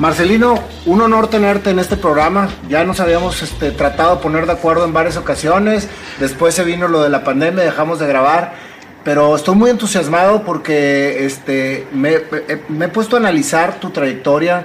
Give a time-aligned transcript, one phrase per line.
[0.00, 2.48] Marcelino, un honor tenerte en este programa.
[2.70, 5.90] Ya nos habíamos este, tratado de poner de acuerdo en varias ocasiones.
[6.18, 8.54] Después se vino lo de la pandemia, dejamos de grabar.
[9.04, 14.64] Pero estoy muy entusiasmado porque este, me, he puesto a analizar tu trayectoria.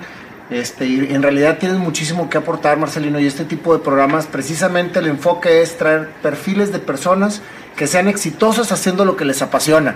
[0.49, 3.19] Este, y en realidad tienes muchísimo que aportar, Marcelino.
[3.19, 7.41] Y este tipo de programas, precisamente el enfoque es traer perfiles de personas
[7.75, 9.95] que sean exitosas haciendo lo que les apasiona.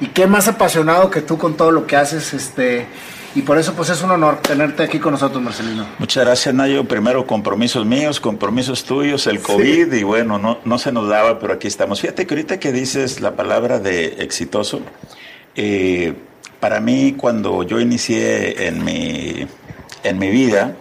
[0.00, 2.32] Y qué más apasionado que tú con todo lo que haces.
[2.32, 2.86] Este,
[3.34, 5.86] y por eso pues es un honor tenerte aquí con nosotros, Marcelino.
[5.98, 6.84] Muchas gracias, Nayo.
[6.84, 11.54] Primero compromisos míos, compromisos tuyos, el COVID y bueno, no, no se nos daba, pero
[11.54, 12.00] aquí estamos.
[12.00, 14.80] Fíjate que ahorita que dices la palabra de exitoso,
[15.54, 16.14] eh,
[16.60, 19.46] para mí cuando yo inicié en mi,
[20.02, 20.74] en mi vida,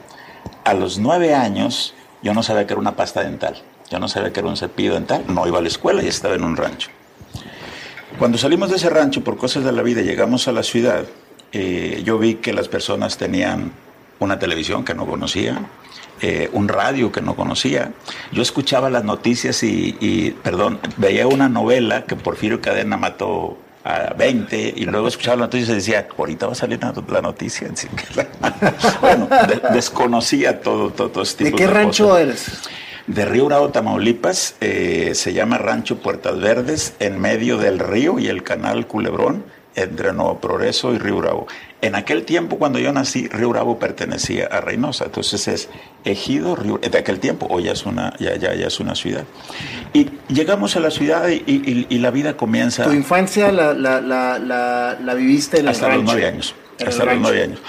[0.63, 4.33] a los nueve años yo no sabía que era una pasta dental, yo no sabía
[4.33, 6.89] que era un cepillo dental, no iba a la escuela y estaba en un rancho.
[8.17, 11.05] Cuando salimos de ese rancho por cosas de la vida, llegamos a la ciudad,
[11.51, 13.71] eh, yo vi que las personas tenían
[14.19, 15.61] una televisión que no conocía,
[16.21, 17.91] eh, un radio que no conocía.
[18.31, 24.73] Yo escuchaba las noticias y, perdón, veía una novela que Porfirio Cadena mató a 20
[24.75, 27.69] y luego escuchaba la noticia y decía, ahorita va a salir la noticia.
[29.01, 29.29] bueno,
[29.73, 32.63] desconocía todo, todo, este tipo ¿De qué rancho eres?
[33.05, 38.27] De Río Bravo, Tamaulipas, eh, se llama Rancho Puertas Verdes, en medio del río y
[38.27, 39.45] el canal Culebrón
[39.77, 41.47] entre Nuevo Progreso y Río Bravo.
[41.81, 45.69] En aquel tiempo, cuando yo nací, Río Bravo pertenecía a Reynosa, entonces es
[46.03, 49.23] Ejido, Río, de aquel tiempo, hoy ya es una, ya, ya, ya es una ciudad.
[49.93, 52.85] Y llegamos a la ciudad y, y, la vida comienza...
[52.85, 56.55] ¿Tu infancia la, la, la, la viviste en el Hasta los nueve años,
[56.85, 57.59] hasta los nueve años.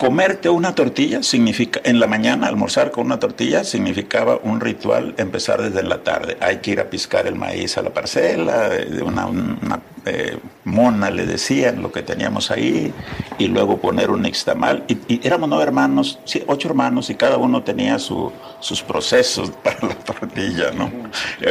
[0.00, 5.60] Comerte una tortilla significa, en la mañana almorzar con una tortilla significaba un ritual empezar
[5.60, 6.38] desde la tarde.
[6.40, 9.28] Hay que ir a piscar el maíz a la parcela, de una,
[10.06, 12.94] eh, mona le decían lo que teníamos ahí,
[13.36, 14.84] y luego poner un nixtamal.
[14.88, 20.70] Y, éramos nueve hermanos, ocho hermanos, y cada uno tenía sus procesos para la tortilla,
[20.70, 20.90] ¿no?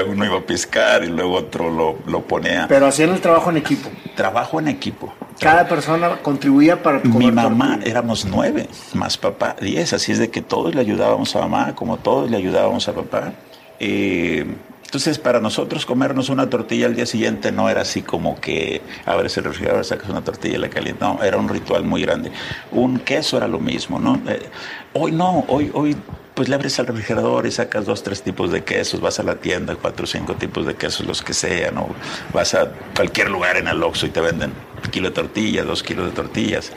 [0.07, 2.65] Uno iba a piscar y luego otro lo, lo ponía.
[2.67, 3.91] Pero hacían el trabajo en equipo.
[4.19, 5.13] Trabajo en equipo.
[5.39, 10.41] Cada persona contribuía para Mi mamá éramos nueve, más papá diez, así es de que
[10.41, 13.31] todos le ayudábamos a mamá, como todos le ayudábamos a papá.
[13.79, 14.45] Eh,
[14.83, 19.37] entonces, para nosotros comernos una tortilla al día siguiente no era así como que abres
[19.37, 21.07] el refrigerador, sacas una tortilla y la calientas.
[21.07, 22.29] No, era un ritual muy grande.
[22.73, 24.19] Un queso era lo mismo, ¿no?
[24.27, 24.49] Eh,
[24.91, 25.95] hoy no, hoy, hoy
[26.39, 29.35] pues le abres al refrigerador y sacas dos, tres tipos de quesos, vas a la
[29.35, 31.89] tienda, cuatro cinco tipos de quesos, los que sean, o
[32.33, 35.83] vas a cualquier lugar en el Oxxo y te venden un kilo de tortillas, dos
[35.83, 36.71] kilos de tortillas.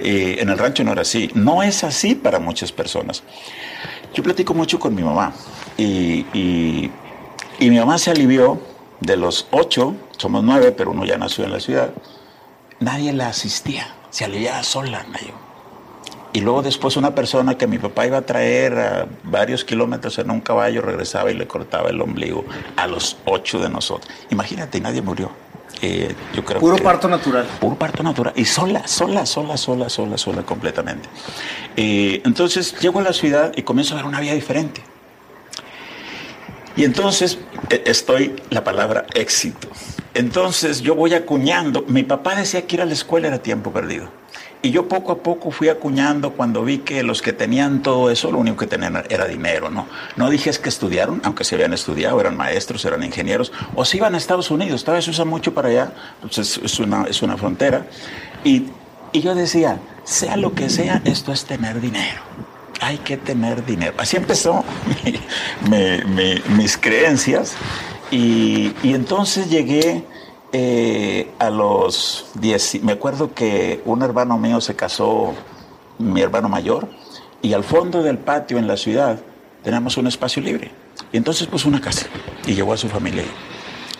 [0.00, 1.30] En el rancho no era así.
[1.32, 3.22] No es así para muchas personas.
[4.12, 5.32] Yo platico mucho con mi mamá
[5.78, 6.26] y,
[7.58, 8.60] mi mamá se alivió
[9.00, 11.90] de los ocho, somos nueve, pero uno ya nació en la ciudad.
[12.80, 15.45] Nadie la asistía, se aliviaba sola, Nayo.
[16.36, 20.30] Y luego después una persona que mi papá iba a traer a varios kilómetros en
[20.30, 22.44] un caballo regresaba y le cortaba el ombligo
[22.76, 24.12] a los ocho de nosotros.
[24.28, 25.30] Imagínate, nadie murió.
[25.80, 27.46] Eh, yo creo puro parto natural.
[27.58, 28.34] Puro parto natural.
[28.36, 31.08] Y sola, sola, sola, sola, sola, sola, completamente.
[31.74, 34.82] Eh, entonces llego a la ciudad y comienzo a ver una vida diferente.
[36.76, 37.38] Y entonces
[37.70, 39.68] eh, estoy, la palabra éxito.
[40.12, 41.86] Entonces yo voy acuñando.
[41.88, 44.25] Mi papá decía que ir a la escuela era tiempo perdido.
[44.66, 48.32] Y yo poco a poco fui acuñando cuando vi que los que tenían todo eso,
[48.32, 49.86] lo único que tenían era dinero, ¿no?
[50.16, 54.16] No dije que estudiaron, aunque se habían estudiado, eran maestros, eran ingenieros, o se iban
[54.16, 57.86] a Estados Unidos, todavía se usa mucho para allá, pues es, una, es una frontera.
[58.42, 58.64] Y,
[59.12, 62.20] y yo decía, sea lo que sea, esto es tener dinero
[62.80, 63.94] hay que tener dinero.
[63.96, 64.62] Así empezó
[66.56, 67.54] mis creencias
[68.10, 70.04] y, y, entonces llegué
[70.58, 75.34] eh, a los 10, me acuerdo que un hermano mío se casó,
[75.98, 76.88] mi hermano mayor,
[77.42, 79.18] y al fondo del patio en la ciudad
[79.62, 80.70] teníamos un espacio libre.
[81.12, 82.06] Y entonces puso una casa
[82.46, 83.24] y llevó a su familia.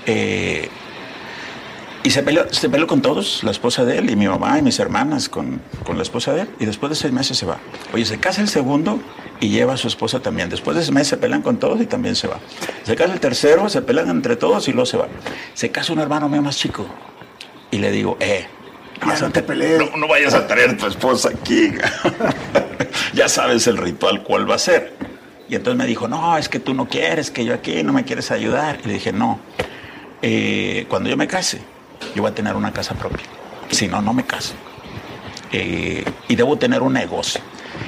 [0.06, 0.70] Eh,
[2.06, 4.62] Y se peleó, se peleó con todos, la esposa de él y mi mamá y
[4.62, 6.48] mis hermanas con, con la esposa de él.
[6.60, 7.58] Y después de seis meses se va.
[7.92, 9.00] Oye, se casa el segundo
[9.40, 10.48] y lleva a su esposa también.
[10.48, 12.38] Después de ese mes se pelean con todos y también se va.
[12.84, 15.08] Se casa el tercero, se pelean entre todos y luego se va.
[15.54, 16.86] Se casa un hermano mío más chico.
[17.72, 18.46] Y le digo, eh,
[19.04, 19.80] Ya no te pelees.
[19.80, 21.72] no, no vayas a traer a tu esposa aquí.
[23.14, 24.94] ya sabes el ritual cuál va a ser.
[25.48, 28.04] Y entonces me dijo, no, es que tú no quieres, que yo aquí no me
[28.04, 28.78] quieres ayudar.
[28.84, 29.40] Y le dije, no,
[30.22, 31.74] eh, cuando yo me case,
[32.14, 33.25] yo voy a tener una casa propia.
[33.70, 34.54] Si no, no me caso.
[35.52, 37.40] Eh, y debo tener un negocio.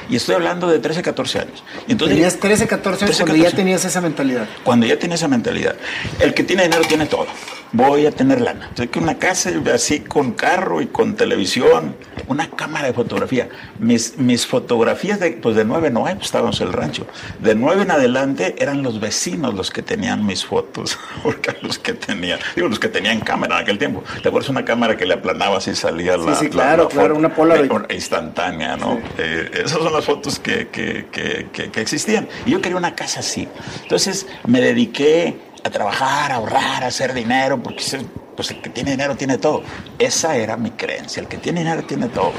[0.09, 1.65] Y estoy hablando de 13, 14 años.
[1.87, 3.57] Entonces, Tenías 13, 14 años 13, cuando ya 14.
[3.57, 4.49] tenías esa mentalidad.
[4.65, 5.77] cuando ya tiene esa mentalidad,
[6.21, 7.27] el que tiene dinero tiene todo.
[7.73, 8.67] Voy a tener lana.
[8.69, 11.97] Entonces, que una casa así con carro y con televisión,
[12.29, 13.49] una cámara de fotografía.
[13.79, 17.07] Mis, mis fotografías de, pues de nueve no hay, pues estábamos en el rancho.
[17.41, 21.95] De nueve en adelante eran los vecinos los que tenían mis fotos, porque los que
[21.95, 24.03] tenían, digo, los que tenían cámara en aquel tiempo.
[24.23, 27.09] ¿Te acuerdas una cámara que le aplanabas y salía la, sí, la- claro, la claro,
[27.09, 27.19] foto?
[27.19, 27.71] una Polaroid.
[27.89, 29.01] Eh, instantánea, ¿no?
[29.19, 32.29] Eh, esas son las fotos que, que- que- existían.
[32.47, 33.49] Y yo quería una casa así.
[33.83, 38.07] Entonces me dediqué a trabajar, a ahorrar, a hacer dinero, porque ese-
[38.39, 39.63] pues el que tiene dinero tiene todo.
[39.99, 42.31] Esa era mi creencia, el que tiene dinero tiene todo.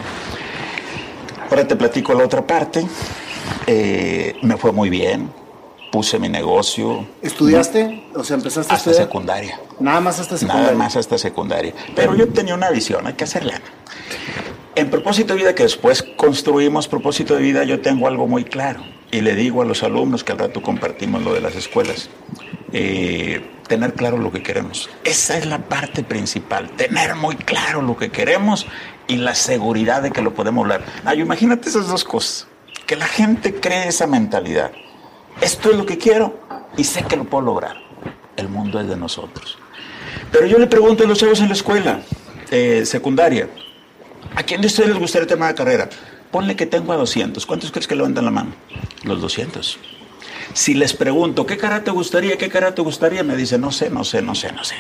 [1.50, 2.88] Ahora te platico la otra parte.
[3.68, 5.30] Eh, me fue muy bien,
[5.92, 7.06] puse mi negocio.
[7.22, 8.06] ¿Estudiaste?
[8.16, 9.10] O sea, empezaste a Hasta estudiar.
[9.10, 9.60] secundaria.
[9.82, 10.64] Nada más hasta secundaria.
[10.68, 11.74] Nada más hasta secundaria.
[11.98, 13.60] Pero yo tenía una visión, hay que hacerla.
[14.76, 18.82] En propósito de vida, que después construimos propósito de vida, yo tengo algo muy claro.
[19.12, 22.10] Y le digo a los alumnos que al rato compartimos lo de las escuelas.
[22.72, 24.90] eh, tener claro lo que queremos.
[25.04, 26.70] Esa es la parte principal.
[26.72, 28.66] Tener muy claro lo que queremos
[29.08, 30.86] y la seguridad de que lo podemos lograr.
[31.06, 32.48] Ah, yo imagínate esas dos cosas.
[32.88, 34.72] Que la gente cree esa mentalidad.
[35.40, 36.40] Esto es lo que quiero
[36.78, 37.78] y sé que lo puedo lograr.
[38.36, 39.58] El mundo es de nosotros.
[40.32, 42.02] Pero yo le pregunto a los chavos en la escuela
[42.50, 43.50] eh, secundaria,
[44.36, 45.90] ¿a quién de ustedes les gustaría tener una carrera?
[46.32, 47.46] Ponle que tengo a 200.
[47.46, 48.52] ¿Cuántos crees que levantan la mano?
[49.04, 49.80] Los 200.
[50.54, 52.38] Si les pregunto, ¿qué carrera te gustaría?
[52.38, 53.24] ¿Qué carrera te gustaría?
[53.24, 54.76] Me dice, no sé, no sé, no sé, no sé.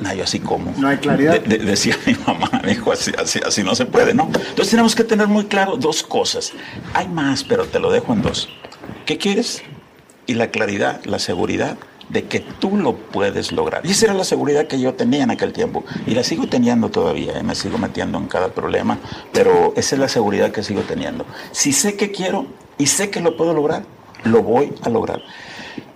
[0.00, 0.72] No, yo así como.
[0.76, 1.40] No hay claridad.
[1.40, 4.24] De- de- decía mi mamá, me dijo, así, así, así no se puede, ¿no?
[4.26, 6.52] Entonces tenemos que tener muy claro dos cosas.
[6.92, 8.48] Hay más, pero te lo dejo en dos.
[9.06, 9.62] ¿Qué quieres?
[10.26, 11.76] Y la claridad, la seguridad
[12.08, 13.84] de que tú lo puedes lograr.
[13.84, 15.84] Y esa era la seguridad que yo tenía en aquel tiempo.
[16.06, 17.42] Y la sigo teniendo todavía, ¿eh?
[17.42, 18.98] me sigo metiendo en cada problema,
[19.32, 21.24] pero esa es la seguridad que sigo teniendo.
[21.52, 22.46] Si sé que quiero
[22.78, 23.84] y sé que lo puedo lograr,
[24.24, 25.22] lo voy a lograr.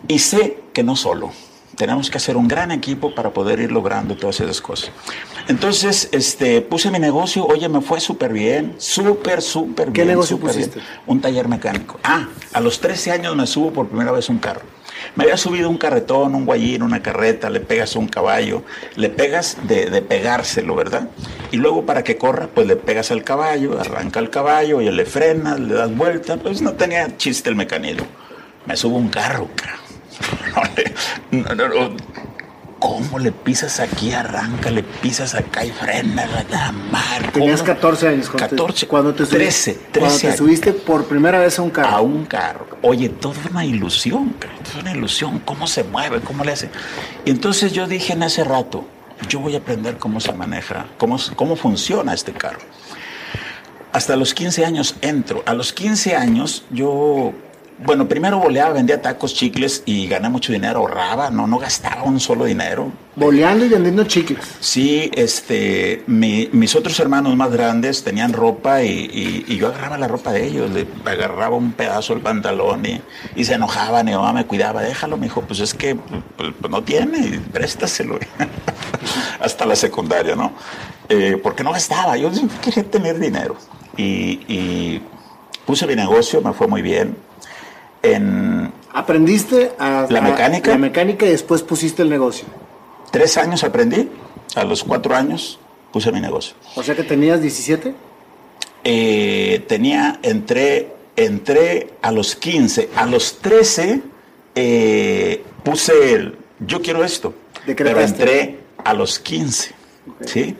[0.06, 1.30] Y sé que no solo.
[1.76, 4.90] Tenemos que hacer un gran equipo para poder ir logrando todas esas cosas.
[5.46, 9.92] Entonces, este, puse mi negocio, oye, me fue súper bien, súper, súper bien.
[9.92, 10.70] ¿Qué negocio súper bien.
[10.70, 10.90] pusiste?
[11.06, 12.00] Un taller mecánico.
[12.02, 14.62] Ah, a los 13 años me subo por primera vez un carro.
[15.14, 18.62] Me había subido un carretón, un guayín, una carreta, le pegas a un caballo,
[18.96, 21.08] le pegas de, pegárselo, ¿verdad?
[21.50, 25.04] Y luego para que corra, pues le pegas al caballo, arranca el caballo, y le
[25.04, 28.06] frenas, le das vuelta, pues no tenía chiste el mecanismo.
[28.66, 29.48] Me subo un carro,
[31.30, 32.27] no, no, no.
[32.78, 37.32] ¿Cómo le pisas aquí, arranca, le pisas acá y frena la mar?
[37.32, 37.74] Tenías ¿Cómo?
[37.74, 38.28] 14 años.
[38.30, 41.62] Cuando 14, Te, cuando te subiste, 13, 13 Cuando te subiste por primera vez a
[41.62, 41.88] un carro.
[41.88, 42.66] A un carro.
[42.82, 45.40] Oye, todo es una ilusión, es una ilusión.
[45.40, 46.20] ¿Cómo se mueve?
[46.20, 46.70] ¿Cómo le hace?
[47.24, 48.86] Y entonces yo dije en ese rato,
[49.28, 52.60] yo voy a aprender cómo se maneja, cómo, cómo funciona este carro.
[53.92, 55.42] Hasta los 15 años entro.
[55.46, 57.32] A los 15 años yo,
[57.84, 62.18] bueno, primero boleaba, vendía tacos, chicles y gané mucho dinero, ahorraba, no, no gastaba un
[62.20, 62.90] solo dinero.
[63.16, 64.44] Boleando y vendiendo chicles.
[64.60, 69.96] Sí, este, mi- mis otros hermanos más grandes tenían ropa y, y- y yo agarraba
[69.98, 73.00] la ropa de ellos, le agarraba un pedazo del pantalón y,
[73.36, 76.70] y se enojaban y mamá me cuidaba, déjalo, me dijo, pues es que pues, pues,
[76.70, 78.18] no tiene, préstaselo.
[79.40, 80.52] Hasta la secundaria, ¿no?
[81.08, 82.30] Eh, porque no gastaba, yo
[82.62, 83.56] quería tener dinero.
[83.96, 85.02] Y, y
[85.64, 87.16] puse mi negocio, me fue muy bien.
[88.02, 90.70] En Aprendiste a, ¿La a- mecánica?
[90.70, 92.46] la mecánica y después pusiste el negocio.
[93.10, 94.08] tres años aprendí,
[94.54, 95.58] a los cuatro años
[95.92, 96.54] puse mi negocio.
[96.76, 97.94] O sea que tenías 17.
[98.84, 104.02] Eh, tenía, entré, entré a los 15, a los 13
[104.54, 107.34] eh, puse el, yo quiero esto,
[107.66, 109.74] pero entré a los 15,
[110.26, 110.56] ¿sí?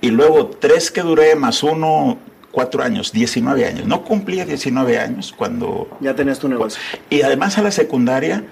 [0.00, 2.18] Y luego tres que duré más uno,
[2.52, 3.86] cuatro años, 19 años.
[3.86, 5.88] No cumplía 19 años cuando...
[6.00, 6.80] Ya tenías tu negocio.
[7.10, 8.44] Y además a la secundaria,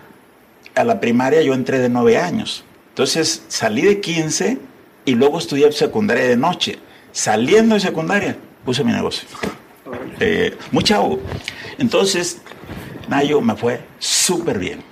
[0.74, 2.64] a la primaria yo entré de 9 años.
[2.88, 4.58] Entonces salí de 15
[5.04, 6.78] y luego estudié secundaria de noche.
[7.12, 9.28] Saliendo de secundaria, puse mi negocio.
[10.18, 11.18] Eh, muy chavo.
[11.78, 12.40] Entonces,
[13.08, 14.82] Nayo me fue súper bien.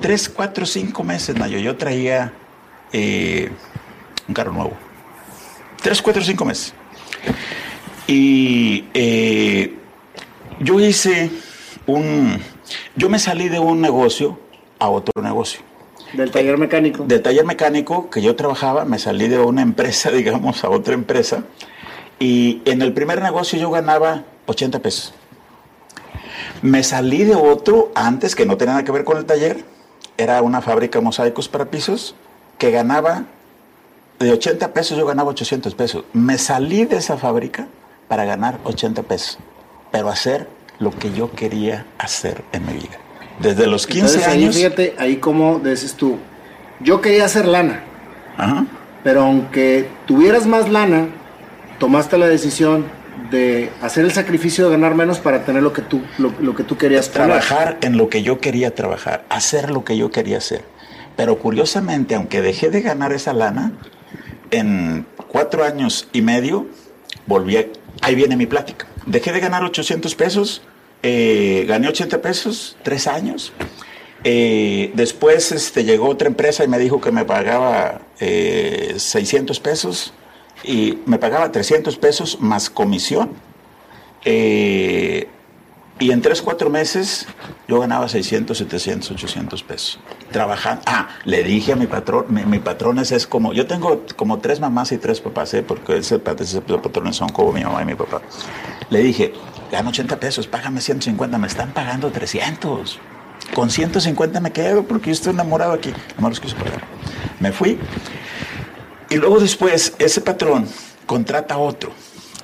[0.00, 1.58] Tres, cuatro, cinco meses, Nayo.
[1.58, 2.32] Yo traía
[2.92, 3.50] eh,
[4.28, 4.72] un carro nuevo.
[5.82, 6.72] Tres, cuatro, cinco meses.
[8.06, 9.74] Y eh,
[10.60, 11.30] yo hice
[11.86, 12.40] un...
[12.94, 14.38] Yo me salí de un negocio
[14.78, 15.60] a otro negocio.
[16.12, 17.04] Del taller mecánico.
[17.04, 21.44] Del taller mecánico que yo trabajaba, me salí de una empresa, digamos, a otra empresa.
[22.18, 25.12] Y en el primer negocio yo ganaba 80 pesos.
[26.62, 29.64] Me salí de otro antes que no tenía nada que ver con el taller.
[30.16, 32.14] Era una fábrica de mosaicos para pisos
[32.56, 33.24] que ganaba
[34.18, 36.04] de 80 pesos, yo ganaba 800 pesos.
[36.14, 37.68] Me salí de esa fábrica
[38.08, 39.38] para ganar 80 pesos,
[39.90, 40.48] pero hacer
[40.78, 42.98] lo que yo quería hacer en mi vida.
[43.40, 44.56] Desde los 15 Entonces, ahí, años.
[44.56, 46.18] fíjate, ahí como dices tú,
[46.80, 47.82] yo quería hacer lana,
[48.36, 48.64] Ajá.
[49.02, 51.08] pero aunque tuvieras más lana,
[51.78, 52.86] tomaste la decisión
[53.30, 56.62] de hacer el sacrificio de ganar menos para tener lo que tú, lo, lo que
[56.62, 60.64] tú querías trabajar en lo que yo quería trabajar, hacer lo que yo quería hacer.
[61.16, 63.72] Pero curiosamente, aunque dejé de ganar esa lana,
[64.50, 66.66] en cuatro años y medio
[67.26, 67.66] volví a...
[68.02, 68.86] Ahí viene mi plática.
[69.06, 70.62] Dejé de ganar 800 pesos,
[71.02, 73.52] eh, gané 80 pesos, tres años.
[74.24, 80.12] Eh, después este, llegó otra empresa y me dijo que me pagaba eh, 600 pesos
[80.64, 83.30] y me pagaba 300 pesos más comisión.
[84.24, 85.28] Eh,
[85.98, 87.26] y en 3, 4 meses
[87.68, 89.98] yo ganaba 600, 700, 800 pesos.
[90.30, 90.82] Trabajando.
[90.86, 94.38] Ah, le dije a mi patrón, mi, mi patrón ese es como, yo tengo como
[94.38, 95.62] tres mamás y tres papás, ¿eh?
[95.62, 98.20] porque los patrones son como mi mamá y mi papá.
[98.90, 99.32] Le dije,
[99.72, 102.98] gano 80 pesos, págame 150, me están pagando 300.
[103.54, 105.90] Con 150 me quedo porque yo estoy enamorado aquí.
[106.16, 106.82] No me los quiso pagar.
[107.40, 107.78] Me fui.
[109.08, 110.68] Y luego después, ese patrón
[111.06, 111.92] contrata a otro.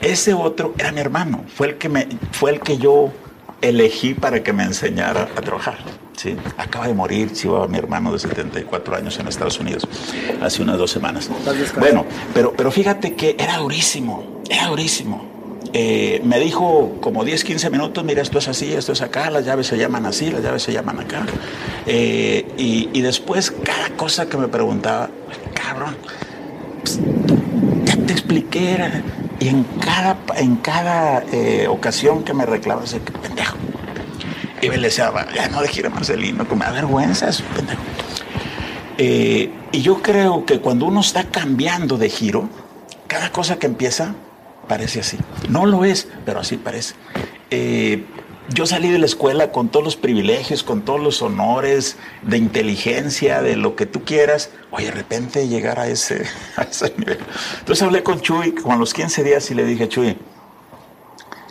[0.00, 1.44] Ese otro era mi hermano.
[1.54, 3.12] Fue el que, me, fue el que yo
[3.62, 5.78] elegí para que me enseñara a trabajar.
[6.16, 6.36] ¿sí?
[6.58, 9.88] Acaba de morir, sí, mi hermano de 74 años en Estados Unidos,
[10.42, 11.30] hace unas dos semanas.
[11.78, 12.04] Bueno,
[12.34, 15.32] pero, pero fíjate que era durísimo, era durísimo.
[15.74, 19.46] Eh, me dijo como 10, 15 minutos, mira, esto es así, esto es acá, las
[19.46, 21.24] llaves se llaman así, las llaves se llaman acá.
[21.86, 25.08] Eh, y, y, después cada cosa que me preguntaba,
[25.54, 25.96] cabrón,
[26.82, 27.00] pues,
[27.84, 29.02] ya te expliqué, era,
[29.42, 33.56] y en cada, en cada eh, ocasión que me reclamaba, ese pendejo.
[34.60, 37.42] Y me le decía, ya no dejes ir a Marcelino, que me da vergüenza, eso,
[37.56, 37.82] pendejo.
[38.98, 42.48] Eh, y yo creo que cuando uno está cambiando de giro,
[43.08, 44.14] cada cosa que empieza
[44.68, 45.18] parece así.
[45.48, 46.94] No lo es, pero así parece.
[47.50, 48.04] Eh,
[48.52, 53.42] yo salí de la escuela con todos los privilegios, con todos los honores de inteligencia,
[53.42, 54.50] de lo que tú quieras.
[54.70, 57.18] Oye, de repente llegar a ese, a ese nivel.
[57.60, 60.16] Entonces hablé con Chuy con los 15 días y le dije, Chuy,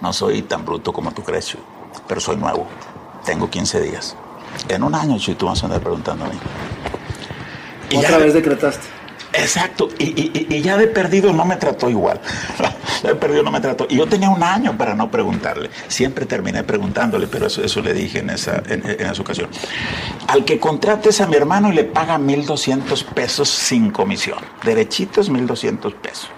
[0.01, 1.62] no soy tan bruto como tú crees, Chuy,
[2.08, 2.67] pero soy nuevo.
[3.25, 4.15] Tengo 15 días.
[4.67, 6.36] En un año, Chuy, tú vas a andar preguntando a mí.
[7.89, 9.00] Y Otra ya, vez decretaste.
[9.33, 12.19] Exacto, y, y, y, ya de perdido no me trató igual.
[13.03, 13.88] de perdido no me trató.
[13.89, 15.69] Y yo tenía un año para no preguntarle.
[15.88, 19.50] Siempre terminé preguntándole, pero eso, eso le dije en esa, en, esa ocasión.
[20.27, 24.39] Al que contrates a mi hermano y le paga 1.200 pesos sin comisión.
[24.63, 26.29] Derechitos 1.200 pesos.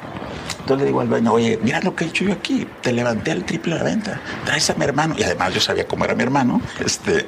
[0.60, 2.68] Entonces le digo al dueño, oye, mira lo que he hecho yo aquí.
[2.82, 4.22] Te levanté al triple de la venta.
[4.46, 5.16] Traes a mi hermano.
[5.18, 6.62] Y además yo sabía cómo era mi hermano.
[6.80, 7.26] Este,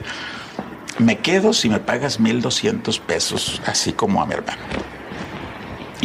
[1.00, 4.62] me quedo si me pagas 1.200 pesos, así como a mi hermano.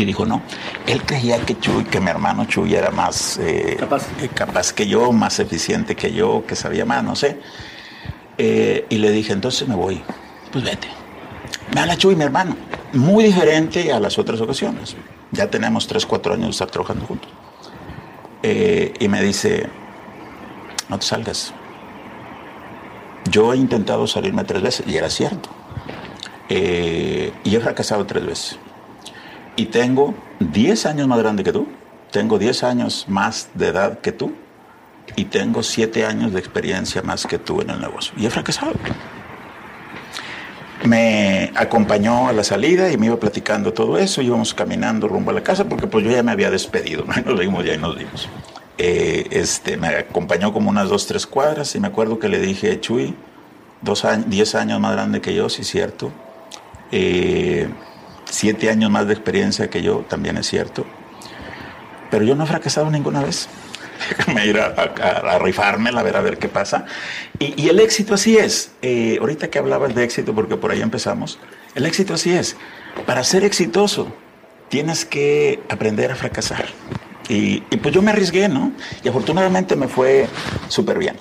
[0.01, 0.41] Y dijo, no,
[0.87, 4.07] él creía que Chuy, que mi hermano Chuy era más eh, capaz.
[4.23, 4.73] Eh, capaz.
[4.73, 7.39] que yo, más eficiente que yo, que sabía más, no sé.
[8.39, 10.01] Eh, y le dije, entonces me voy.
[10.51, 10.89] Pues vete.
[11.75, 12.57] Me habla Chuy, mi hermano.
[12.95, 14.97] Muy diferente a las otras ocasiones.
[15.33, 17.31] Ya tenemos 3, 4 años de estar trabajando juntos.
[18.43, 19.69] Eh, y me dice,
[20.89, 21.53] no te salgas.
[23.31, 25.51] Yo he intentado salirme tres veces, y era cierto.
[26.49, 28.59] y he fracasado tres veces
[29.61, 31.69] y tengo 10 años más grande que tú,
[32.11, 34.33] tengo 10 años más de edad que tú
[35.17, 38.15] y tengo 7 años de experiencia más que tú en el negocio.
[38.17, 38.73] Y he fracasado.
[40.85, 45.35] Me acompañó a la salida y me iba platicando todo eso, íbamos caminando rumbo a
[45.35, 47.13] la casa porque pues yo ya me había despedido, ¿no?
[47.27, 48.31] nos vimos ya y nos vimos.
[48.79, 52.81] Eh, este, me acompañó como unas dos, tres cuadras y me acuerdo que le dije,
[52.81, 53.15] Chuy,
[53.83, 56.11] dos años, 10 años más grande que yo, sí cierto.
[56.93, 57.69] Eh,
[58.31, 60.87] siete años más de experiencia que yo, también es cierto.
[62.11, 63.49] Pero yo no he fracasado ninguna vez.
[64.19, 66.87] Déjame ir a, a, a a ver a ver qué pasa.
[67.39, 68.73] Y, y el éxito así es.
[68.83, 71.39] Eh, ahorita que hablabas de éxito, porque por ahí empezamos,
[71.75, 72.57] el éxito así es.
[73.07, 74.13] Para ser exitoso,
[74.69, 76.67] tienes que aprender a fracasar.
[77.29, 78.73] Y, y pues yo me arriesgué, ¿no?
[79.05, 80.27] Y afortunadamente me fue
[80.69, 81.17] súper bien.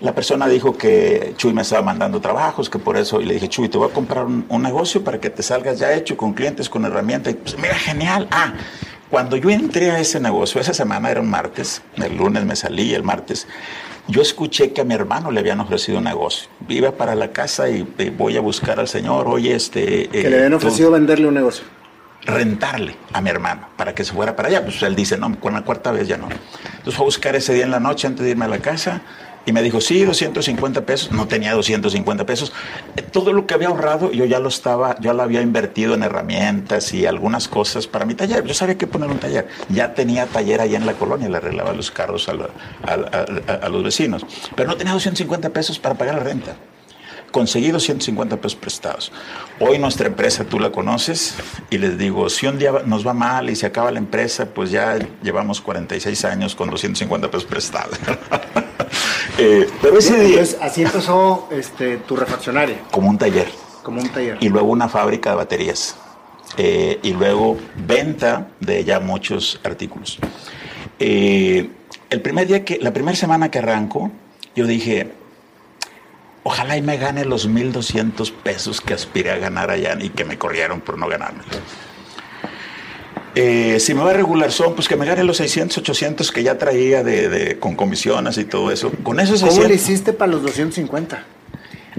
[0.00, 3.48] La persona dijo que Chuy me estaba mandando trabajos, que por eso, y le dije,
[3.48, 6.32] Chuy, te voy a comprar un, un negocio para que te salgas ya hecho con
[6.32, 7.32] clientes, con herramientas.
[7.32, 8.28] Y pues, mira, genial.
[8.30, 8.54] Ah,
[9.10, 12.94] Cuando yo entré a ese negocio, esa semana era un martes, el lunes me salí,
[12.94, 13.46] el martes,
[14.08, 16.48] yo escuché que a mi hermano le habían ofrecido un negocio.
[16.68, 17.82] Iba para la casa y,
[18.16, 20.08] voy a buscar al señor, oye, este...
[20.08, 21.64] Que le habían ofrecido venderle un negocio
[22.24, 24.62] rentarle a mi hermano para que se fuera para allá.
[24.64, 26.28] Pues él dice, no, con la cuarta vez ya no.
[26.30, 29.02] Entonces fue a buscar ese día en la noche antes de irme a la casa
[29.44, 31.10] y me dijo, sí, 250 pesos.
[31.10, 32.52] No tenía 250 pesos.
[33.10, 36.94] Todo lo que había ahorrado yo ya lo estaba, ya lo había invertido en herramientas
[36.94, 38.44] y algunas cosas para mi taller.
[38.44, 39.48] Yo sabía que poner un taller.
[39.68, 42.32] Ya tenía taller allá en la colonia, le arreglaba los carros a,
[43.54, 44.24] a los vecinos.
[44.54, 46.56] Pero no tenía 250 pesos para pagar la renta
[47.32, 49.10] conseguido 150 pesos prestados.
[49.58, 51.34] Hoy nuestra empresa, tú la conoces,
[51.70, 54.70] y les digo, si un día nos va mal y se acaba la empresa, pues
[54.70, 57.98] ya llevamos 46 años con 250 pesos prestados.
[59.38, 60.42] eh, pero ese día...
[60.60, 62.82] así empezó este, tu refaccionaria.
[62.92, 63.48] Como un taller.
[63.82, 64.38] Como un taller.
[64.40, 65.96] Y luego una fábrica de baterías.
[66.58, 70.18] Eh, y luego venta de ya muchos artículos.
[70.98, 71.70] Eh,
[72.10, 74.10] el primer día que, la primera semana que arranco,
[74.54, 75.12] yo dije,
[76.42, 80.38] ojalá y me gane los 1.200 pesos que aspiré a ganar allá y que me
[80.38, 81.42] corrieron por no ganarme.
[83.34, 86.42] Eh, si me va a regular son, pues que me gane los 600, 800 que
[86.42, 88.92] ya traía de, con comisiones y todo eso.
[89.02, 91.24] Con esos ¿Cómo le hiciste para los 250?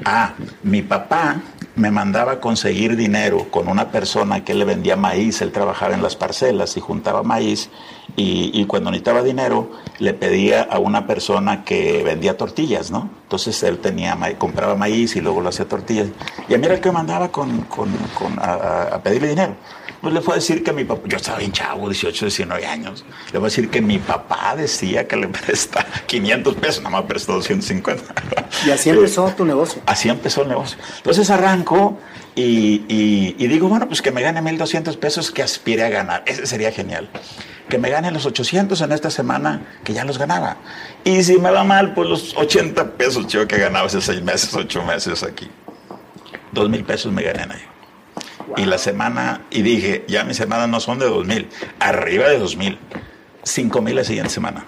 [0.06, 0.34] Ah,
[0.64, 1.42] mi papá
[1.76, 6.04] me mandaba a conseguir dinero con una persona que le vendía maíz, él trabajaba en
[6.04, 7.70] las parcelas y juntaba maíz
[8.16, 13.10] y, cuando necesitaba dinero le pedía a una persona que vendía tortillas, ¿no?
[13.24, 16.10] Entonces él tenía compraba maíz y luego lo hacía tortillas.
[16.48, 17.66] Y a mí era el que mandaba con,
[18.40, 19.56] a pedirle dinero.
[20.04, 23.06] Pues le fue a decir que mi papá, yo estaba bien chavo, 18, 19 años,
[23.32, 27.06] le voy a decir que mi papá decía que le presta 500 pesos, nada más
[27.06, 28.14] prestó 250.
[28.68, 29.82] Y así empezó tu negocio.
[29.86, 30.78] Así empezó el negocio.
[30.98, 31.98] Entonces arranco
[32.36, 36.24] y, y, digo, bueno, pues que me gane 1.200 pesos que aspire a ganar.
[36.26, 37.10] Ese sería genial.
[37.70, 40.58] Que me gane los 800 en esta semana, que ya los ganaba.
[41.06, 44.54] Y si me va mal, pues los 80 pesos yo que ganaba hace 6 meses,
[44.54, 45.50] 8 meses aquí.
[46.52, 47.73] 2 mil pesos me gané
[48.58, 51.48] Y la semana, y dije, ya mis semanas no son de dos mil,
[51.80, 52.78] arriba de dos mil.
[53.44, 54.66] Cinco mil la siguiente semana.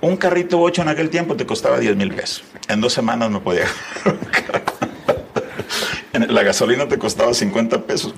[0.00, 2.44] Un carrito 8 en aquel tiempo te costaba 10 mil pesos.
[2.68, 3.66] En dos semanas me podía.
[6.28, 8.14] la gasolina te costaba 50 pesos.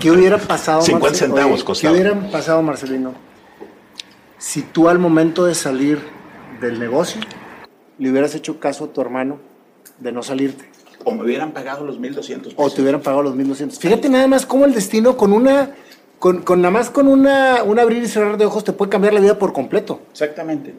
[0.00, 0.82] ¿Qué hubiera pasado?
[0.82, 1.94] 50 centavos costaba.
[1.94, 3.14] ¿Qué hubiera pasado, Marcelino?
[4.38, 6.00] Si tú al momento de salir
[6.60, 7.20] del negocio
[7.98, 9.38] le hubieras hecho caso a tu hermano
[9.98, 10.73] de no salirte.
[11.04, 13.78] O me hubieran pagado los 1.200 O te hubieran pagado los 1.200.
[13.78, 15.74] Fíjate nada más cómo el destino con una...
[16.18, 19.12] Con, con nada más con una, un abrir y cerrar de ojos te puede cambiar
[19.12, 20.00] la vida por completo.
[20.10, 20.74] Exactamente.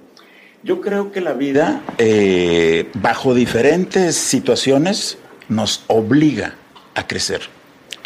[0.64, 6.56] Yo creo que la vida, eh, bajo diferentes situaciones, nos obliga
[6.96, 7.42] a crecer.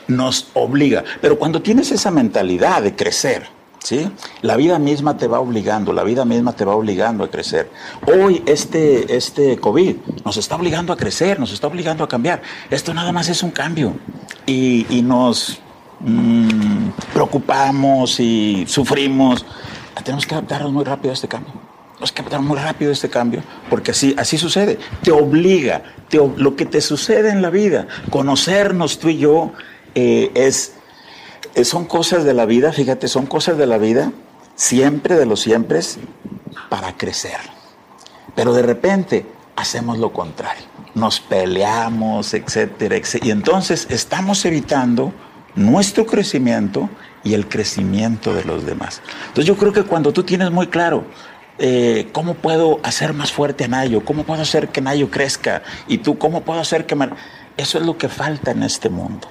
[0.09, 1.05] Nos obliga.
[1.21, 3.43] Pero cuando tienes esa mentalidad de crecer,
[3.83, 4.09] ¿sí?
[4.41, 7.69] La vida misma te va obligando, la vida misma te va obligando a crecer.
[8.05, 12.41] Hoy este, este COVID nos está obligando a crecer, nos está obligando a cambiar.
[12.69, 13.93] Esto nada más es un cambio
[14.45, 15.59] y, nos
[15.99, 19.45] mm, preocupamos y sufrimos.
[20.03, 21.53] Tenemos que adaptarnos muy rápido a este cambio.
[21.93, 24.79] Tenemos que adaptarnos muy rápido a este cambio porque así, así sucede.
[25.01, 25.83] Te obliga,
[26.37, 29.51] lo que te sucede en la vida, conocernos tú y yo
[29.95, 30.78] eh, es
[31.63, 34.11] son cosas de la vida, fíjate, son cosas de la vida,
[34.55, 35.99] siempre de los siempre,
[36.69, 37.39] para crecer.
[38.35, 40.63] Pero de repente hacemos lo contrario,
[40.95, 43.27] nos peleamos, etcétera, etcétera.
[43.27, 45.13] Y entonces estamos evitando
[45.55, 46.89] nuestro crecimiento
[47.23, 49.01] y el crecimiento de los demás.
[49.27, 51.03] Entonces yo creo que cuando tú tienes muy claro
[51.57, 55.97] eh, cómo puedo hacer más fuerte a Nayo, cómo puedo hacer que Nayo crezca y
[55.97, 56.95] tú cómo puedo hacer que...
[57.57, 59.27] Eso es lo que falta en este mundo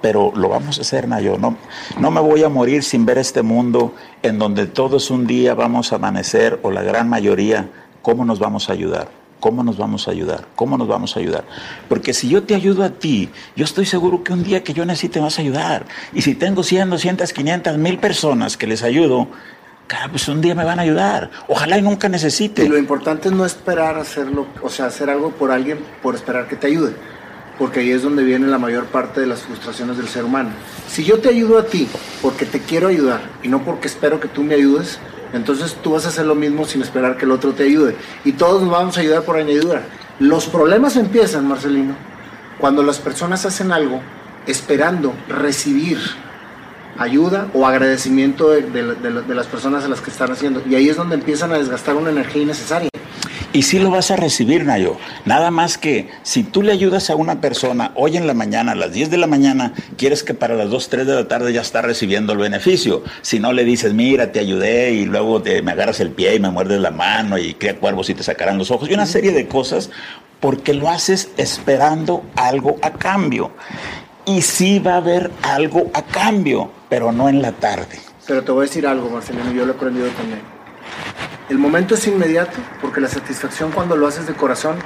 [0.00, 1.38] pero lo vamos a hacer, Nayo.
[1.38, 1.56] No,
[1.98, 5.92] no me voy a morir sin ver este mundo en donde todos un día vamos
[5.92, 7.68] a amanecer, o la gran mayoría,
[8.02, 9.08] ¿cómo nos vamos a ayudar?
[9.40, 10.46] ¿Cómo nos vamos a ayudar?
[10.54, 11.44] ¿Cómo nos vamos a ayudar?
[11.88, 14.84] Porque si yo te ayudo a ti, yo estoy seguro que un día que yo
[14.84, 15.86] necesite vas a ayudar.
[16.12, 19.28] Y si tengo 100, 200, 500, mil personas que les ayudo,
[19.86, 21.30] cara, pues un día me van a ayudar.
[21.48, 22.64] Ojalá y nunca necesite.
[22.64, 26.46] Y lo importante es no esperar hacerlo, o sea, hacer algo por alguien por esperar
[26.46, 26.94] que te ayude
[27.60, 30.48] porque ahí es donde viene la mayor parte de las frustraciones del ser humano.
[30.88, 31.86] Si yo te ayudo a ti
[32.22, 34.98] porque te quiero ayudar y no porque espero que tú me ayudes,
[35.34, 37.96] entonces tú vas a hacer lo mismo sin esperar que el otro te ayude.
[38.24, 39.82] Y todos nos vamos a ayudar por añadidura.
[40.18, 41.96] Los problemas empiezan, Marcelino,
[42.58, 44.00] cuando las personas hacen algo
[44.46, 45.98] esperando recibir
[46.96, 50.62] ayuda o agradecimiento de, de las personas a las que están haciendo.
[50.66, 52.88] Y ahí es donde empiezan a desgastar una energía innecesaria.
[53.52, 54.96] Y sí lo vas a recibir, Nayo.
[55.24, 58.74] Nada más que si tú le ayudas a una persona hoy en la mañana, a
[58.76, 61.60] las 10 de la mañana, quieres que para las 2, 3 de la tarde ya
[61.60, 63.02] está recibiendo el beneficio.
[63.22, 66.40] Si no le dices, mira, te ayudé y luego te, me agarras el pie y
[66.40, 68.88] me muerdes la mano y crea cuervos y te sacarán los ojos.
[68.88, 69.90] Y una serie de cosas
[70.38, 73.50] porque lo haces esperando algo a cambio.
[74.26, 77.98] Y sí va a haber algo a cambio, pero no en la tarde.
[78.28, 80.59] Pero te voy a decir algo, Marcelino, yo lo he aprendido también.
[81.50, 84.76] El momento es inmediato, porque la satisfacción cuando lo haces de corazón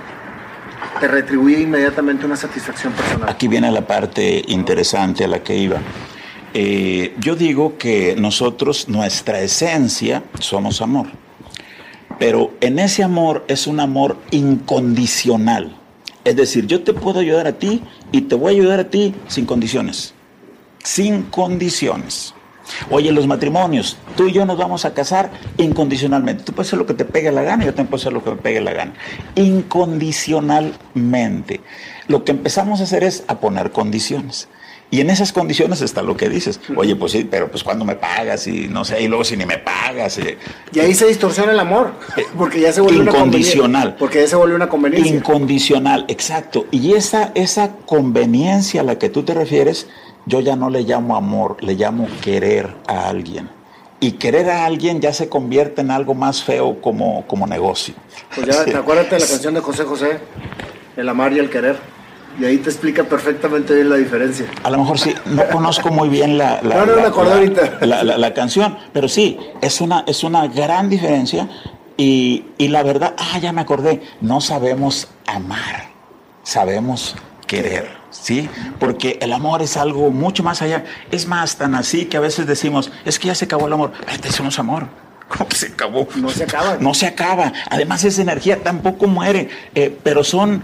[0.99, 3.29] te retribuye inmediatamente una satisfacción personal.
[3.29, 5.77] Aquí viene la parte interesante a la que iba.
[6.55, 11.09] Eh, yo digo que nosotros, nuestra esencia, somos amor.
[12.19, 15.77] Pero en ese amor es un amor incondicional.
[16.25, 19.15] Es decir, yo te puedo ayudar a ti y te voy a ayudar a ti
[19.29, 20.15] sin condiciones.
[20.83, 22.35] Sin condiciones.
[22.91, 26.45] Oye, los matrimonios, tú y yo nos vamos a casar incondicionalmente.
[26.45, 28.23] Tú puedes hacer lo que te pegue la gana y yo también puedo hacer lo
[28.25, 28.95] que me pegue la gana.
[29.35, 31.61] Incondicionalmente.
[32.09, 34.49] Lo que empezamos a hacer es a poner condiciones.
[34.91, 36.61] Y en esas condiciones está lo que dices.
[36.77, 39.45] Oye, pues sí, pero pues cuando me pagas y no sé, y luego si ni
[39.45, 40.19] me pagas.
[40.19, 40.39] Eh,
[40.73, 41.95] y ahí se distorsiona el amor,
[42.39, 43.97] porque ya se vuelve incondicional.
[43.97, 45.13] porque ya se vuelve una conveniencia.
[45.13, 46.67] Incondicional, exacto.
[46.71, 49.89] Y esa, esa conveniencia a la que tú te refieres
[50.27, 53.51] yo ya no le llamo amor, le llamo querer a alguien.
[54.01, 57.95] Y querer a alguien ya se convierte en algo más feo como, como negocio.
[58.35, 60.19] Pues ya, ¿te acuerdas de la canción de José José?
[60.97, 61.77] El amar y el querer.
[62.39, 64.47] Y ahí te explica perfectamente bien la diferencia.
[64.65, 66.85] A lo mejor sí, no conozco muy bien la, la,
[68.03, 71.49] la, canción, pero sí, es una, es una gran diferencia.
[71.97, 75.91] Y, y la verdad, ah, ya me acordé, no sabemos amar,
[76.43, 77.15] sabemos
[77.55, 78.05] querer.
[78.11, 78.49] ¿sí?
[78.79, 80.85] Porque el amor es algo mucho más allá.
[81.11, 83.93] Es más, tan así que a veces decimos, es que ya se acabó el amor.
[84.11, 84.89] Este es amor.
[85.29, 86.09] ¿Cómo que se acabó?
[86.17, 86.77] No se acaba.
[86.81, 87.53] No se acaba.
[87.71, 89.49] Además, esa energía tampoco muere.
[89.75, 90.63] Eh, pero son,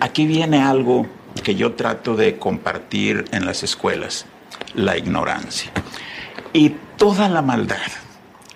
[0.00, 1.06] aquí viene algo
[1.42, 4.26] que yo trato de compartir en las escuelas,
[4.74, 5.70] la ignorancia.
[6.52, 7.78] Y toda la maldad,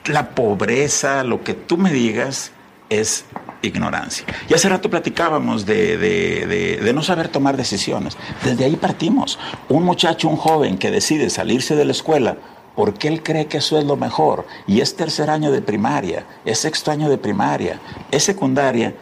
[0.06, 2.52] la pobreza, lo que tú me digas,
[2.90, 3.24] es
[3.62, 4.24] ignorancia.
[4.48, 8.16] Y hace rato platicábamos de, no saber tomar decisiones.
[8.44, 9.38] Desde ahí partimos.
[9.68, 12.36] Un muchacho, un joven que decide salirse de la escuela
[12.74, 16.58] porque él cree que eso es lo mejor y es tercer año de primaria, es
[16.58, 18.94] sexto año de primaria, es secundaria,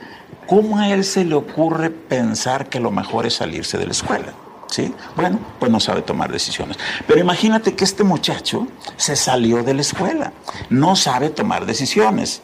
[0.47, 4.33] ¿cómo a él se le ocurre pensar que lo mejor es salirse de la escuela?
[4.69, 4.95] ¿Sí?
[5.17, 6.79] Bueno, pues no sabe tomar decisiones.
[7.07, 8.67] Pero imagínate que este muchacho
[8.97, 10.33] se salió de la escuela,
[10.71, 12.43] no sabe tomar decisiones,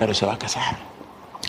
[0.00, 0.90] pero se va a casar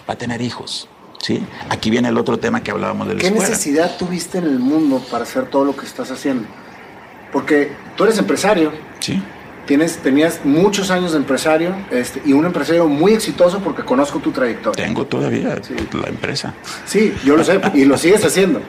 [0.07, 0.87] va a tener hijos.
[1.19, 1.43] ¿sí?
[1.69, 5.03] Aquí viene el otro tema que hablábamos de la ¿Qué necesidad tuviste en el mundo
[5.11, 6.47] para hacer todo lo que estás haciendo?
[7.31, 8.71] Porque tú eres empresario.
[8.99, 9.21] Sí.
[9.65, 14.31] Tienes, tenías muchos años de empresario este, y un empresario muy exitoso porque conozco tu
[14.31, 14.85] trayectoria.
[14.85, 15.61] Tengo todavía
[15.93, 16.53] la empresa.
[16.85, 18.61] Sí, yo lo sé y lo sigues haciendo.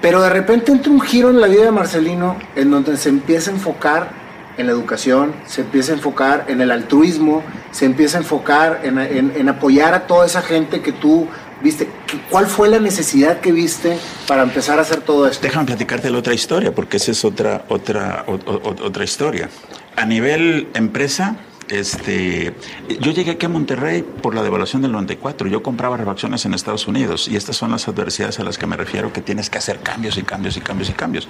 [0.00, 3.50] Pero de repente entra un giro en la vida de Marcelino en donde se empieza
[3.50, 4.21] a enfocar
[4.56, 9.48] en la educación, se empieza a enfocar en el altruismo, se empieza a enfocar en,
[9.48, 11.28] apoyar a toda esa gente que tú
[11.62, 11.88] viste.
[12.30, 15.42] ¿Cuál fue la necesidad que viste para empezar a hacer todo esto?
[15.42, 19.48] Déjame platicarte la otra historia, porque esa es otra, otra, otra historia.
[19.96, 21.36] A nivel empresa,
[21.68, 22.54] este,
[23.00, 25.48] yo llegué aquí a Monterrey por la devaluación del 94.
[25.48, 28.76] Yo compraba refacciones en Estados Unidos y estas son las adversidades a las que me
[28.76, 31.28] refiero que tienes que hacer cambios y cambios y cambios y cambios.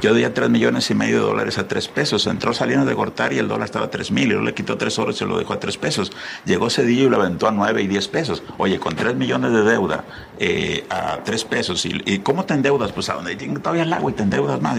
[0.00, 2.26] Yo di a 3 millones y medio de dólares a 3 pesos.
[2.26, 4.76] Entró Salinas de Gortari y el dólar estaba a 3 mil y luego le quitó
[4.76, 6.12] 3 horas y se lo dejó a 3 pesos.
[6.44, 8.42] Llegó Cedillo y lo aventó a 9 y 10 pesos.
[8.58, 10.04] Oye, con 3 millones de deuda
[10.42, 11.84] eh, a 3 pesos.
[11.84, 12.92] ¿Y, cómo te endeudas?
[12.92, 14.78] Pues a donde todavía el agua y te endeudas más.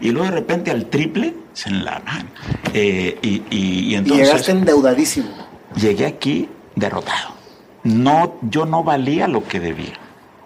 [0.00, 2.30] Y, luego de repente al triple se enlaman.
[2.72, 5.28] Eh, y, y, entonces endeudadísimo.
[5.74, 7.34] Llegué aquí derrotado.
[7.82, 9.98] No, yo no valía lo que debía.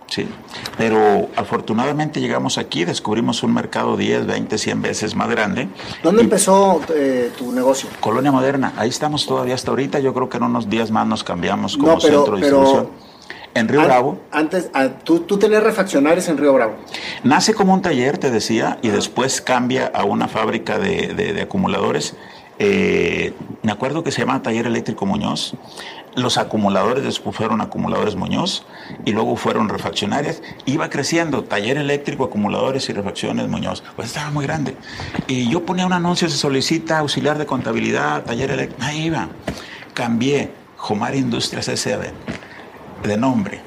[0.06, 0.26] Sí,
[0.78, 5.68] pero afortunadamente llegamos aquí, descubrimos un mercado 10, 20, 100 veces más grande.
[6.02, 7.88] ¿Dónde empezó eh, tu negocio?
[8.00, 11.24] Colonia Moderna, ahí estamos todavía hasta ahorita, yo creo que en unos días más nos
[11.24, 13.03] cambiamos como centro de distribución.
[13.54, 14.20] En Río Bravo.
[14.32, 16.74] Antes, ah, ¿tú, tú tenías refaccionarios en Río Bravo.
[17.22, 22.16] Nace como un taller, te decía, y después cambia a una fábrica de, de acumuladores
[22.58, 25.54] eh, me acuerdo que se llama Taller Eléctrico Muñoz.
[26.14, 28.64] Los acumuladores después fueron acumuladores Muñoz
[29.04, 30.42] y luego fueron refaccionarias.
[30.64, 33.82] Iba creciendo, taller eléctrico, acumuladores y refacciones Muñoz.
[33.96, 34.76] Pues estaba muy grande.
[35.26, 38.84] Y yo ponía un anuncio, se solicita auxiliar de contabilidad, taller eléctrico.
[38.84, 39.28] Ahí iba.
[39.92, 42.12] Cambié Jomar Industrias S.A.B.
[43.08, 43.60] de nombre.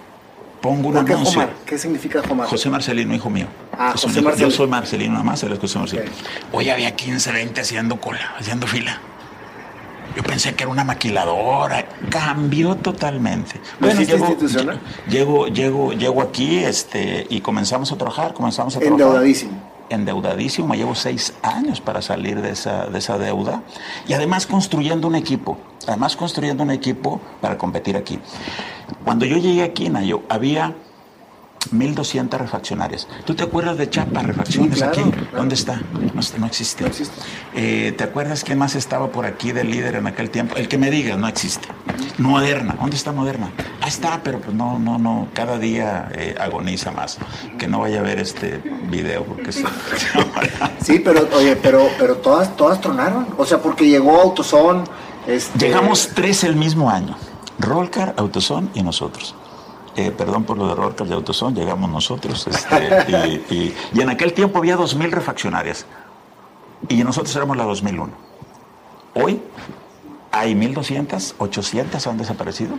[0.62, 1.50] Pongo un anuncio.
[1.66, 2.48] ¿Qué significa Jomar?
[2.48, 3.48] José Marcelino, hijo mío.
[3.78, 6.12] Ah, José Yo soy Marcelino, nada más, él es José Marcelino.
[6.52, 9.00] Hoy había 15, 20 haciendo cola, haciendo fila.
[10.16, 11.86] Yo pensé que era una maquiladora.
[12.10, 13.62] Cambió totalmente.
[13.80, 14.82] Bueno, llego, institucional?
[15.08, 19.00] Llego, llego, llego aquí este, y comenzamos a trabajar, comenzamos a trabajar.
[19.00, 23.64] Endeudadísimo endeudadísimo, llevo seis años para salir de esa, de esa deuda
[24.08, 28.20] y además construyendo un equipo, además construyendo un equipo para competir aquí.
[29.04, 30.76] Cuando yo llegué aquí, Nayo, había
[31.72, 33.08] 1.200 refaccionarias.
[33.26, 35.02] ¿Tú te acuerdas de Chapa Refacciones aquí?
[35.36, 35.82] ¿Dónde está?
[36.40, 36.86] No, existe.
[37.54, 40.56] Eh, ¿Te acuerdas quién más estaba por aquí de líder en aquel tiempo?
[40.56, 41.68] El que me diga, no existe.
[42.18, 43.52] Moderna, ¿dónde está Moderna?
[43.82, 47.18] Ah, está, pero pues no, no, no, cada día eh, agoniza más.
[47.58, 49.52] Que no vaya a ver este video porque
[50.82, 53.28] Sí, pero oye, pero, pero todas, todas tronaron.
[53.38, 54.84] O sea, porque llegó Autoson.
[55.28, 55.60] Este...
[55.60, 57.16] Llegamos tres el mismo año.
[57.60, 59.36] Rolcar, Autoson y nosotros.
[59.98, 62.46] Eh, perdón por lo de Rorcas de Autosón, llegamos nosotros.
[62.46, 65.88] Este, y, en aquel tiempo había 2.000 refaccionarias
[66.88, 68.14] y nosotros éramos la 2001.
[69.16, 69.42] Hoy
[70.32, 72.76] hay 1.200, 800 han desaparecido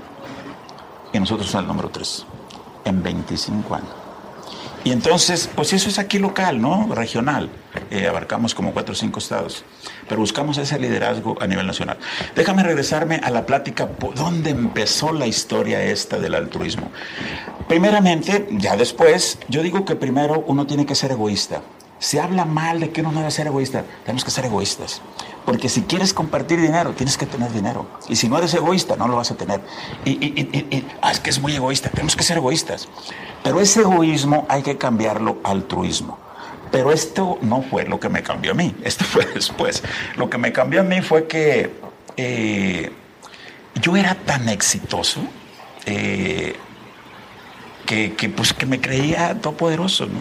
[1.12, 2.24] y nosotros somos el número 3
[2.84, 4.07] en 25 años.
[4.88, 6.88] Y entonces, pues eso es aquí local, ¿no?
[6.94, 7.50] Regional.
[7.90, 9.62] Eh, abarcamos como cuatro o cinco estados.
[10.08, 11.98] Pero buscamos ese liderazgo a nivel nacional.
[12.34, 16.90] Déjame regresarme a la plática, ¿dónde empezó la historia esta del altruismo?
[17.68, 21.60] Primeramente, ya después, yo digo que primero uno tiene que ser egoísta.
[21.98, 23.84] Se habla mal de que uno no debe ser egoísta.
[24.04, 25.02] Tenemos que ser egoístas.
[25.48, 27.86] Porque si quieres compartir dinero, tienes que tener dinero.
[28.06, 29.62] Y si no eres egoísta, no lo vas a tener.
[30.04, 31.88] Y, y, ah, es que es muy egoísta.
[31.88, 32.86] Tenemos que ser egoístas.
[33.42, 36.18] Pero ese egoísmo hay que cambiarlo a altruismo.
[36.70, 38.76] Pero esto no fue lo que me cambió a mí.
[38.84, 39.82] Esto fue después.
[40.16, 41.72] Lo que me cambió a mí fue que
[42.18, 42.92] eh,
[43.80, 45.22] yo era tan exitoso.
[45.86, 46.58] Eh,
[47.88, 50.06] que, pues, que me creía todopoderoso.
[50.06, 50.20] ¿no?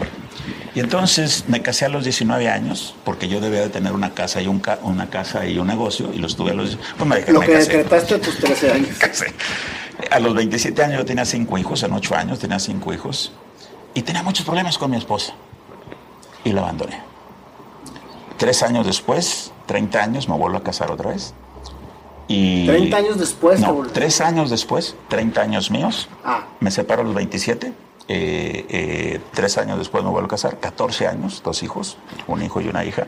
[0.74, 4.40] Y entonces me casé a los 19 años, porque yo debía de tener una casa
[4.40, 6.78] y un, una casa y un negocio, y los tuve a los...
[6.96, 8.88] Pues me, Lo que decretaste a tus 13 años.
[10.10, 13.32] A los 27 años yo tenía cinco hijos, en 8 años tenía cinco hijos,
[13.94, 15.34] y tenía muchos problemas con mi esposa,
[16.44, 17.02] y la abandoné.
[18.38, 21.34] Tres años después, 30 años, me vuelvo a casar otra vez.
[22.28, 23.60] Y, 30 años después.
[23.60, 26.08] No, tres años después, 30 años míos.
[26.24, 26.44] Ah.
[26.60, 27.72] Me separo a los 27
[28.10, 32.60] eh, eh, tres años después me vuelvo a casar, 14 años, dos hijos, un hijo
[32.62, 33.06] y una hija.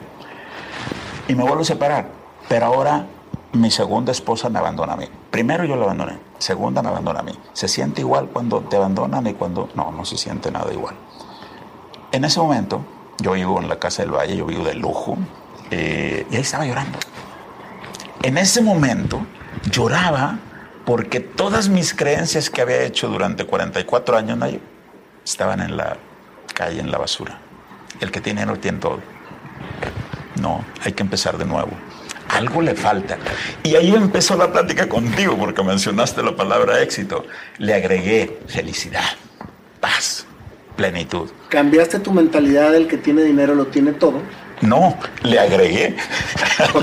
[1.26, 2.08] Y me vuelvo a separar.
[2.48, 3.06] Pero ahora
[3.52, 5.06] mi segunda esposa me abandona a mí.
[5.30, 7.32] Primero yo la abandoné, segunda me abandona a mí.
[7.54, 9.70] ¿Se siente igual cuando te abandonan y cuando...
[9.74, 10.94] No, no se siente nada igual.
[12.12, 12.82] En ese momento,
[13.18, 15.16] yo vivo en la Casa del Valle, yo vivo de lujo,
[15.70, 16.98] eh, y ahí estaba llorando.
[18.22, 19.26] En ese momento
[19.70, 20.38] lloraba
[20.84, 24.38] porque todas mis creencias que había hecho durante 44 años,
[25.24, 25.96] estaban en la
[26.54, 27.38] calle, en la basura.
[28.00, 29.00] El que tiene dinero tiene todo.
[30.40, 31.70] No, hay que empezar de nuevo.
[32.28, 33.18] Algo le falta.
[33.62, 37.24] Y ahí empezó la plática contigo, porque mencionaste la palabra éxito.
[37.58, 39.16] Le agregué felicidad,
[39.80, 40.26] paz,
[40.76, 41.30] plenitud.
[41.48, 44.20] ¿Cambiaste tu mentalidad del que tiene dinero lo tiene todo?
[44.60, 45.96] No, le agregué.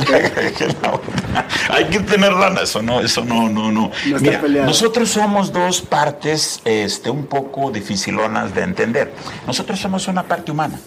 [1.70, 3.92] Hay que tener lana, eso no, eso no, no, no.
[4.20, 9.14] Mira, nosotros somos dos partes este, un poco dificilonas de entender.
[9.46, 10.80] Nosotros somos una parte humana,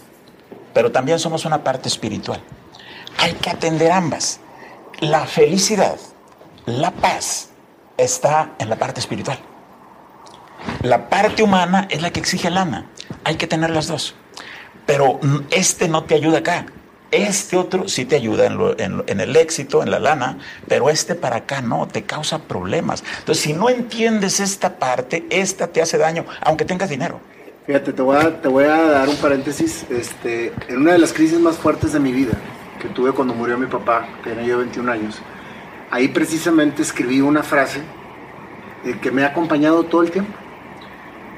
[0.75, 2.41] pero también somos una parte espiritual.
[3.19, 4.41] Hay que atender ambas.
[5.01, 5.97] La felicidad,
[6.67, 7.51] la paz,
[7.97, 9.39] está en la parte espiritual.
[10.83, 12.87] La parte humana es la que exige lana.
[13.25, 14.15] Hay que tener las dos.
[14.87, 16.67] Pero este no te ayuda acá.
[17.11, 21.61] Este otro sí te ayuda en, el éxito, en la lana, pero este para acá
[21.61, 23.03] no, te causa problemas.
[23.19, 27.21] Entonces, si no entiendes esta parte, esta te hace daño, aunque tengas dinero.
[27.67, 29.85] Fíjate, te voy a, dar un paréntesis.
[29.91, 32.33] Este, en una de las crisis más fuertes de mi vida,
[32.81, 35.19] que tuve cuando murió mi papá, tenía yo 21 años,
[35.91, 37.81] ahí precisamente escribí una frase
[38.85, 40.33] eh, que me ha acompañado todo el tiempo.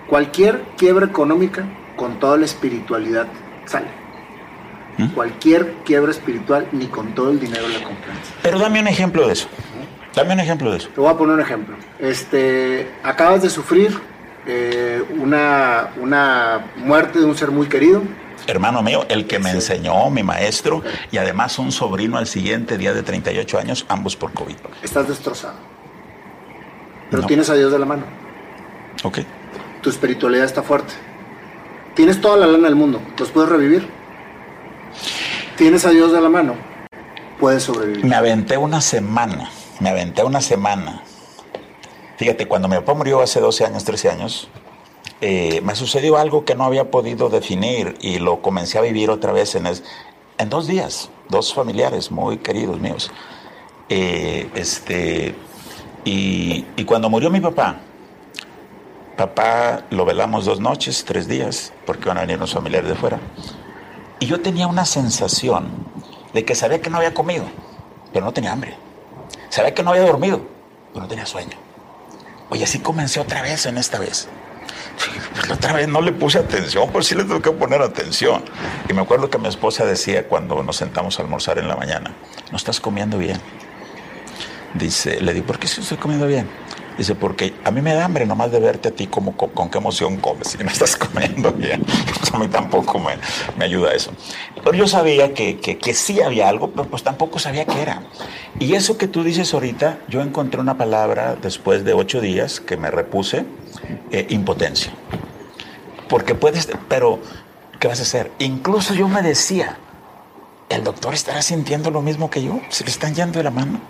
[0.06, 1.64] Cualquier quiebra económica
[1.96, 3.26] con toda la espiritualidad
[3.64, 4.01] sale.
[4.98, 5.06] ¿Mm?
[5.08, 8.16] Cualquier quiebra espiritual, ni con todo el dinero la compras.
[8.42, 9.48] Pero dame un ejemplo de eso.
[10.14, 10.88] Dame un ejemplo de eso.
[10.94, 11.76] Te voy a poner un ejemplo.
[11.98, 13.98] Este, acabas de sufrir
[14.46, 18.02] eh, una, una muerte de un ser muy querido.
[18.46, 22.92] Hermano mío, el que me enseñó, mi maestro, y además un sobrino al siguiente día
[22.92, 24.56] de 38 años, ambos por COVID.
[24.82, 25.54] Estás destrozado.
[27.10, 28.04] Pero tienes a Dios de la mano.
[29.04, 29.18] Ok.
[29.80, 30.92] Tu espiritualidad está fuerte.
[31.94, 33.00] Tienes toda la lana del mundo.
[33.18, 33.86] ¿Los puedes revivir?
[35.56, 36.54] Tienes a Dios de la mano,
[37.38, 38.04] puedes sobrevivir.
[38.04, 39.50] Me aventé una semana,
[39.80, 41.02] me aventé una semana.
[42.16, 44.48] Fíjate, cuando mi papá murió hace 12 años, 13 años,
[45.20, 49.32] eh, me sucedió algo que no había podido definir y lo comencé a vivir otra
[49.32, 53.10] vez en, en dos días, dos familiares muy queridos míos.
[53.88, 55.34] Eh, este,
[56.04, 57.80] y, y cuando murió mi papá,
[59.16, 63.20] papá lo velamos dos noches, tres días, porque van a venir los familiares de fuera.
[64.22, 65.68] Y yo tenía una sensación
[66.32, 67.44] de que sabía que no había comido,
[68.12, 68.76] pero no tenía hambre.
[69.48, 70.40] Sabía que no había dormido,
[70.92, 71.58] pero no tenía sueño.
[72.48, 74.28] Oye, así comencé otra vez en esta vez.
[75.34, 78.44] Pues la otra vez no le puse atención, pues sí le tengo que poner atención.
[78.88, 82.14] Y me acuerdo que mi esposa decía cuando nos sentamos a almorzar en la mañana,
[82.52, 83.40] no estás comiendo bien.
[84.74, 86.48] Dice, le digo, ¿por qué si estoy comiendo bien?
[86.96, 89.78] Dice, porque a mí me da hambre nomás de verte a ti como con, qué
[89.78, 91.82] emoción comes si no estás comiendo bien.
[92.32, 93.18] A mí tampoco me,
[93.58, 94.10] me, ayuda eso.
[94.64, 98.02] Pero yo sabía que, que, que, sí había algo, pero pues tampoco sabía qué era.
[98.58, 102.78] Y eso que tú dices ahorita, yo encontré una palabra después de ocho días que
[102.78, 103.44] me repuse,
[104.10, 104.92] eh, impotencia.
[106.08, 107.18] Porque puedes, pero
[107.78, 108.30] ¿qué vas a hacer?
[108.38, 109.76] Incluso yo me decía,
[110.68, 113.80] el doctor estará sintiendo lo mismo que yo, se le están yendo de la mano.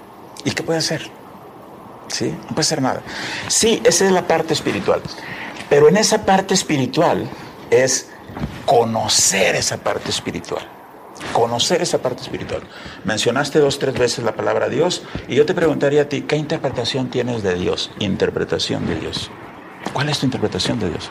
[0.45, 1.22] ¿Y qué puede hacer?
[2.13, 2.35] ¿Sí?
[2.49, 3.03] No puede ser nada.
[3.49, 5.03] Sí, esa es la parte espiritual.
[5.69, 7.29] Pero en esa parte espiritual
[7.71, 8.09] es
[8.67, 10.67] conocer esa parte espiritual.
[11.33, 12.63] Conocer esa parte espiritual.
[13.05, 17.11] Mencionaste dos, tres veces la palabra Dios y yo te preguntaría a ti, ¿qué interpretación
[17.11, 17.91] tienes de Dios?
[18.01, 19.31] Interpretación de Dios.
[19.93, 21.11] ¿Cuál es tu interpretación de Dios?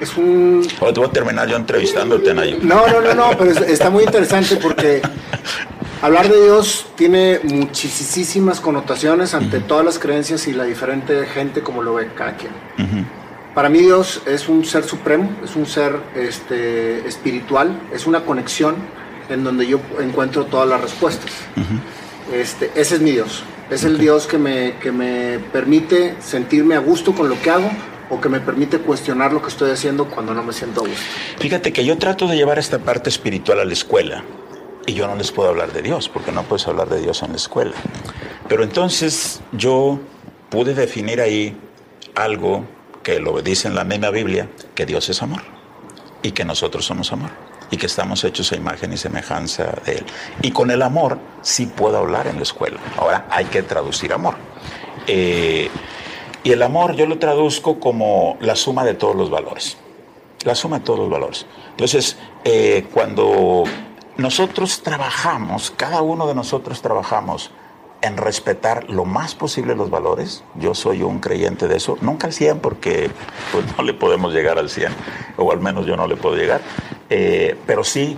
[0.00, 0.66] Es un...
[0.80, 2.58] O te voy a terminar yo entrevistándote, Nayo.
[2.62, 5.02] No, no, no, no, pero está muy interesante porque
[6.02, 11.82] hablar de Dios tiene muchísimas connotaciones ante todas las creencias y la diferente gente como
[11.82, 12.52] lo ve cada quien.
[13.54, 18.76] Para mí Dios es un ser supremo, es un ser este, espiritual, es una conexión
[19.28, 21.32] en donde yo encuentro todas las respuestas.
[22.32, 26.78] este, ese es mi Dios, es el Dios que me, que me permite sentirme a
[26.78, 27.70] gusto con lo que hago,
[28.10, 31.04] o que me permite cuestionar lo que estoy haciendo cuando no me siento a gusto.
[31.38, 34.24] Fíjate que yo trato de llevar esta parte espiritual a la escuela
[34.86, 37.30] y yo no les puedo hablar de Dios porque no puedes hablar de Dios en
[37.30, 37.74] la escuela.
[38.48, 40.00] Pero entonces yo
[40.48, 41.56] pude definir ahí
[42.14, 42.64] algo
[43.02, 45.42] que lo dice en la misma Biblia, que Dios es amor
[46.22, 47.30] y que nosotros somos amor
[47.70, 50.06] y que estamos hechos a imagen y semejanza de Él.
[50.42, 52.78] Y con el amor sí puedo hablar en la escuela.
[52.96, 54.34] Ahora hay que traducir amor.
[55.06, 55.70] Eh,
[56.44, 59.76] y el amor yo lo traduzco como la suma de todos los valores.
[60.44, 61.46] La suma de todos los valores.
[61.70, 63.64] Entonces, eh, cuando
[64.16, 67.50] nosotros trabajamos, cada uno de nosotros trabajamos
[68.00, 72.32] en respetar lo más posible los valores, yo soy un creyente de eso, nunca al
[72.32, 73.10] 100 porque
[73.52, 74.92] pues, no le podemos llegar al 100,
[75.36, 76.60] o al menos yo no le puedo llegar,
[77.10, 78.16] eh, pero sí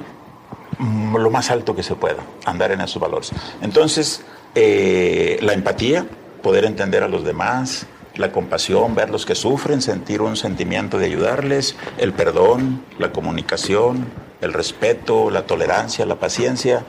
[0.79, 3.33] mm, lo más alto que se pueda, andar en esos valores.
[3.63, 4.23] Entonces,
[4.55, 6.07] eh, la empatía,
[6.43, 7.87] poder entender a los demás,
[8.21, 14.07] la compasión, ver los que sufren, sentir un sentimiento de ayudarles, el perdón, la comunicación,
[14.41, 16.85] el respeto, la tolerancia, la paciencia.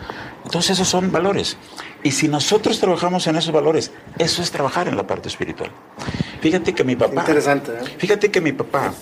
[0.45, 1.57] Entonces esos son valores.
[2.03, 5.71] Y si nosotros trabajamos en esos valores, eso es trabajar en la parte espiritual.
[6.41, 7.21] Fíjate que mi papá...
[7.21, 7.71] Interesante.
[7.71, 7.95] ¿eh?
[7.97, 8.93] Fíjate que mi papá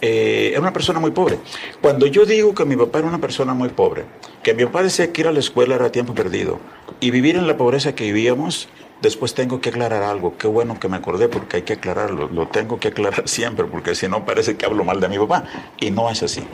[0.00, 1.38] eh, era una persona muy pobre.
[1.80, 4.04] Cuando yo digo que mi papá era una persona muy pobre,
[4.42, 6.58] que mi papá decía que ir a la escuela era tiempo perdido
[6.98, 8.68] y vivir en la pobreza que vivíamos,
[9.02, 10.38] Después tengo que aclarar algo.
[10.38, 12.28] Qué bueno que me acordé porque hay que aclararlo.
[12.28, 15.44] Lo tengo que aclarar siempre porque si no parece que hablo mal de mi papá.
[15.80, 16.44] Y no es así.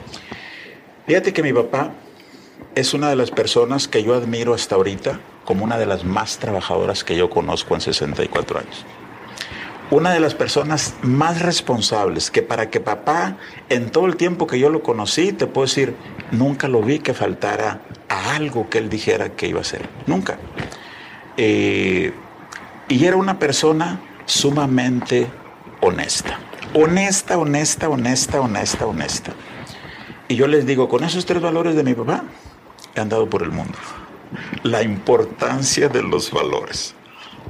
[1.05, 1.91] Fíjate que mi papá
[2.73, 6.39] es una de las personas que yo admiro hasta ahorita como una de las más
[6.39, 8.85] trabajadoras que yo conozco en 64 años.
[9.91, 13.37] Una de las personas más responsables que para que papá,
[13.69, 15.95] en todo el tiempo que yo lo conocí, te puedo decir,
[16.31, 19.89] nunca lo vi que faltara a algo que él dijera que iba a hacer.
[20.05, 20.37] Nunca.
[21.37, 22.13] Eh,
[22.89, 25.27] y era una persona sumamente
[25.81, 26.39] honesta.
[26.73, 29.33] Honesta, honesta, honesta, honesta, honesta.
[30.27, 32.23] Y yo les digo, con esos tres valores de mi papá,
[32.95, 33.77] he andado por el mundo.
[34.63, 36.95] La importancia de los valores.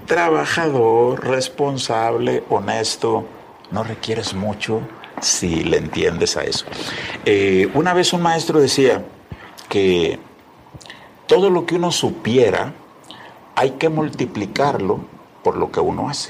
[0.06, 3.26] Trabajador, responsable, honesto,
[3.72, 4.82] no requieres mucho
[5.22, 6.66] si le entiendes a eso.
[7.26, 9.06] Eh, una vez un maestro decía
[9.68, 10.20] que
[11.28, 12.74] todo lo que uno supiera
[13.56, 15.19] hay que multiplicarlo
[15.50, 16.30] por lo que uno hace.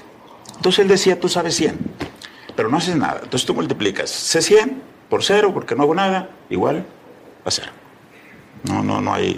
[0.56, 1.78] Entonces él decía, tú sabes 100,
[2.56, 3.20] pero no haces nada.
[3.22, 6.86] Entonces tú multiplicas, sé 100 por cero porque no hago nada, igual
[7.44, 7.74] a cero.
[8.64, 9.38] No, no, no hay.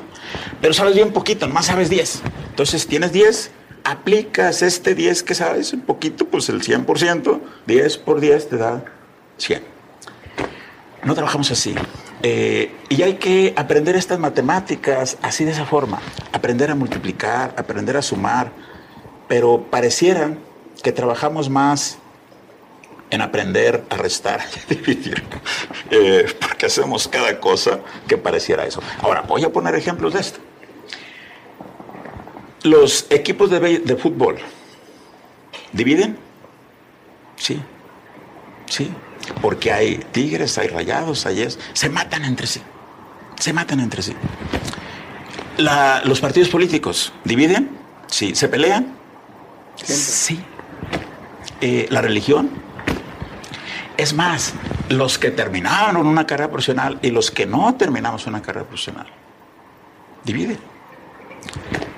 [0.62, 2.22] Pero sabes bien poquito, nomás sabes 10.
[2.50, 3.50] Entonces tienes 10,
[3.84, 8.86] aplicas este 10 que sabes, un poquito, pues el 100%, 10 por 10 te da
[9.38, 9.64] 100.
[11.06, 11.74] No trabajamos así.
[12.22, 16.00] Eh, y hay que aprender estas matemáticas así de esa forma.
[16.34, 18.52] Aprender a multiplicar, aprender a sumar.
[19.32, 20.36] Pero pareciera
[20.84, 22.00] que trabajamos más
[23.10, 25.24] en aprender a restar y dividir.
[25.90, 27.80] Eh, porque hacemos cada cosa
[28.10, 28.82] que pareciera eso.
[29.02, 30.40] Ahora, voy a poner ejemplos de esto.
[32.64, 34.36] Los equipos de, de fútbol
[35.72, 36.18] dividen.
[37.38, 37.58] Sí,
[38.66, 38.92] sí,
[39.42, 41.58] porque hay tigres, hay rayados, hay eso.
[41.72, 42.62] Se matan entre sí.
[43.40, 44.14] Se matan entre sí.
[45.58, 47.80] los partidos políticos dividen.
[48.08, 48.36] Sí.
[48.36, 49.00] ¿Se pelean?
[49.84, 50.40] Sí.
[51.62, 52.50] Eh, la religión.
[53.98, 54.54] Es más,
[54.90, 59.08] los que terminaron una carrera profesional y los que no terminamos una carrera profesional
[60.24, 60.60] dividen.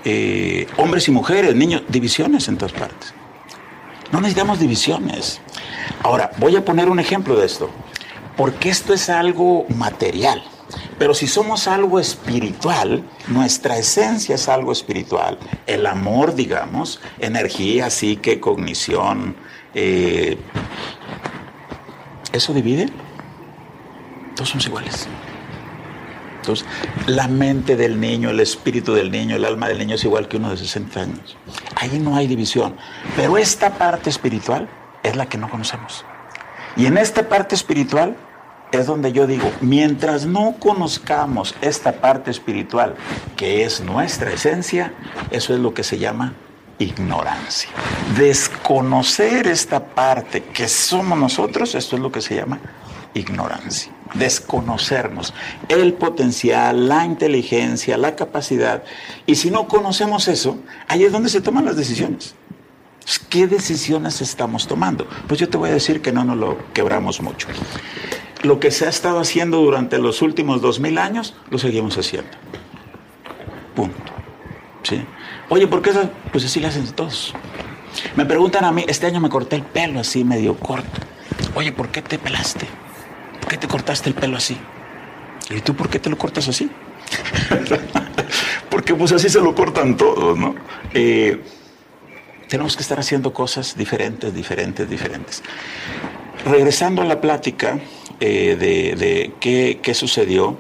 [0.06, 3.14] Eh, hombres y mujeres, niños, divisiones en todas partes.
[4.12, 5.42] No necesitamos divisiones.
[6.04, 7.70] Ahora, voy a poner un ejemplo de esto,
[8.36, 10.44] porque esto es algo material.
[11.04, 15.38] Pero si somos algo espiritual, nuestra esencia es algo espiritual.
[15.68, 19.36] El amor, digamos, energía, psique, cognición.
[19.74, 20.38] Eh,
[22.32, 22.88] ¿Eso divide?
[24.34, 25.10] Todos somos iguales.
[26.38, 26.66] Entonces,
[27.08, 30.38] la mente del niño, el espíritu del niño, el alma del niño es igual que
[30.38, 31.36] uno de 60 años.
[31.76, 32.78] Ahí no hay división.
[33.18, 34.70] Pero esta parte espiritual
[35.04, 36.06] es la que no conocemos.
[36.78, 38.16] Y en esta parte espiritual
[38.74, 42.96] es donde yo digo, mientras no conozcamos esta parte espiritual,
[43.36, 44.94] que es nuestra esencia,
[45.32, 46.34] eso es lo que se llama
[46.80, 47.70] ignorancia.
[48.18, 52.60] Desconocer esta parte que somos nosotros, esto es lo que se llama
[53.14, 53.92] ignorancia.
[54.16, 55.34] Desconocernos
[55.70, 58.84] el potencial, la inteligencia, la capacidad.
[59.26, 60.58] Y si no conocemos eso,
[60.88, 62.36] ahí es donde se toman las decisiones.
[63.30, 65.08] ¿Qué decisiones estamos tomando?
[65.28, 67.48] Pues yo te voy a decir que no nos lo quebramos mucho.
[68.44, 72.30] Lo que se ha estado haciendo durante los últimos dos mil años, lo seguimos haciendo.
[73.76, 74.12] Punto.
[74.84, 75.04] ¿Sí?
[75.50, 76.10] Oye, ¿por qué eso?
[76.32, 77.34] Pues así lo hacen todos.
[78.16, 81.02] Me preguntan a mí, este año me corté el pelo así medio corto.
[81.56, 82.68] Oye, ¿por qué te pelaste?
[83.40, 84.58] ¿Por qué te cortaste el pelo así?
[85.50, 86.70] ¿Y tú por qué te lo cortas así?
[88.70, 90.56] Porque pues así se lo cortan todos, ¿no?
[90.94, 91.42] Eh,
[92.50, 95.44] tenemos que estar haciendo cosas diferentes, diferentes, diferentes.
[96.46, 97.80] Regresando a la plática
[98.20, 100.58] eh, de, qué, sucedió,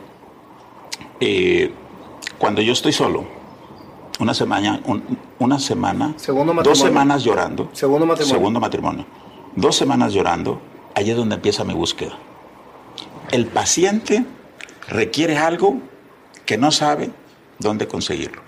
[1.19, 1.71] eh,
[2.37, 3.25] cuando yo estoy solo,
[4.19, 4.81] una semana,
[5.39, 6.15] una semana,
[6.63, 8.35] dos semanas llorando, segundo matrimonio.
[8.35, 9.05] segundo matrimonio,
[9.55, 10.61] dos semanas llorando,
[10.95, 12.17] allí es donde empieza mi búsqueda.
[13.31, 14.25] El paciente
[14.87, 15.79] requiere algo
[16.45, 17.09] que no sabe
[17.59, 18.43] dónde conseguirlo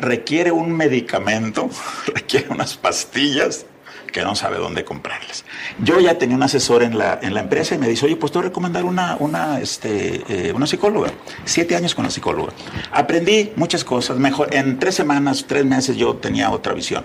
[0.00, 1.68] requiere un medicamento,
[2.06, 3.66] requiere unas pastillas
[4.10, 5.44] que no sabe dónde comprarlas.
[5.82, 8.32] Yo ya tenía un asesor en la, en la empresa y me dice, oye, pues
[8.32, 11.10] te voy a recomendar una, una, este, eh, una psicóloga.
[11.44, 12.52] Siete años con la psicóloga.
[12.92, 14.16] Aprendí muchas cosas.
[14.18, 17.04] Mejor, en tres semanas, tres meses yo tenía otra visión.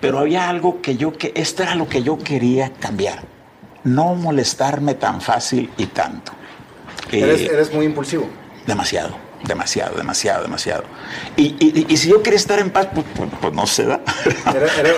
[0.00, 3.22] Pero había algo que yo, que esto era lo que yo quería cambiar.
[3.84, 6.32] No molestarme tan fácil y tanto.
[7.10, 8.28] eres, eh, eres muy impulsivo.
[8.66, 10.84] Demasiado demasiado, demasiado, demasiado.
[11.36, 11.56] Y,
[11.88, 14.00] y, si yo quería estar en paz, pues, pues, pues no se da.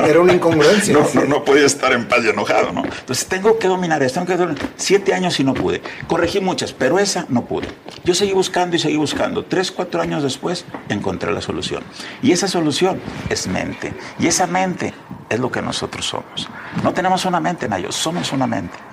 [0.05, 0.95] Era, una incongruencia.
[1.15, 2.85] no, no, podía estar en paz y enojado, ¿no?
[2.85, 4.21] Entonces tengo que dominar esto.
[4.21, 4.69] Tengo que dominar.
[4.77, 5.83] Siete años y no pude.
[6.07, 7.69] Corregí muchas, pero esa no pude.
[8.05, 9.45] Yo seguí buscando y seguí buscando.
[9.45, 11.83] Tres, cuatro años después encontré la solución.
[12.23, 13.93] Y esa solución es mente.
[14.19, 14.93] Y esa mente
[15.29, 16.49] es lo que nosotros somos.
[16.83, 18.92] No tenemos una mente, Nayo, somos una mente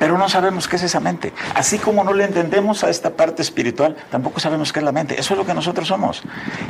[0.00, 1.34] pero no sabemos qué es esa mente.
[1.54, 5.20] Así como no le entendemos a esta parte espiritual, tampoco sabemos qué es la mente.
[5.20, 6.22] Eso es lo que nosotros somos.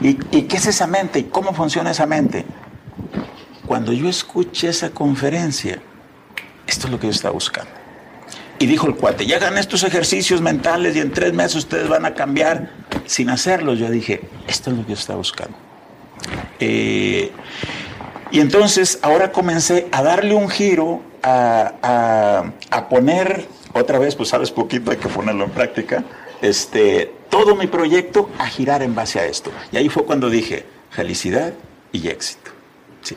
[0.02, 1.20] ¿Y, qué es esa mente?
[1.20, 2.44] ¿Y cómo funciona esa mente?
[3.66, 5.80] Cuando yo escuché esa conferencia,
[6.66, 7.70] esto es lo que yo estaba buscando.
[8.58, 12.06] Y dijo el cuate, ya hagan estos ejercicios mentales y en tres meses ustedes van
[12.06, 12.72] a cambiar
[13.06, 13.78] sin hacerlos.
[13.78, 15.56] Yo dije, esto es lo que yo estaba buscando.
[16.58, 17.30] Eh,
[18.30, 24.90] y entonces ahora comencé a darle un giro a, poner, otra vez, pues sabes poquito,
[24.90, 26.04] hay que ponerlo en práctica,
[26.40, 29.50] este, todo mi proyecto a girar en base a esto.
[29.72, 31.52] Y ahí fue cuando dije, felicidad
[31.92, 32.50] y éxito.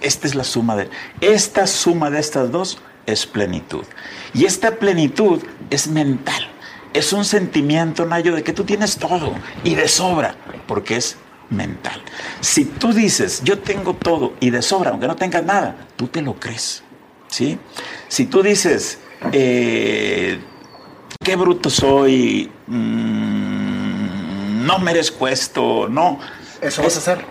[0.01, 0.89] esta es la suma de,
[1.21, 3.85] esta suma de estas dos es plenitud.
[4.33, 6.49] Y esta plenitud es mental.
[6.93, 9.33] Es un sentimiento, Nayo, de que tú tienes todo
[9.63, 10.35] y de sobra,
[10.67, 11.17] porque es
[11.53, 12.01] mental.
[12.41, 16.21] Si tú dices, yo tengo todo y de sobra, aunque no tengas nada, tú te
[16.21, 16.83] lo crees.
[17.33, 17.57] ¿sí?
[18.07, 18.99] Si tú dices,
[19.31, 20.39] eh,
[21.23, 26.19] qué bruto soy, mm, no merezco esto, no.
[26.61, 27.25] Eso vas a hacer.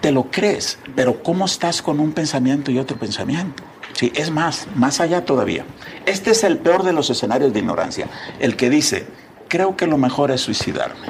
[0.00, 3.62] Te lo crees, pero ¿cómo estás con un pensamiento y otro pensamiento?
[3.94, 5.64] Sí, es más, más allá todavía.
[6.06, 8.08] Este es el peor de los escenarios de ignorancia.
[8.38, 9.06] El que dice,
[9.48, 11.06] creo que lo mejor es suicidarme.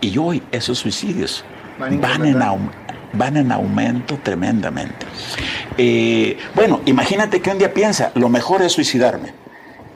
[0.00, 1.44] Y hoy esos suicidios
[1.78, 2.38] Van en,
[3.12, 5.06] van en aumento tremendamente.
[5.76, 9.32] Eh, bueno, imagínate que un día piensa, lo mejor es suicidarme.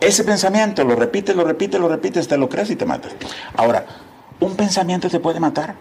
[0.01, 3.13] Ese pensamiento lo repites, lo repites, lo repites, te lo crees y te matas.
[3.57, 3.87] Ahora,
[4.41, 5.77] ¿un pensamiento te puede matar?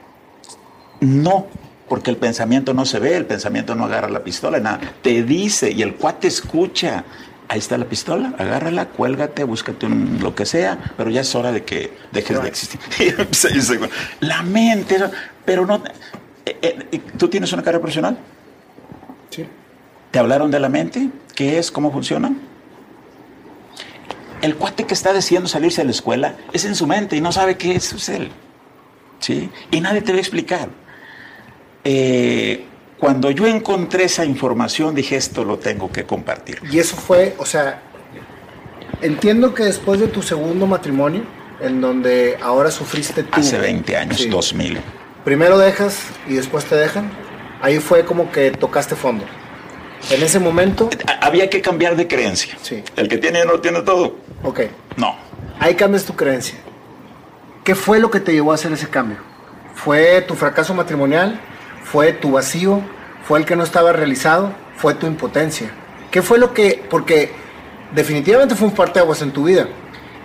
[1.00, 1.48] No,
[1.88, 4.80] porque el pensamiento no se ve, el pensamiento no agarra la pistola, nada.
[5.02, 7.06] Te dice y el cuate escucha.
[7.50, 11.52] Ahí está la pistola, agárrala, cuélgate, búscate un, lo que sea, pero ya es hora
[11.52, 12.80] de que dejes de existir.
[14.20, 14.98] La mente,
[15.46, 15.84] pero no.
[16.46, 18.20] eh, eh, ¿Tú tienes una carrera profesional?
[19.32, 19.48] Sí.
[20.12, 21.10] ¿Te hablaron de la mente?
[21.36, 21.72] ¿Qué es?
[21.72, 22.32] ¿Cómo funciona?
[24.44, 27.32] El cuate que está decidiendo salirse de la escuela es en su mente y no
[27.32, 28.30] sabe qué es, es él.
[29.20, 29.50] ¿Sí?
[29.72, 30.70] Y nadie te va a explicar.
[31.84, 32.66] Eh,
[33.00, 36.62] cuando yo encontré esa información, dije, esto lo tengo que compartir.
[36.72, 37.82] Y eso fue, o sea,
[39.02, 41.24] entiendo que después de tu segundo matrimonio,
[41.62, 43.40] en donde ahora sufriste tú.
[43.40, 44.30] Hace 20 años, Sí.
[44.30, 44.80] 2000.
[45.26, 47.12] Primero dejas y después te dejan.
[47.62, 49.26] Ahí fue como que tocaste fondo.
[50.12, 52.58] En ese momento, Ha- Había que cambiar de creencia.
[52.62, 52.82] Sí.
[52.96, 54.16] El que tiene no tiene todo.
[54.44, 54.62] ok,
[54.96, 55.16] No.
[55.60, 56.58] ahí cambias tu creencia.
[57.66, 59.18] ¿Qué fue lo que te llevó a hacer ese cambio?
[59.76, 61.40] ¿Fue tu fracaso matrimonial?
[61.84, 62.82] ¿Fue tu vacío?
[63.24, 64.54] ¿Fue el que no estaba realizado?
[64.78, 65.72] ¿Fue tu impotencia?
[66.12, 66.84] ¿Qué fue lo que.?
[66.90, 67.32] Porque
[67.94, 69.68] definitivamente fue un parteaguas en tu vida.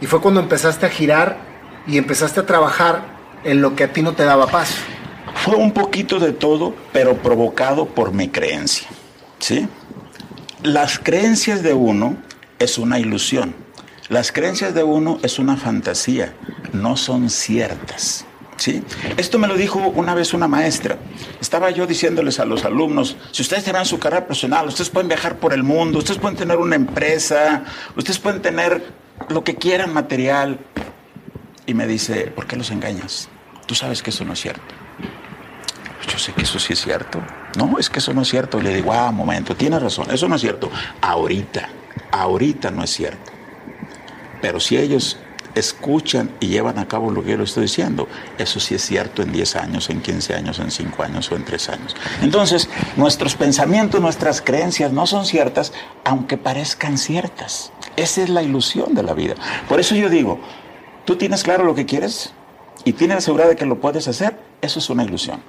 [0.00, 1.38] Y fue cuando empezaste a girar
[1.86, 3.02] y empezaste a trabajar
[3.44, 4.74] en lo que a ti no te daba paz.
[5.34, 8.88] Fue un poquito de todo, pero provocado por mi creencia.
[9.38, 9.68] ¿Sí?
[10.62, 12.16] Las creencias de uno
[12.59, 13.55] es una ilusión.
[14.09, 16.34] Las creencias de uno es una fantasía,
[16.72, 18.26] no son ciertas.
[18.57, 18.82] ¿Sí?
[19.16, 20.98] Esto me lo dijo una vez una maestra.
[21.40, 25.38] Estaba yo diciéndoles a los alumnos, si ustedes tienen su carrera profesional, ustedes pueden viajar
[25.38, 27.64] por el mundo, ustedes pueden tener una empresa,
[27.96, 28.92] ustedes pueden tener
[29.28, 30.59] lo que quieran material.
[31.66, 33.28] Y me dice, ¿por qué los engañas?
[33.66, 34.62] Tú sabes que eso no es cierto.
[35.96, 37.20] Pues Yo sé que eso sí es cierto.
[37.57, 38.61] No, es que eso no es cierto.
[38.61, 40.70] Le digo, ah, momento, tienes razón, eso no es cierto.
[41.00, 41.68] Ahorita,
[42.12, 43.32] ahorita no es cierto.
[44.42, 45.16] Pero si ellos
[45.55, 49.22] escuchan y llevan a cabo lo que yo les estoy diciendo, eso sí es cierto
[49.22, 51.96] en 10 años, en 15 años, en 5 años o en 3 años.
[52.22, 55.72] Entonces, nuestros pensamientos, nuestras creencias no son ciertas,
[56.05, 57.72] aunque parezcan ciertas.
[57.96, 59.34] Esa es la ilusión de la vida.
[59.68, 60.40] Por eso yo digo,
[61.05, 62.32] ¿tú tienes claro lo que quieres?
[62.84, 64.38] ¿Y tienes la seguridad de que lo puedes hacer?
[64.61, 65.40] Eso es una ilusión.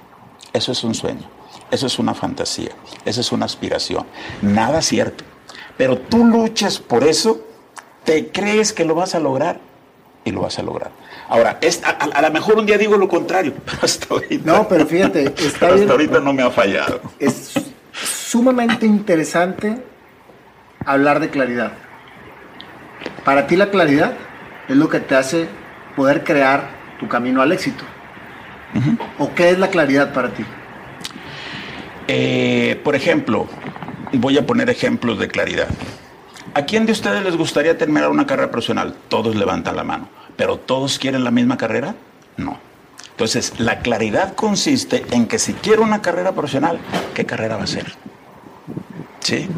[0.52, 1.28] Eso es un sueño.
[1.70, 2.70] Eso es una fantasía.
[3.04, 4.06] Eso es una aspiración.
[4.40, 5.24] Nada cierto.
[5.76, 7.40] Pero tú luchas por eso,
[8.04, 9.60] te crees que lo vas a lograr
[10.26, 10.90] y lo vas a lograr.
[11.28, 14.52] Ahora, es, a, a- a lo mejor un día digo lo contrario, pero hasta ahorita,
[14.52, 15.80] No, pero fíjate, está bien.
[15.80, 17.00] hasta ahorita no me ha fallado.
[17.18, 17.52] Es
[17.92, 19.82] sumamente interesante
[20.84, 21.72] hablar de claridad.
[23.24, 24.14] Para ti la claridad
[24.68, 25.48] es lo que te hace
[25.96, 26.68] poder crear
[27.00, 27.84] tu camino al éxito.
[29.18, 30.44] ¿O qué es la claridad para ti?
[32.08, 33.46] Eh, por ejemplo,
[34.12, 35.68] voy a poner ejemplos de claridad.
[36.54, 38.94] ¿A quién de ustedes les gustaría terminar una carrera profesional?
[39.08, 40.08] Todos levantan la mano.
[40.36, 41.94] ¿Pero todos quieren la misma carrera?
[42.36, 42.58] No.
[43.10, 46.78] Entonces, la claridad consiste en que si quiero una carrera profesional,
[47.14, 47.94] ¿qué carrera va a ser?
[49.20, 49.48] ¿Sí?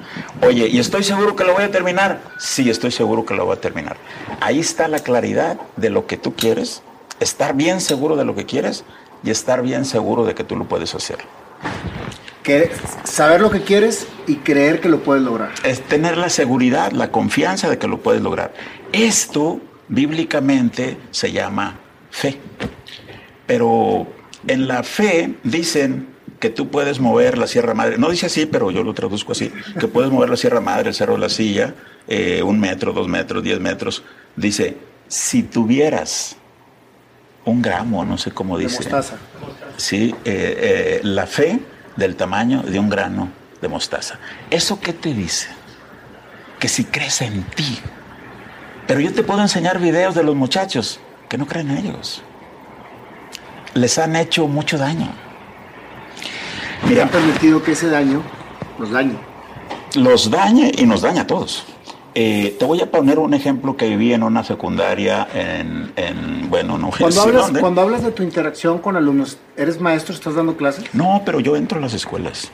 [0.43, 2.21] Oye, ¿y estoy seguro que lo voy a terminar?
[2.39, 3.97] Sí, estoy seguro que lo voy a terminar.
[4.41, 6.83] Ahí está la claridad de lo que tú quieres,
[7.21, 8.85] estar bien seguro de lo que quieres
[9.25, 11.19] y estar bien seguro de que tú lo puedes hacer.
[12.43, 12.71] Que
[13.05, 15.51] saber lo que quieres y creer que lo puedes lograr.
[15.65, 18.55] es tener la seguridad, la confianza de que lo puedes lograr.
[18.93, 21.79] Esto bíblicamente se llama
[22.11, 22.39] fe.
[23.47, 24.07] Pero
[24.47, 26.09] en la fe dicen
[26.39, 27.99] que tú puedes mover la Sierra Madre.
[27.99, 29.53] No dice así, pero yo lo traduzco así.
[29.81, 31.75] Que puedes mover la Sierra Madre, el Cerro de la Silla,
[32.07, 34.05] eh, un metro, dos metros, diez metros.
[34.37, 34.77] Dice,
[35.09, 36.37] si tuvieras
[37.45, 38.77] un gramo, no sé cómo De dice.
[38.79, 39.17] mostaza.
[39.77, 40.59] Sí, eh,
[40.95, 41.59] eh, la fe
[41.99, 43.29] del tamaño de un grano
[43.61, 44.19] de mostaza.
[44.51, 45.49] ¿Eso qué te dice?
[46.61, 47.79] Que si crees en ti.
[48.87, 52.23] Pero yo te puedo enseñar videos de los muchachos que no creen en ellos.
[53.75, 55.09] Les han hecho mucho daño.
[56.89, 58.23] Y han permitido que ese daño
[58.79, 59.19] los dañe.
[59.95, 61.67] los dañe y nos daña a todos.
[62.15, 66.79] Eh, te voy a poner un ejemplo que viví en una secundaria en, en bueno,
[66.79, 67.61] no Cuando hablas, dónde.
[67.61, 70.15] cuando hablas de tu interacción con alumnos, ¿eres maestro?
[70.15, 70.85] ¿Estás dando clases?
[70.95, 72.51] No, pero yo entro a las escuelas.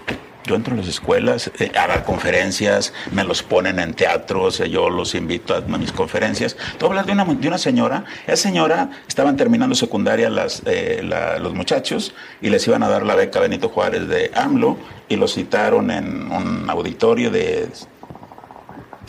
[0.47, 4.69] Yo entro a las escuelas eh, a dar conferencias, me los ponen en teatros, eh,
[4.69, 6.57] yo los invito a, mis conferencias.
[6.79, 11.01] Tú hablas de una, de una señora, esa señora estaban terminando secundaria las, eh,
[11.41, 14.77] los muchachos y les iban a dar la beca Benito Juárez de AMLO
[15.09, 17.69] y lo citaron en un auditorio de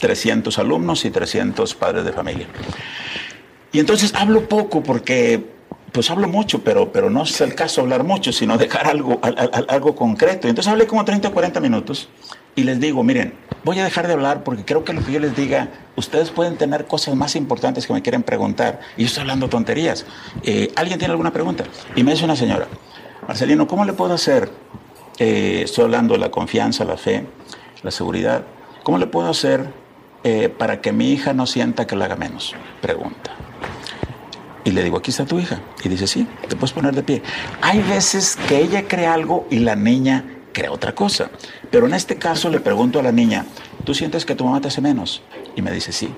[0.05, 2.45] 300 alumnos y 300 padres de familia.
[3.71, 5.43] Y entonces hablo poco porque
[5.91, 9.19] pues hablo mucho, pero, pero no es el caso hablar mucho, sino dejar algo,
[9.67, 10.47] algo concreto.
[10.47, 12.07] Entonces hablé como 30 o 40 minutos
[12.55, 13.33] y les digo, miren,
[13.63, 16.55] voy a dejar de hablar porque creo que lo que yo les diga, ustedes pueden
[16.55, 18.79] tener cosas más importantes que me quieren preguntar.
[18.95, 20.05] Y yo estoy hablando tonterías.
[20.43, 21.63] Eh, ¿Alguien tiene alguna pregunta?
[21.95, 22.67] Y me dice una señora,
[23.27, 24.51] Marcelino, ¿cómo le puedo hacer?
[25.17, 27.25] Eh, estoy hablando de la confianza, la fe,
[27.81, 28.43] la seguridad.
[28.83, 29.84] ¿Cómo le puedo hacer
[30.25, 32.55] eh, para que mi hija no sienta que la haga menos?
[32.81, 33.31] Pregunta.
[34.63, 35.61] Y le digo, aquí está tu hija.
[35.83, 37.21] Y dice, sí, te puedes poner de pie.
[37.61, 41.29] Hay veces que ella cree algo y la niña cree otra cosa.
[41.69, 43.45] Pero en este caso le pregunto a la niña,
[43.83, 45.21] ¿tú sientes que tu mamá te hace menos?
[45.55, 46.09] Y me dice, sí.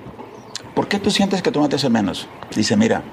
[0.74, 2.30] ¿Por qué tú sientes que tu mamá te hace menos?
[2.56, 3.04] Dice, mira,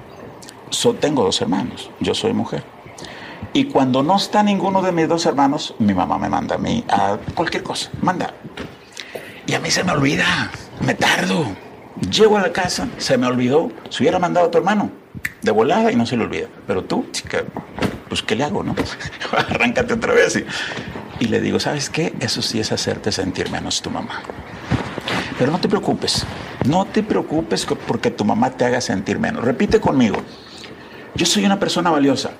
[1.01, 2.63] tengo dos hermanos, yo soy mujer.
[3.51, 6.85] Y cuando no está ninguno de mis dos hermanos, mi mamá me manda a mí
[6.87, 8.33] a cualquier cosa, manda.
[9.47, 11.45] Y a mí se me olvida, me tardo.
[12.11, 14.91] Llego a la casa, se me olvidó, se hubiera mandado a tu hermano
[15.41, 16.47] de volada y no se le olvida.
[16.67, 17.43] Pero tú, chica,
[18.09, 18.75] pues ¿qué le hago, no?
[19.31, 20.43] Arráncate otra vez.
[21.19, 22.13] Y, le digo, ¿sabes qué?
[22.19, 24.21] Eso sí es hacerte sentir menos tu mamá.
[25.39, 26.25] Pero no te preocupes,
[26.65, 29.43] no te preocupes porque tu mamá te haga sentir menos.
[29.43, 30.17] Repite conmigo,
[31.15, 32.31] yo soy una persona valiosa.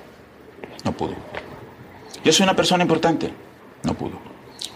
[0.84, 1.14] No pudo.
[2.24, 3.32] Yo soy una persona importante.
[3.82, 4.18] No pudo.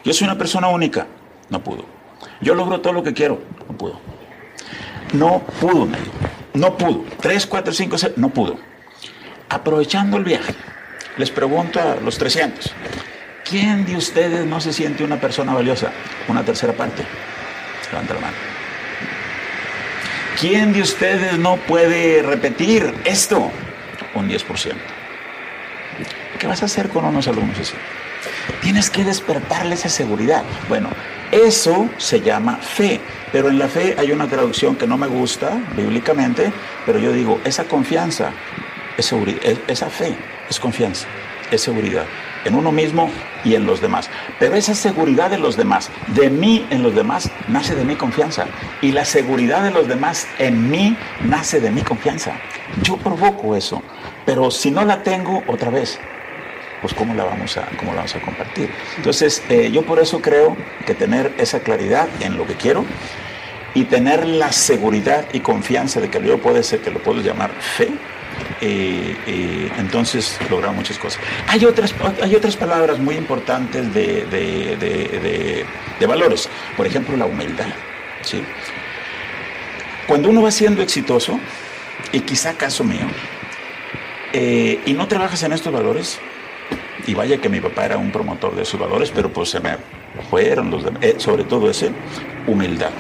[0.05, 1.07] Yo soy una persona única.
[1.49, 1.85] No pudo.
[2.41, 3.41] Yo logro todo lo que quiero.
[3.69, 4.01] No pudo.
[5.13, 5.99] No pudo, me
[6.55, 7.05] no pudo.
[7.21, 8.59] Tres, cuatro, cinco, seis, no pudo.
[9.49, 10.55] Aprovechando el viaje,
[11.17, 12.73] les pregunto a los 300,
[13.49, 15.93] ¿quién de ustedes no se siente una persona valiosa?
[16.29, 17.05] Una tercera parte.
[17.91, 18.37] Levanta la mano.
[20.41, 23.51] ¿Quién de ustedes no puede repetir esto?
[24.15, 24.75] Un 10%.
[26.39, 27.75] ¿Qué vas a hacer con unos alumnos así?
[28.63, 30.43] Tienes que despertarles esa seguridad.
[30.69, 30.91] Bueno,
[31.31, 33.01] eso se llama fe.
[33.33, 36.53] Pero en la fe hay una traducción que no me gusta bíblicamente,
[36.85, 38.33] pero yo digo, esa confianza,
[38.97, 40.17] es seguridad, esa fe
[40.49, 41.07] es confianza,
[41.51, 42.07] es seguridad
[42.45, 43.11] en uno mismo
[43.45, 44.11] y en los demás.
[44.39, 48.47] Pero esa seguridad de los demás, de mí en los demás, nace de mi confianza.
[48.83, 52.33] Y la seguridad de los demás en mí nace de mi confianza.
[52.83, 53.83] Yo provoco eso.
[54.27, 55.99] Pero si no la tengo, otra vez,
[56.81, 58.71] pues cómo la vamos a, cómo la vamos a compartir.
[58.97, 60.57] Entonces, eh, yo por eso creo
[60.87, 62.85] que tener esa claridad en lo que quiero
[63.75, 67.51] y tener la seguridad y confianza de que yo puede ser que lo puedo llamar
[67.61, 67.89] fe,
[68.61, 71.21] eh, eh, entonces lograr muchas cosas.
[71.47, 77.67] Hay otras, hay otras palabras muy importantes de, de, valores, por ejemplo la humildad.
[78.23, 78.43] ¿sí?
[80.09, 81.39] Cuando uno va siendo exitoso,
[82.13, 83.07] y quizá caso mío,
[84.33, 86.19] y no trabajas en estos valores,
[87.11, 89.77] y vaya que mi papá era un promotor de valores, pero pues se me
[90.31, 91.91] fueron los demás, eh, sobre todo ese,
[92.47, 92.91] humildad.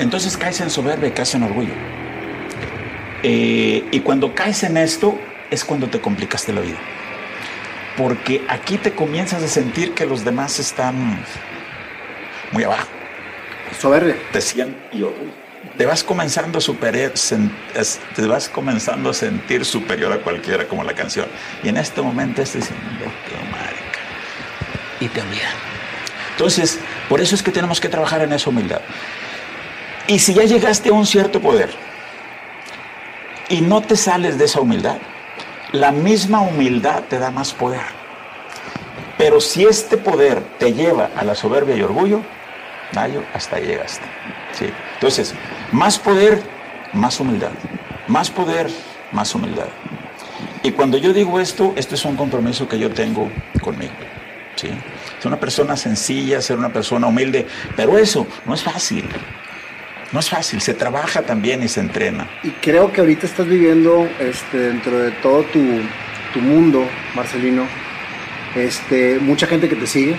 [0.00, 1.72] Entonces caes en soberbia y caes en orgullo.
[3.22, 5.16] Eh, y cuando caes en esto
[5.52, 6.78] es cuando te complicaste la vida.
[7.96, 11.24] Porque aquí te comienzas a sentir que los demás están
[12.50, 12.88] muy abajo.
[13.78, 14.16] Soberbia.
[14.32, 14.74] Te sientes
[15.76, 17.12] te vas comenzando a superar,
[18.16, 21.26] te vas comenzando a sentir superior a cualquiera como la canción.
[21.62, 23.04] Y en este momento estás diciendo.
[25.00, 25.54] Y te olvidas.
[26.32, 26.78] Entonces,
[27.08, 28.80] por eso es que tenemos que trabajar en esa humildad.
[30.06, 31.70] Y si ya llegaste a un cierto poder
[33.48, 34.98] y no te sales de esa humildad,
[35.72, 37.82] la misma humildad te da más poder.
[39.18, 42.22] Pero si este poder te lleva a la soberbia y orgullo,
[42.92, 44.06] Nayo, hasta llegaste.
[44.52, 44.66] ¿sí?
[44.94, 45.34] Entonces,
[45.72, 46.42] más poder,
[46.92, 47.50] más humildad.
[48.06, 48.70] Más poder,
[49.12, 49.68] más humildad.
[50.62, 53.30] Y cuando yo digo esto, esto es un compromiso que yo tengo
[53.60, 53.92] conmigo.
[54.66, 57.46] Ser una persona sencilla, ser una persona humilde,
[57.76, 59.04] pero eso no es fácil.
[60.10, 62.26] No es fácil, se trabaja también y se entrena.
[62.42, 65.60] Y creo que ahorita estás viviendo este, dentro de todo tu,
[66.32, 67.66] tu mundo, Marcelino,
[68.56, 70.16] este, mucha gente que te sigue,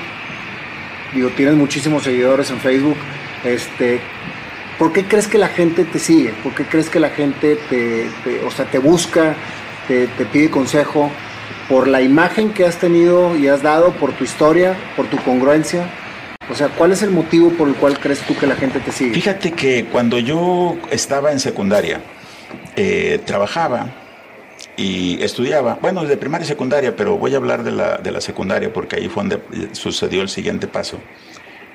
[1.14, 2.98] digo, tienes muchísimos seguidores en Facebook,
[3.44, 4.00] este,
[4.78, 6.34] ¿por qué crees que la gente te sigue?
[6.44, 8.10] ¿Por qué crees que la gente te,
[8.46, 9.36] o sea, te busca,
[9.88, 11.12] te, pide consejo?
[11.70, 15.88] ¿Por la imagen que has tenido y has dado, por tu historia, por tu congruencia?
[16.50, 18.92] O sea, ¿cuál es el motivo por el cual crees tú que la gente te
[18.92, 19.14] sigue?
[19.14, 22.02] Fíjate que cuando yo estaba en secundaria,
[22.76, 23.88] eh, trabajaba
[24.76, 28.20] y estudiaba, bueno, de primaria y secundaria, pero voy a hablar de la, de la
[28.20, 30.98] secundaria porque ahí fue donde sucedió el siguiente paso.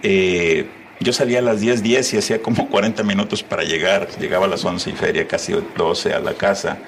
[0.03, 0.67] Eh,
[0.99, 4.09] yo salía a las 10:10 10 y hacía como 40 minutos para llegar.
[4.19, 6.79] Llegaba a las 11 y feria, casi 12 a la casa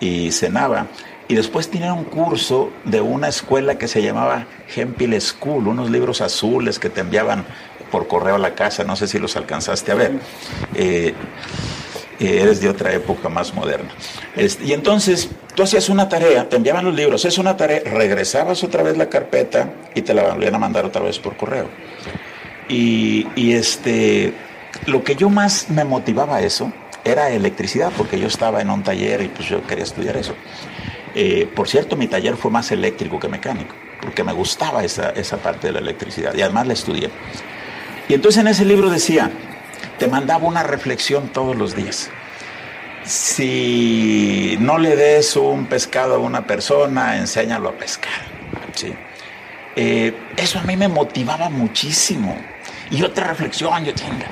[0.00, 0.86] y cenaba.
[1.26, 6.20] Y después tenía un curso de una escuela que se llamaba Hempel School, unos libros
[6.20, 7.44] azules que te enviaban
[7.90, 10.12] por correo a la casa, no sé si los alcanzaste a ver.
[10.74, 11.14] Eh,
[12.20, 13.90] eh, eres de otra época más moderna.
[14.36, 18.62] Este, y entonces tú hacías una tarea, te enviaban los libros, es una tarea, regresabas
[18.62, 21.68] otra vez la carpeta y te la volvían a mandar otra vez por correo.
[22.68, 24.32] Y, este,
[24.86, 26.72] lo que yo más me motivaba a eso
[27.04, 30.34] era electricidad, porque yo estaba en un taller y pues yo quería estudiar eso.
[31.14, 35.36] Eh, por cierto, mi taller fue más eléctrico que mecánico, porque me gustaba esa, esa
[35.36, 37.10] parte de la electricidad y además la estudié.
[38.08, 39.30] Y entonces en ese libro decía,
[39.98, 42.10] te mandaba una reflexión todos los días.
[43.04, 48.12] Si no le des un pescado a una persona, enséñalo a pescar.
[48.74, 48.92] ¿sí?
[49.76, 52.36] Eh, eso a mí me motivaba muchísimo.
[52.90, 54.24] Y otra reflexión, yo tengo,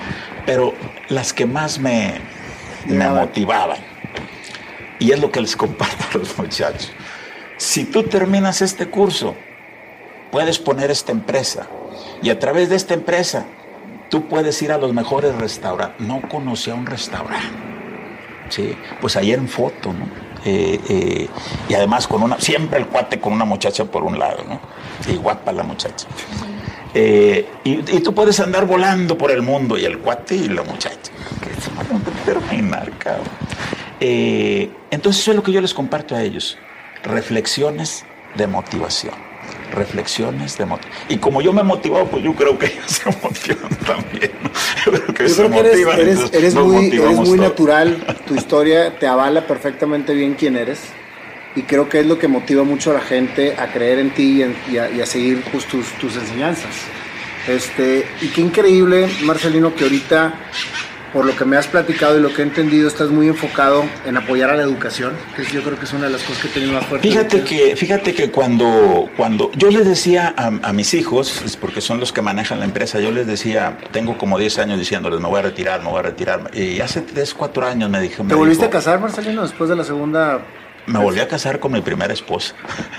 [0.44, 0.74] pero
[1.08, 2.14] las que más me,
[2.86, 3.78] me motivaban,
[4.98, 6.90] y es lo que les comparto a los muchachos,
[7.56, 9.34] si tú terminas este curso,
[10.30, 11.66] puedes poner esta empresa,
[12.22, 13.46] y a través de esta empresa,
[14.08, 16.06] tú puedes ir a los mejores restaurantes.
[16.06, 17.48] No conocía un restaurante.
[18.48, 18.76] ¿sí?
[19.00, 20.06] Pues ahí en foto, ¿no?
[20.44, 21.28] Eh, eh,
[21.68, 24.60] y además con una, siempre el cuate con una muchacha por un lado, ¿no?
[25.10, 26.06] Y guapa la muchacha.
[26.94, 31.10] Eh, y, tú puedes andar volando por el mundo y el cuate y la muchacha.
[31.40, 33.24] Que se a terminar, cabrón.
[34.04, 36.58] Eh, entonces eso es lo que yo les comparto a ellos.
[37.04, 39.14] Reflexiones de motivación.
[39.72, 41.06] Reflexiones de motivación.
[41.08, 44.32] Y como yo me he motivado, pues yo creo que ellos se motivan también.
[44.84, 50.56] Yo creo que, eres, muy, eres muy natural, tu historia te avala perfectamente bien quién
[50.56, 50.80] eres
[51.54, 54.42] y creo que es lo que motiva mucho a la gente a creer en ti
[54.68, 56.74] y, a, seguir pues, tus, tus, enseñanzas.
[57.46, 60.34] Este, y qué increíble, Marcelino, que ahorita,
[61.12, 64.16] por lo que me has platicado y lo que he entendido, estás muy enfocado en
[64.16, 66.50] apoyar a la educación, que yo creo que es una de las cosas que he
[66.52, 67.06] tenido más fuerte.
[67.06, 72.12] Fíjate que, fíjate que cuando, cuando yo les decía a, mis hijos, porque son los
[72.12, 75.42] que manejan la empresa, yo les decía, tengo como 10 años diciéndoles, me voy a
[75.42, 76.50] retirar, me voy a retirar.
[76.54, 78.22] Y hace 3, 4 años me dije...
[78.24, 80.40] ¿Te volviste a casar, Marcelino, después de la segunda
[80.86, 82.54] me volví a casar con mi primera esposa.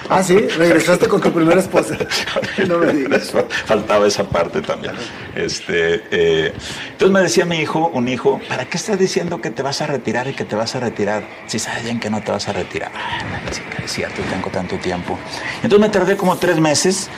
[0.09, 1.97] Ah, sí, regresaste con tu primera esposa.
[2.67, 3.33] No me digas.
[3.65, 4.93] Faltaba esa parte también.
[5.35, 6.53] Este, eh,
[6.91, 9.87] entonces me decía mi hijo, un hijo, ¿para qué estás diciendo que te vas a
[9.87, 12.53] retirar y que te vas a retirar si sabes bien que no te vas a
[12.53, 12.91] retirar?
[12.95, 15.17] Ah, chica, es cierto, tengo tanto tiempo.
[15.57, 17.09] Entonces me tardé como tres meses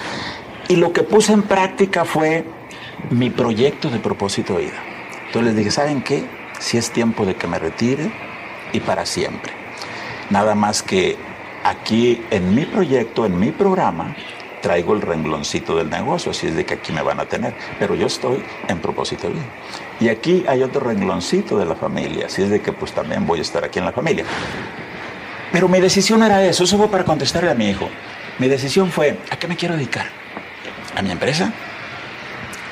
[0.67, 2.45] y lo que puse en práctica fue
[3.09, 4.83] mi proyecto de propósito de vida.
[5.27, 6.25] Entonces les dije, ¿saben qué?
[6.59, 8.11] Si es tiempo de que me retire
[8.73, 9.64] y para siempre.
[10.29, 11.17] Nada más que
[11.63, 14.15] aquí en mi proyecto, en mi programa,
[14.61, 17.93] traigo el rengloncito del negocio, así es de que aquí me van a tener, pero
[17.93, 19.45] yo estoy en propósito bien.
[19.99, 23.39] Y aquí hay otro rengloncito de la familia, así es de que pues también voy
[23.39, 24.25] a estar aquí en la familia.
[25.51, 27.87] Pero mi decisión era eso, eso fue para contestarle a mi hijo.
[28.39, 30.07] Mi decisión fue, ¿a qué me quiero dedicar?
[30.95, 31.53] ¿A mi empresa?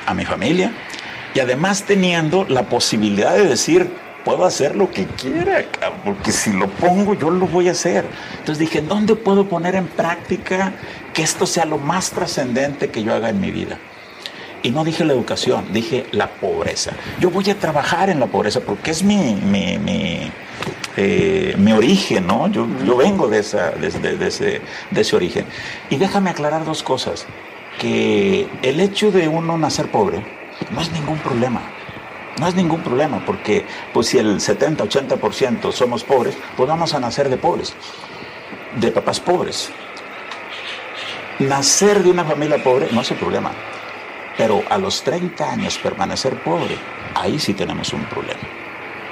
[0.04, 0.72] ¿A mi familia?
[1.32, 3.88] Y además teniendo la posibilidad de decir,
[4.24, 5.64] puedo hacer lo que quiera,
[6.04, 8.06] porque si lo pongo yo lo voy a hacer.
[8.32, 10.72] Entonces dije, ¿dónde puedo poner en práctica
[11.12, 13.78] que esto sea lo más trascendente que yo haga en mi vida?
[14.62, 16.92] Y no dije la educación, dije la pobreza.
[17.20, 20.32] Yo voy a trabajar en la pobreza porque es mi, mi, mi,
[20.96, 22.48] eh, origen, ¿no?
[22.48, 25.44] Yo, yo vengo de, esa, de, de, ese, de ese origen.
[25.90, 27.26] Y déjame aclarar dos cosas.
[27.78, 30.24] Que el hecho de uno nacer pobre
[30.70, 31.60] no es ningún problema.
[32.38, 37.28] No es ningún problema, porque pues si el 70-80% somos pobres, pues vamos a nacer
[37.28, 37.74] de pobres,
[38.80, 39.70] de papás pobres.
[41.38, 43.52] Nacer de una familia pobre no es el problema,
[44.36, 46.76] pero a los 30 años permanecer pobre,
[47.14, 48.42] ahí sí tenemos un problema.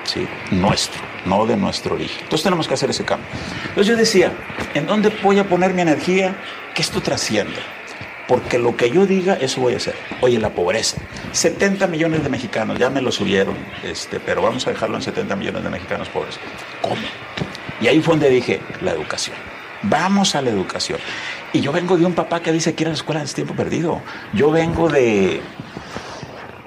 [0.05, 0.27] ¿sí?
[0.51, 2.23] Nuestro, no de nuestro origen.
[2.23, 3.29] Entonces tenemos que hacer ese cambio.
[3.69, 4.33] Entonces yo decía,
[4.75, 6.35] ¿en dónde voy a poner mi energía?
[6.75, 7.61] Que esto trascienda
[8.33, 9.95] porque lo que yo diga, eso voy a hacer.
[10.23, 10.97] Oye, la pobreza.
[11.33, 13.55] 70 millones de mexicanos, ya me lo subieron,
[13.85, 16.41] este, pero vamos a dejarlo en 70 millones de mexicanos pobres.
[16.81, 16.97] ¿Cómo?
[17.83, 19.37] Y ahí fue donde dije, la educación.
[19.83, 20.99] Vamos a la educación.
[21.53, 23.55] Y yo vengo de un papá que dice que ir a la escuela es tiempo
[23.55, 24.01] perdido.
[24.33, 25.43] Yo vengo de...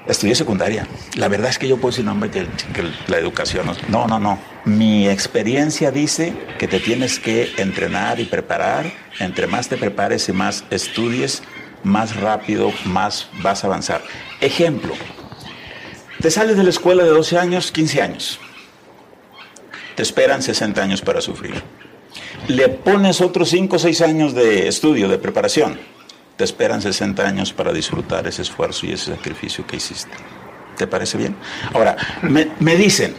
[0.08, 0.86] Estudié secundaria.
[1.16, 3.66] La verdad es que yo puedo decir, no, que, que la educación...
[3.88, 4.38] No, no, no.
[4.64, 8.86] Mi experiencia dice que te tienes que entrenar y preparar.
[9.18, 11.42] Entre más te prepares y más estudies,
[11.82, 14.02] más rápido, más vas a avanzar.
[14.40, 14.94] Ejemplo,
[16.20, 18.40] te sales de la escuela de 12 años, 15 años.
[19.96, 21.62] Te esperan 60 años para sufrir.
[22.48, 25.80] le pones otros 5 o 6 años de estudio, de preparación,
[26.36, 30.12] te esperan 60 años para disfrutar ese esfuerzo y ese sacrificio que hiciste.
[30.76, 31.34] ¿Te parece bien?
[31.72, 33.14] Ahora, me, me dicen,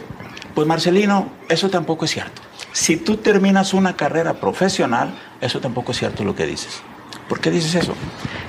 [0.54, 2.42] pues Marcelino, eso tampoco es cierto.
[2.72, 6.80] Si tú terminas una carrera profesional, eso tampoco es cierto lo que dices.
[7.28, 7.94] ¿Por qué dices eso?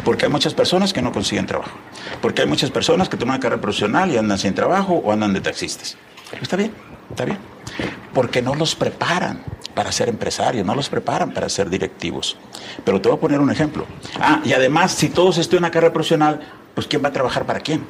[0.06, 1.78] Porque hay muchas personas que no consiguen trabajo.
[2.22, 5.34] Porque hay muchas personas que toman una carrera profesional y andan sin trabajo o andan
[5.34, 5.98] de taxistas.
[6.42, 6.72] Está bien,
[7.10, 7.38] está bien.
[8.14, 9.44] Porque no los preparan
[9.74, 12.38] para ser empresarios, no los preparan para ser directivos.
[12.84, 13.86] Pero te voy a poner un ejemplo.
[14.20, 16.42] Ah, y además, si todos estudian una carrera profesional,
[16.76, 17.86] pues ¿quién va a trabajar para quién?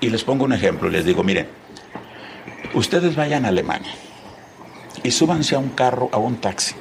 [0.00, 1.48] Y les pongo un ejemplo, les digo, miren,
[2.74, 3.92] ustedes vayan a Alemania
[5.02, 6.74] y súbanse a un carro, a un taxi.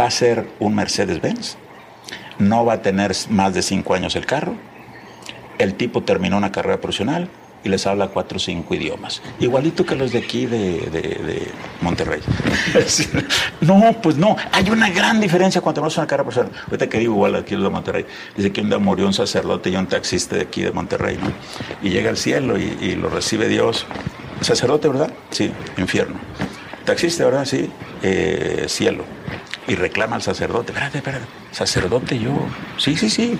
[0.00, 1.56] Va a ser un Mercedes-Benz,
[2.38, 4.54] no va a tener más de cinco años el carro,
[5.58, 7.28] el tipo terminó una carrera profesional,
[7.64, 9.22] y les habla cuatro o cinco idiomas.
[9.38, 11.48] Igualito que los de aquí de, de,
[11.80, 12.20] Monterrey.
[13.60, 14.36] no, pues no.
[14.52, 16.50] Hay una gran diferencia cuando tenemos una cara personal.
[16.66, 18.06] Ahorita que digo igual aquí los de Monterrey.
[18.36, 21.32] Dice que un día murió un sacerdote y un taxista de aquí de Monterrey, ¿no?
[21.82, 23.86] Y llega al cielo y, lo recibe Dios.
[24.40, 25.12] Sacerdote, ¿verdad?
[25.30, 26.16] Sí, infierno.
[26.84, 27.44] Taxista, ¿verdad?
[27.44, 27.70] Sí,
[28.02, 29.04] eh, cielo.
[29.68, 30.72] Y reclama al sacerdote.
[30.72, 31.24] Espérate, espérate.
[31.52, 32.32] Sacerdote yo.
[32.76, 33.38] Sí, sí, sí.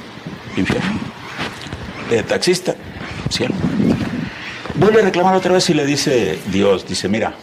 [0.56, 1.00] Infierno.
[2.10, 2.74] Eh, taxista,
[3.30, 3.54] cielo.
[4.74, 7.34] Vuelve a reclamar otra vez y le dice Dios, dice, mira,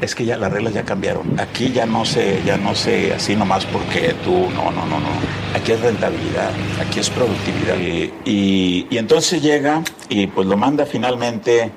[0.00, 1.38] es que ya las reglas ya cambiaron.
[1.40, 5.08] Aquí ya no sé, ya no sé así nomás porque tú, no, no, no, no.
[5.54, 6.50] Aquí es rentabilidad,
[6.80, 7.76] aquí es productividad.
[8.24, 11.72] Y, entonces llega y pues lo manda finalmente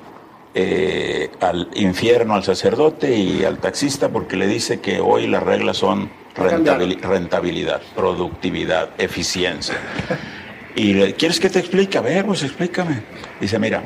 [0.53, 5.78] eh, al infierno al sacerdote y al taxista porque le dice que hoy las reglas
[5.78, 9.78] son rentabilidad, productividad, eficiencia.
[10.75, 11.97] Y ¿quieres que te explique?
[11.97, 13.01] A ver, pues explícame.
[13.41, 13.84] Dice, mira,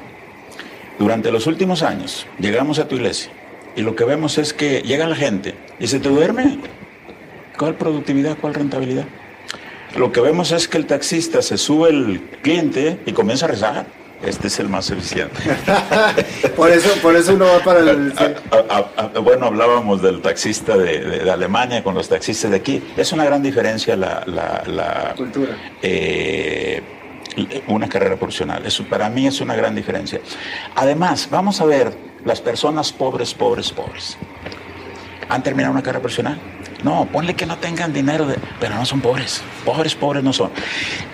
[0.99, 3.31] durante los últimos años llegamos a tu iglesia
[3.75, 6.59] y lo que vemos es que llega la gente y se te duerme.
[7.57, 8.37] ¿Cuál productividad?
[8.39, 9.05] ¿Cuál rentabilidad?
[9.95, 13.85] Lo que vemos es que el taxista se sube el cliente y comienza a rezar.
[14.23, 15.35] Este es el más eficiente.
[16.55, 18.13] por eso, por eso uno va para el.
[19.23, 22.83] bueno, hablábamos del taxista de, Alemania con los taxistas de aquí.
[22.95, 25.57] Es una gran diferencia la, la, cultura.
[25.81, 26.81] Eh,
[27.67, 28.65] una carrera profesional.
[28.65, 30.19] Eso para mí es una gran diferencia.
[30.75, 31.93] Además, vamos a ver
[32.25, 34.17] las personas pobres, pobres, pobres.
[35.29, 36.39] ¿Han terminado una carrera profesional?
[36.83, 38.27] No, ponle que no tengan dinero,
[38.59, 39.41] pero no son pobres.
[39.63, 40.49] Pobres, pobres no son.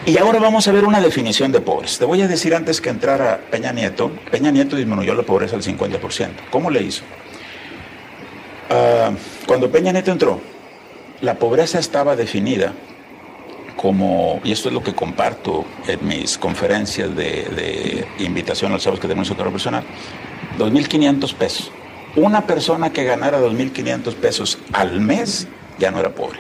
[0.06, 2.00] Y ahora vamos a ver una definición de pobres.
[2.00, 5.64] Te voy a decir antes que entrara Peña Nieto, Peña Nieto disminuyó la pobreza al
[5.64, 6.30] 50%.
[6.50, 7.04] ¿Cómo le hizo?
[8.70, 9.12] Ah,
[9.46, 10.40] cuando Peña Nieto entró,
[11.22, 12.74] la pobreza estaba definida
[13.78, 19.00] como, y esto es lo que comparto en mis conferencias de, invitación a los sábados
[19.00, 19.84] que tenemos en personal,
[20.58, 21.72] 2.500 pesos.
[22.16, 25.48] Una persona que ganara 2.500 pesos al mes
[25.78, 26.40] ya no era pobre.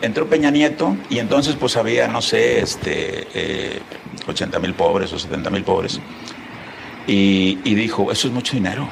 [0.00, 3.80] Entró Peña Nieto y entonces pues había, no sé, este, eh,
[4.26, 6.00] 80 mil pobres o 70 mil pobres.
[7.06, 8.88] Y dijo, eso es mucho dinero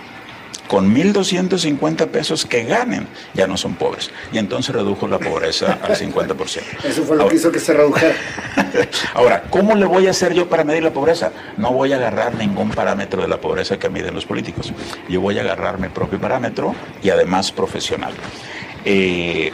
[0.68, 4.10] con 1.250 pesos que ganen, ya no son pobres.
[4.32, 6.84] Y entonces redujo la pobreza al 50%.
[6.84, 8.14] Eso fue lo que hizo que se redujera.
[9.14, 11.32] Ahora, ¿cómo le voy a hacer yo para medir la pobreza?
[11.56, 14.72] No voy a agarrar ningún parámetro de la pobreza que miden los políticos.
[15.08, 18.12] Yo voy a agarrar mi propio parámetro y además profesional.
[18.84, 19.52] Eh,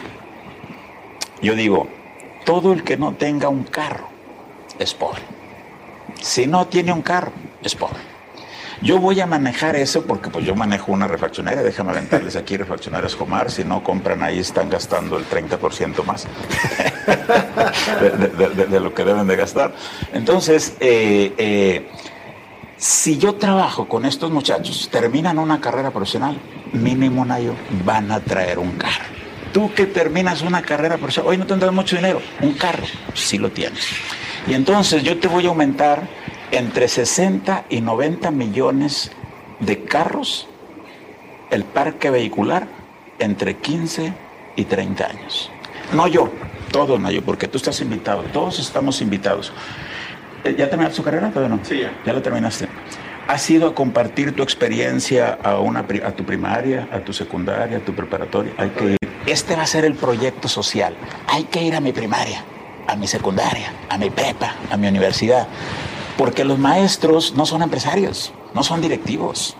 [1.40, 1.88] yo digo,
[2.44, 4.08] todo el que no tenga un carro
[4.78, 5.22] es pobre.
[6.20, 8.13] Si no tiene un carro, es pobre.
[8.82, 13.14] Yo voy a manejar eso porque pues yo manejo una refaccionaria, déjame aventarles aquí refaccionarias
[13.14, 16.26] Comar, si no compran ahí están gastando el 30% más
[18.70, 19.74] de, lo que deben de gastar.
[20.12, 21.88] Entonces, eh, eh,
[22.76, 26.36] si yo trabajo con estos muchachos, terminan una carrera profesional,
[26.72, 27.54] mínimo un año
[27.84, 29.04] van a traer un carro.
[29.52, 33.50] Tú que terminas una carrera profesional, hoy no tendrás mucho dinero, un carro, sí lo
[33.50, 33.86] tienes.
[34.46, 36.02] Y entonces yo te voy a aumentar
[36.56, 39.10] entre 60 y 90 millones
[39.60, 40.48] de carros
[41.50, 42.68] el parque vehicular
[43.18, 44.12] entre 15
[44.56, 45.50] y 30 años.
[45.92, 46.30] No yo,
[46.70, 49.52] todos no yo, porque tú estás invitado, todos estamos invitados.
[50.44, 51.30] Eh, ¿Ya terminaste su carrera?
[51.30, 51.64] Todavía no.
[51.64, 51.92] Sí, ya.
[52.04, 52.68] Ya la terminaste.
[53.26, 57.80] ¿Has ido a compartir tu experiencia a, una, a tu primaria, a tu secundaria, a
[57.80, 58.52] tu preparatoria?
[58.58, 58.96] Hay que ir.
[59.26, 60.94] Este va a ser el proyecto social.
[61.28, 62.44] Hay que ir a mi primaria,
[62.86, 65.48] a mi secundaria, a mi prepa, a mi universidad.
[66.16, 69.56] Porque los maestros no son empresarios, no son directivos.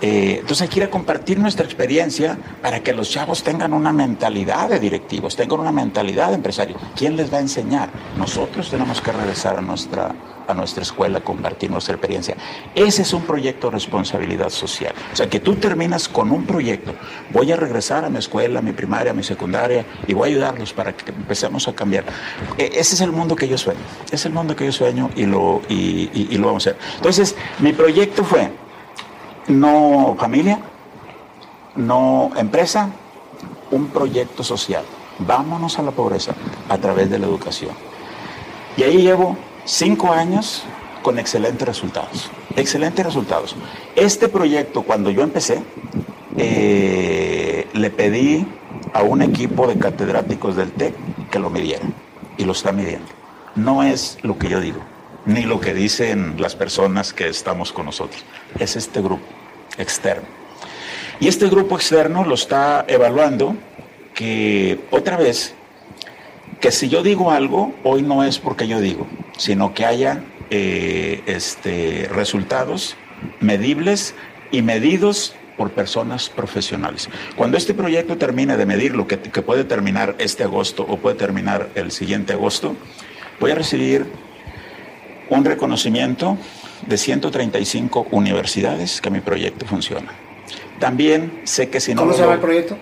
[0.00, 4.68] Eh, entonces hay que a compartir nuestra experiencia para que los chavos tengan una mentalidad
[4.68, 6.80] de directivos, tengan una mentalidad de empresarios.
[6.96, 7.90] ¿Quién les va a enseñar?
[8.16, 10.14] Nosotros tenemos que regresar a nuestra,
[10.46, 12.36] a nuestra escuela compartir nuestra experiencia.
[12.74, 14.92] Ese es un proyecto de responsabilidad social.
[15.12, 16.94] O sea, que tú terminas con un proyecto.
[17.30, 20.32] Voy a regresar a mi escuela, a mi primaria, a mi secundaria y voy a
[20.32, 22.04] ayudarlos para que empecemos a cambiar.
[22.58, 23.80] E, ese es el mundo que yo sueño.
[24.10, 26.80] Es el mundo que yo sueño y lo, y lo vamos a hacer.
[26.96, 28.50] Entonces, mi proyecto fue
[29.48, 30.60] no familia,
[31.76, 32.90] no empresa,
[33.70, 34.84] un proyecto social.
[35.18, 36.34] Vámonos a la pobreza
[36.68, 37.72] a través de la educación.
[38.76, 40.64] Y ahí llevo cinco años
[41.02, 42.30] con excelentes resultados.
[42.56, 43.56] Excelentes resultados.
[43.94, 45.62] Este proyecto, cuando yo empecé,
[46.36, 48.46] eh, le pedí
[48.92, 50.94] a un equipo de catedráticos del TEC
[51.30, 51.84] que lo midiera.
[52.36, 53.06] Y lo está midiendo.
[53.54, 54.80] No es lo que yo digo
[55.26, 58.24] ni lo que dicen las personas que estamos con nosotros.
[58.58, 59.24] Es este grupo
[59.78, 60.26] externo.
[61.20, 63.56] Y este grupo externo lo está evaluando
[64.14, 65.54] que otra vez,
[66.60, 69.06] que si yo digo algo, hoy no es porque yo digo,
[69.36, 72.96] sino que haya eh, este, resultados
[73.40, 74.14] medibles
[74.50, 77.08] y medidos por personas profesionales.
[77.36, 81.16] Cuando este proyecto termine de medir lo que, que puede terminar este agosto o puede
[81.16, 82.74] terminar el siguiente agosto,
[83.40, 84.06] voy a recibir
[85.30, 86.36] un reconocimiento
[86.86, 90.12] de 135 universidades que mi proyecto funciona.
[90.78, 92.02] También sé que si no...
[92.02, 92.76] ¿Cómo se llama el proyecto?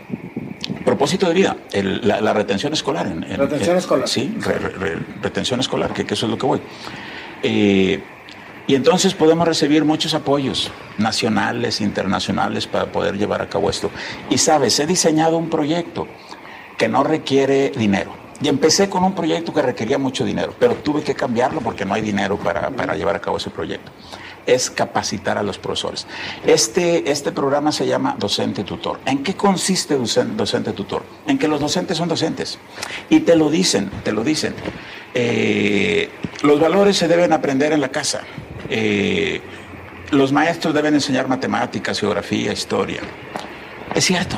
[0.85, 3.07] Propósito de vida, la, retención escolar.
[3.07, 4.09] En, retención escolar.
[4.09, 4.37] Sí,
[5.21, 6.61] retención escolar, que, eso es lo que voy.
[7.43, 8.03] Eh,
[8.67, 13.91] y entonces podemos recibir muchos apoyos nacionales, internacionales para poder llevar a cabo esto.
[14.31, 16.07] Y sabes, he diseñado un proyecto
[16.79, 21.03] que no requiere dinero y empecé con un proyecto que requería mucho dinero, pero tuve
[21.03, 23.93] que cambiarlo porque no hay dinero para, llevar a cabo ese proyecto.
[24.45, 26.07] Es capacitar a los profesores.
[26.45, 28.99] Este, este programa se llama Docente Tutor.
[29.07, 31.05] ¿En qué consiste Docente, Tutor?
[31.29, 32.59] En que los docentes son docentes.
[33.09, 34.55] Y te lo dicen, te lo dicen.
[35.15, 36.11] Eh,
[36.43, 38.23] los valores se deben aprender en la casa.
[38.69, 39.41] Eh,
[40.11, 43.03] los maestros deben enseñar matemáticas, geografía, historia.
[43.95, 44.37] Es cierto.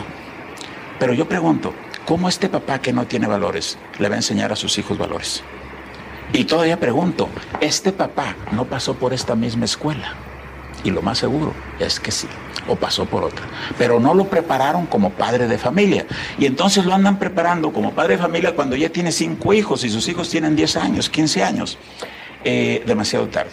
[0.99, 1.73] Pero yo pregunto,
[2.07, 5.43] ¿Cómo este papá que no tiene valores le va a enseñar a sus hijos valores?
[6.35, 7.31] Y todavía pregunto,
[7.63, 10.13] ¿este papá no pasó por esta misma escuela?
[10.83, 12.29] Y lo más seguro es que sí,
[12.69, 13.47] o pasó por otra.
[13.79, 16.05] Pero no lo prepararon como padre de familia.
[16.39, 19.89] Y entonces lo andan preparando como padre de familia cuando ya tiene cinco hijos y
[19.89, 21.79] sus hijos tienen 10 años, 15 años.
[22.45, 23.53] Eh, demasiado tarde.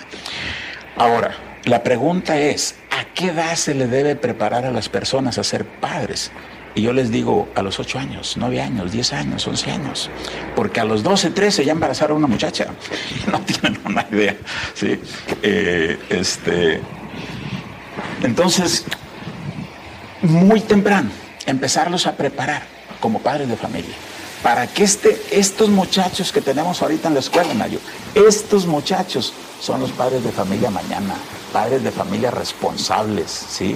[0.97, 5.43] Ahora, la pregunta es, ¿a qué edad se le debe preparar a las personas a
[5.45, 6.33] ser padres?
[6.73, 10.09] Y yo les digo a los 8 años, 9 años, 10 años, 11 años,
[10.55, 12.67] porque a los 12, 13 ya embarazaron a una muchacha
[13.31, 14.37] no tienen una idea.
[14.73, 14.99] ¿sí?
[15.41, 16.81] Eh, este,
[18.23, 18.85] entonces,
[20.21, 21.09] muy temprano,
[21.45, 22.63] empezarlos a preparar
[22.99, 23.95] como padres de familia
[24.43, 27.79] para que este, estos muchachos que tenemos ahorita en la escuela, Nayo,
[28.15, 31.13] estos muchachos son los padres de familia mañana,
[31.53, 33.75] padres de familia responsables, ¿sí?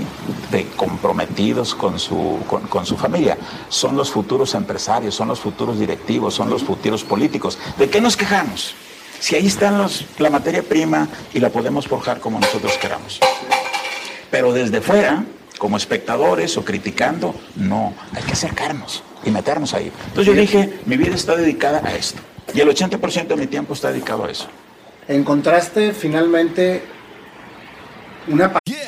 [0.52, 3.38] De comprometidos con su, con, su familia.
[3.70, 7.60] Son los futuros empresarios, son los futuros directivos, son los futuros políticos.
[7.78, 8.74] ¿De qué nos quejamos?
[9.20, 13.20] Si ahí están los, la materia prima y la podemos forjar como nosotros queramos.
[14.32, 15.24] Pero desde fuera,
[15.60, 19.92] como espectadores o criticando, no, hay que acercarnos y meternos ahí.
[20.08, 22.22] Entonces yo dije, mi vida está dedicada a esto.
[22.56, 24.48] Y el 80% de mi tiempo está dedicado a eso.
[25.08, 26.82] Encontraste finalmente
[28.28, 28.52] una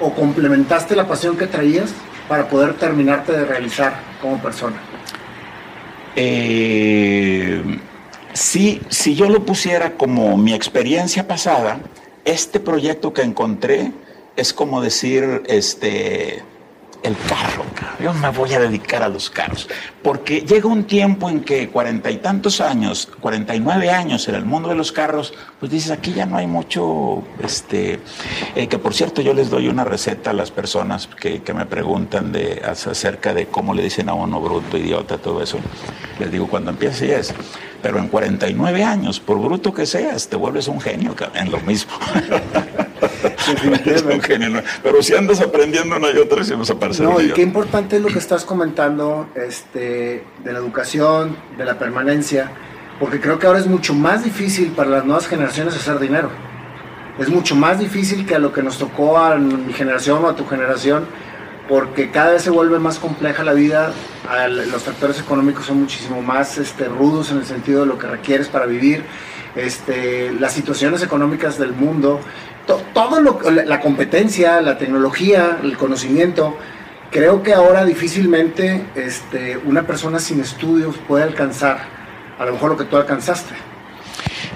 [0.00, 1.90] O complementaste la pasión que traías
[2.28, 4.76] para poder terminarte de realizar como persona?
[6.16, 7.62] Eh,
[8.32, 11.80] sí, si yo lo pusiera como mi experiencia pasada,
[12.24, 13.92] este proyecto que encontré
[14.36, 16.42] es como decir, este,
[17.02, 17.64] el carro.
[18.00, 19.68] Yo me voy a dedicar a los carros.
[20.02, 24.36] Porque llega un tiempo en que cuarenta y tantos años, cuarenta y nueve años en
[24.36, 28.00] el mundo de los carros, pues dices, aquí ya no hay mucho, este,
[28.54, 32.30] eh, que por cierto yo les doy una receta a las personas que, me preguntan
[32.30, 35.58] de, acerca de cómo le dicen a uno bruto, idiota, todo eso.
[36.20, 37.34] Les digo, cuando empiece es,
[37.82, 41.92] pero en 49 años, por bruto que seas, te vuelves un genio en lo mismo.
[44.82, 47.06] Pero si andas aprendiendo una y otra, si vas a parecer.
[47.06, 51.78] No, y qué importante es lo que estás comentando este, de la educación, de la
[51.78, 52.50] permanencia,
[53.00, 56.30] porque creo que ahora es mucho más difícil para las nuevas generaciones hacer dinero.
[57.18, 60.36] Es mucho más difícil que a lo que nos tocó a mi generación o a
[60.36, 61.06] tu generación,
[61.68, 63.92] porque cada vez se vuelve más compleja la vida,
[64.70, 68.48] los factores económicos son muchísimo más este, rudos en el sentido de lo que requieres
[68.48, 69.04] para vivir
[69.56, 72.20] este, las situaciones económicas del mundo,
[72.92, 76.56] todo lo, la competencia, la tecnología, el conocimiento.
[77.10, 81.78] Creo que ahora difícilmente este, una persona sin estudios puede alcanzar
[82.38, 83.54] a lo mejor lo que tú alcanzaste.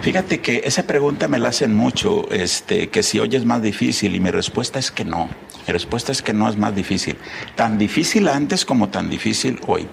[0.03, 4.15] Fíjate que esa pregunta me la hacen mucho, este, que si hoy es más difícil
[4.17, 5.29] y mi respuesta es que no.
[5.67, 7.17] Mi respuesta es que no es más difícil.
[7.55, 9.87] Tan difícil antes como tan difícil hoy.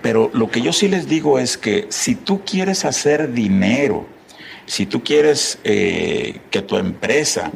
[0.00, 4.06] Pero lo que yo sí les digo es que si tú quieres hacer dinero,
[4.72, 7.52] si tú quieres eh, que tu empresa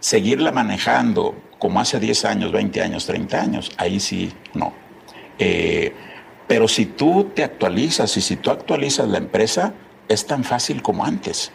[0.00, 4.74] seguirla manejando como hace 10 años, 20 años, 30 años, ahí sí, no.
[5.38, 5.94] Eh,
[6.46, 9.72] pero si tú te actualizas y si tú actualizas la empresa,
[10.08, 11.52] es tan fácil como antes.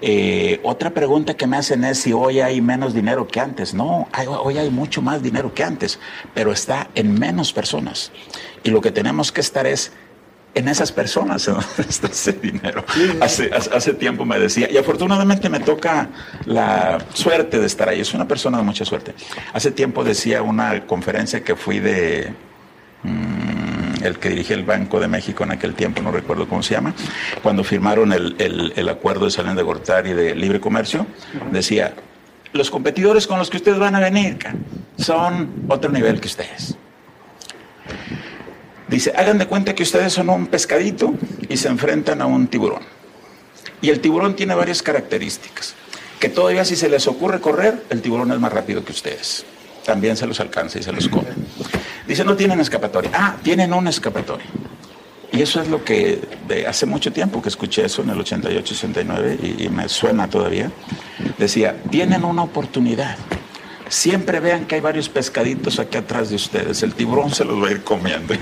[0.00, 3.72] Eh, otra pregunta que me hacen es si hoy hay menos dinero que antes.
[3.72, 4.08] No,
[4.42, 6.00] hoy hay mucho más dinero que antes,
[6.34, 8.10] pero está en menos personas.
[8.64, 9.92] Y lo que tenemos que estar es
[10.54, 12.84] en esas personas en donde está ese dinero.
[13.20, 16.08] Hace, hace, tiempo me decía, y afortunadamente me toca
[16.46, 19.14] la suerte de estar ahí, es una persona de mucha suerte.
[19.52, 22.32] Hace tiempo decía una conferencia que fui de
[23.02, 26.74] mm, el que dirigía el Banco de México en aquel tiempo, no recuerdo cómo se
[26.74, 26.94] llama,
[27.42, 31.06] cuando firmaron el, el, el acuerdo de Salén de Gortari de libre comercio,
[31.50, 31.94] decía,
[32.52, 34.38] los competidores con los que ustedes van a venir
[34.98, 36.76] son otro nivel que ustedes.
[38.90, 41.14] Dice, hagan de cuenta que ustedes son un pescadito
[41.48, 42.82] y se enfrentan a un tiburón.
[43.80, 45.74] Y el tiburón tiene varias características.
[46.18, 49.44] Que todavía si se les ocurre correr, el tiburón es más rápido que ustedes.
[49.86, 51.28] También se los alcanza y se los come.
[52.06, 53.12] Dice, no tienen escapatoria.
[53.14, 54.46] Ah, tienen una escapatoria.
[55.32, 58.74] Y eso es lo que de hace mucho tiempo que escuché eso en el 88,
[58.74, 60.70] 89 y, y me suena todavía.
[61.38, 63.16] Decía, tienen una oportunidad
[63.90, 66.82] siempre vean que hay varios pescaditos aquí atrás de ustedes.
[66.82, 68.34] El tiburón se los va a ir comiendo.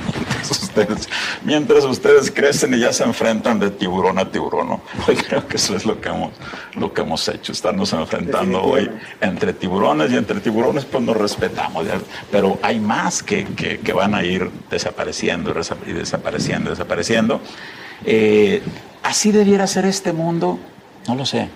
[1.45, 4.69] Mientras ustedes, crecen y ya se enfrentan de tiburón a tiburón.
[4.69, 4.83] ¿no?
[5.27, 6.33] creo que eso es lo que hemos,
[6.75, 8.91] lo que hemos hecho, estarnos enfrentando hoy
[9.21, 11.87] entre tiburones y entre tiburones pues nos respetamos.
[12.31, 15.55] Pero hay más que, que, van a ir desapareciendo
[15.87, 17.41] y desapareciendo, desapareciendo.
[18.05, 18.63] Eh,
[19.03, 20.59] ¿Así debiera ser este mundo?
[21.09, 21.49] No lo sé.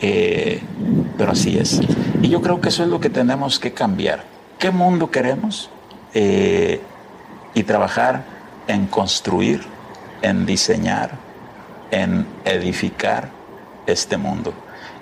[0.00, 0.60] Eh,
[1.16, 1.80] pero así es.
[2.22, 4.24] Y yo creo que eso es lo que tenemos que cambiar.
[4.58, 5.70] ¿Qué mundo queremos?
[6.14, 6.80] Eh,
[7.54, 8.24] y trabajar
[8.66, 9.62] en construir,
[10.22, 11.12] en diseñar,
[11.90, 13.30] en edificar
[13.86, 14.52] este mundo.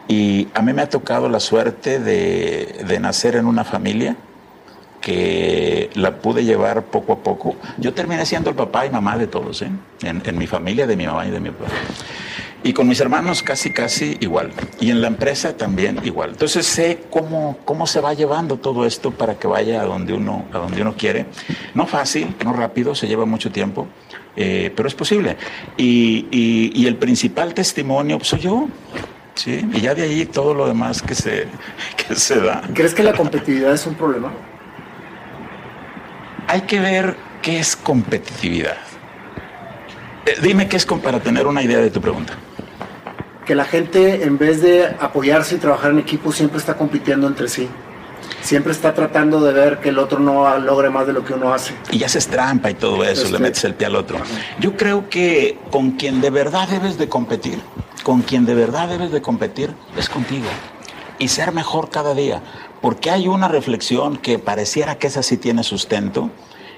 [0.08, 4.16] Y a mí me ha tocado la suerte de, nacer en una familia
[5.00, 7.56] que la pude llevar poco a poco.
[7.78, 9.70] Yo terminé siendo el papá y mamá de todos, ¿eh?
[10.02, 11.70] en, en mi familia, de mi mamá y de mi papá.
[12.62, 14.50] Y con mis hermanos casi, casi igual.
[14.80, 16.30] Y en la empresa también igual.
[16.30, 20.46] Entonces sé cómo, cómo se va llevando todo esto para que vaya a donde uno,
[20.52, 21.26] a donde uno quiere.
[21.74, 23.86] No fácil, no rápido, se lleva mucho tiempo,
[24.34, 25.36] eh, pero es posible.
[25.76, 28.68] Y, y, el principal testimonio pues, soy yo.
[29.34, 29.64] ¿sí?
[29.72, 31.46] Y ya de ahí todo lo demás que se,
[31.96, 32.62] que se da.
[32.74, 34.32] ¿Crees que la competitividad es un problema?
[36.48, 38.76] Hay que ver qué es competitividad.
[40.26, 42.34] Eh, dime qué es para tener una idea de tu pregunta.
[43.46, 47.48] Que la gente en vez de apoyarse y trabajar en equipo siempre está compitiendo entre
[47.48, 47.68] sí.
[48.42, 51.54] Siempre está tratando de ver que el otro no logre más de lo que uno
[51.54, 51.72] hace.
[51.90, 54.18] Y ya se trampa y todo eso, le este, metes el pie al otro.
[54.60, 57.60] Yo creo que con quien de verdad debes de competir,
[58.02, 60.46] con quien de verdad debes de competir es contigo.
[61.18, 62.42] Y ser mejor cada día.
[62.82, 66.30] Porque hay una reflexión que pareciera que esa sí tiene sustento,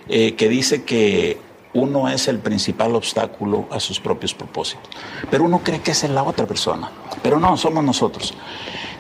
[0.09, 1.39] eh, que dice que
[1.75, 4.89] uno es el principal obstáculo a sus propios propósitos.
[5.31, 6.91] Pero uno cree que es la otra persona.
[7.23, 8.35] Pero no, somos nosotros.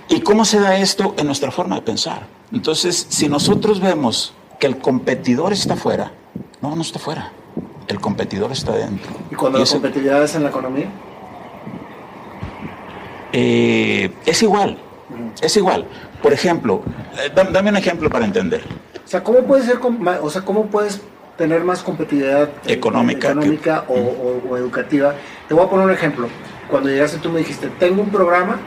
[0.08, 2.26] ¿Y cómo se da esto en nuestra forma de pensar?
[2.52, 6.12] Entonces, si nosotros vemos que el competidor está fuera,
[6.60, 7.32] no, no está fuera.
[7.86, 9.10] El competidor está dentro.
[9.30, 10.88] ¿Y cuando la competitividad es en la economía?
[13.32, 14.78] Eh, es igual.
[15.40, 15.86] Es igual.
[16.22, 16.82] Por ejemplo,
[17.18, 18.62] eh, dame un ejemplo para entender.
[19.04, 19.78] O sea, ¿cómo puede ser,
[20.22, 21.00] o sea, cómo puedes
[21.38, 25.14] tener más competitividad económica, económica o, educativa.
[25.46, 26.28] Te voy a poner un ejemplo.
[26.68, 28.58] Cuando llegaste tú me dijiste, tengo un programa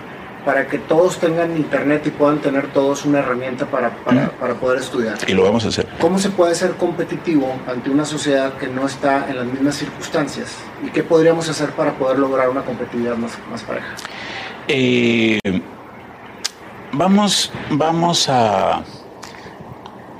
[0.45, 3.91] para que todos tengan internet y puedan tener todos una herramienta para,
[4.39, 5.17] para, poder estudiar.
[5.27, 5.87] Y lo vamos a hacer.
[5.99, 10.57] ¿Cómo se puede ser competitivo ante una sociedad que no está en las mismas circunstancias?
[10.83, 13.89] ¿Y qué podríamos hacer para poder lograr una competitividad más, más pareja?
[14.67, 15.39] Eh,
[16.93, 18.81] vamos, vamos a...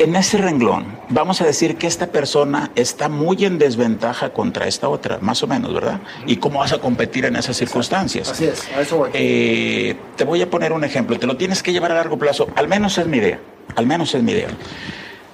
[0.01, 4.89] En ese renglón, vamos a decir que esta persona está muy en desventaja contra esta
[4.89, 5.99] otra, más o menos, ¿verdad?
[6.25, 8.31] ¿Y cómo vas a competir en esas circunstancias?
[8.31, 9.11] Así es, a eso voy.
[9.13, 12.47] Eh, te voy a poner un ejemplo, te lo tienes que llevar a largo plazo,
[12.55, 13.39] al menos es mi idea,
[13.75, 14.47] al menos es mi idea.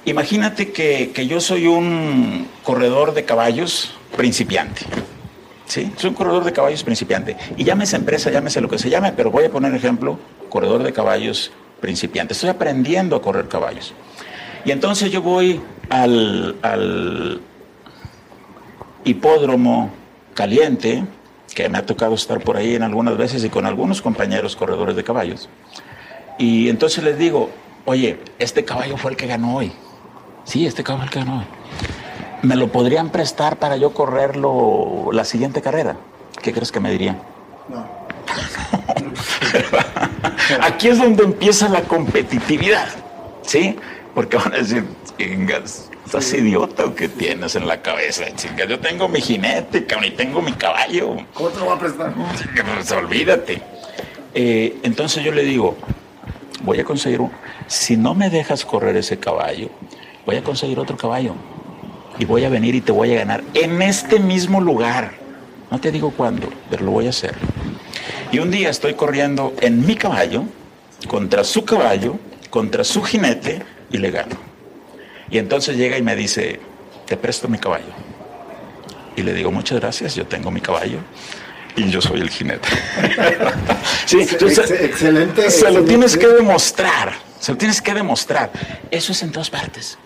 [0.04, 4.82] Imagínate que, que yo soy un corredor de caballos principiante.
[5.66, 5.94] ¿sí?
[5.96, 7.38] Soy un corredor de caballos principiante.
[7.56, 10.20] Y llámese empresa, llámese lo que se llame, pero voy a poner ejemplo,
[10.50, 12.34] corredor de caballos principiante.
[12.34, 13.94] Estoy aprendiendo a correr caballos.
[14.68, 17.40] Y entonces yo voy al, al
[19.06, 19.92] hipódromo
[20.34, 21.06] caliente,
[21.56, 24.98] que me ha tocado estar por ahí en algunas veces y con algunos compañeros corredores
[24.98, 25.48] de caballos.
[26.38, 27.50] Y entonces les digo,
[27.86, 29.72] oye, este caballo fue el que ganó hoy.
[30.44, 31.46] Sí, este caballo fue el que ganó hoy.
[32.42, 35.96] ¿Me lo podrían prestar para yo correrlo la siguiente carrera?
[36.42, 37.22] ¿Qué crees que me dirían?
[37.70, 37.88] No.
[40.62, 42.90] Aquí es donde empieza la competitividad,
[43.44, 43.78] ¿sí?
[44.18, 44.84] Porque van a decir,
[45.16, 48.26] chingas, ¿estás idiota o qué tienes en la cabeza?
[48.36, 51.18] Chingas, yo tengo mi jinete, cabrón, y tengo mi caballo.
[51.36, 52.14] ¿Cómo te lo voy a prestar?
[52.76, 53.62] Pues, olvídate.
[54.34, 55.78] Eh, entonces yo le digo,
[56.64, 57.32] voy a conseguir un...
[57.68, 59.70] Si no me dejas correr ese caballo,
[60.26, 61.36] voy a conseguir otro caballo.
[62.18, 65.14] Y voy a venir y te voy a ganar en este mismo lugar.
[65.70, 67.36] No te digo cuándo, pero lo voy a hacer.
[68.32, 70.46] Y un día estoy corriendo en mi caballo,
[71.08, 72.18] contra su caballo,
[72.50, 74.36] contra su jinete, y le gano.
[75.30, 76.60] Y entonces llega y me dice,
[77.06, 77.94] te presto mi caballo.
[79.16, 81.00] Y le digo, muchas gracias, yo tengo mi caballo
[81.78, 82.68] y yo soy el jinete.
[84.06, 85.50] sí, entonces, excelente.
[85.50, 88.52] Se lo tienes que demostrar, se lo tienes que demostrar.
[88.92, 89.98] Eso es en todas partes.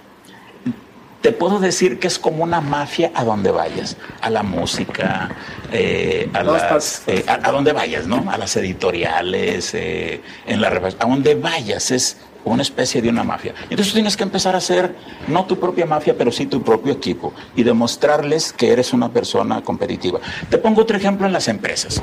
[1.21, 5.29] Te puedo decir que es como una mafia a donde vayas, a la música,
[5.71, 8.29] eh, a, las, eh, a, a donde vayas, ¿no?
[8.31, 13.23] A las editoriales, eh, en la revista, a donde vayas es una especie de una
[13.23, 13.53] mafia.
[13.69, 14.95] Entonces tienes que empezar a hacer
[15.27, 19.61] no tu propia mafia, pero sí tu propio equipo y demostrarles que eres una persona
[19.61, 20.19] competitiva.
[20.49, 22.01] Te pongo otro ejemplo en las empresas.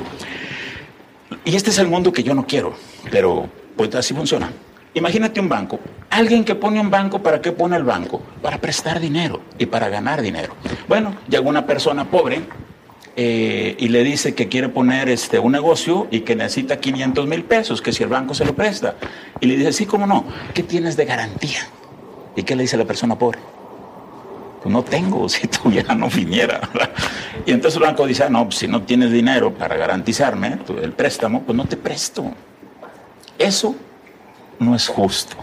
[1.45, 2.73] Y este es el mundo que yo no quiero,
[3.11, 4.51] pero pues así funciona.
[4.93, 5.79] Imagínate un banco.
[6.09, 8.21] Alguien que pone un banco, ¿para qué pone el banco?
[8.41, 10.55] Para prestar dinero y para ganar dinero.
[10.87, 12.41] Bueno, llega una persona pobre
[13.21, 17.43] eh, y le dice que quiere poner este, un negocio y que necesita 500 mil
[17.43, 18.95] pesos, que si el banco se lo presta.
[19.41, 20.23] Y le dice, sí, cómo no,
[20.53, 21.67] ¿qué tienes de garantía?
[22.37, 23.39] ¿Y qué le dice la persona pobre?
[24.63, 26.61] Pues no tengo, si tuviera no viniera.
[27.45, 30.93] Y entonces el banco dice, ah, no, pues si no tienes dinero para garantizarme el
[30.93, 32.23] préstamo, pues no te presto.
[33.37, 33.75] Eso
[34.59, 35.35] no es justo,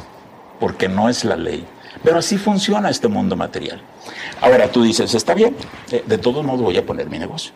[0.59, 1.62] porque no es la ley.
[2.03, 3.82] Pero así funciona este mundo material.
[4.40, 5.55] Ahora tú dices, está bien,
[5.90, 7.53] de, de todos modos voy a poner mi negocio.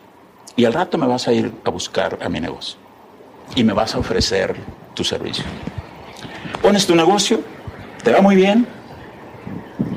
[0.60, 2.76] Y al rato me vas a ir a buscar a mi negocio.
[3.54, 4.54] Y me vas a ofrecer
[4.92, 5.42] tu servicio.
[6.60, 7.40] Pones tu negocio,
[8.04, 8.66] te va muy bien,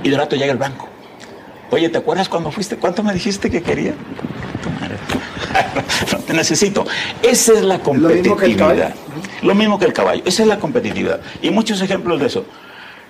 [0.04, 0.88] y de rato llega el banco.
[1.70, 2.78] Oye, ¿te acuerdas cuando fuiste?
[2.78, 3.94] ¿Cuánto me dijiste que quería?
[6.14, 6.86] No te necesito.
[7.22, 8.96] Esa es la competitividad.
[9.42, 10.24] Lo mismo que el caballo.
[10.26, 11.20] Esa es la competitividad.
[11.42, 12.46] Y muchos ejemplos de eso.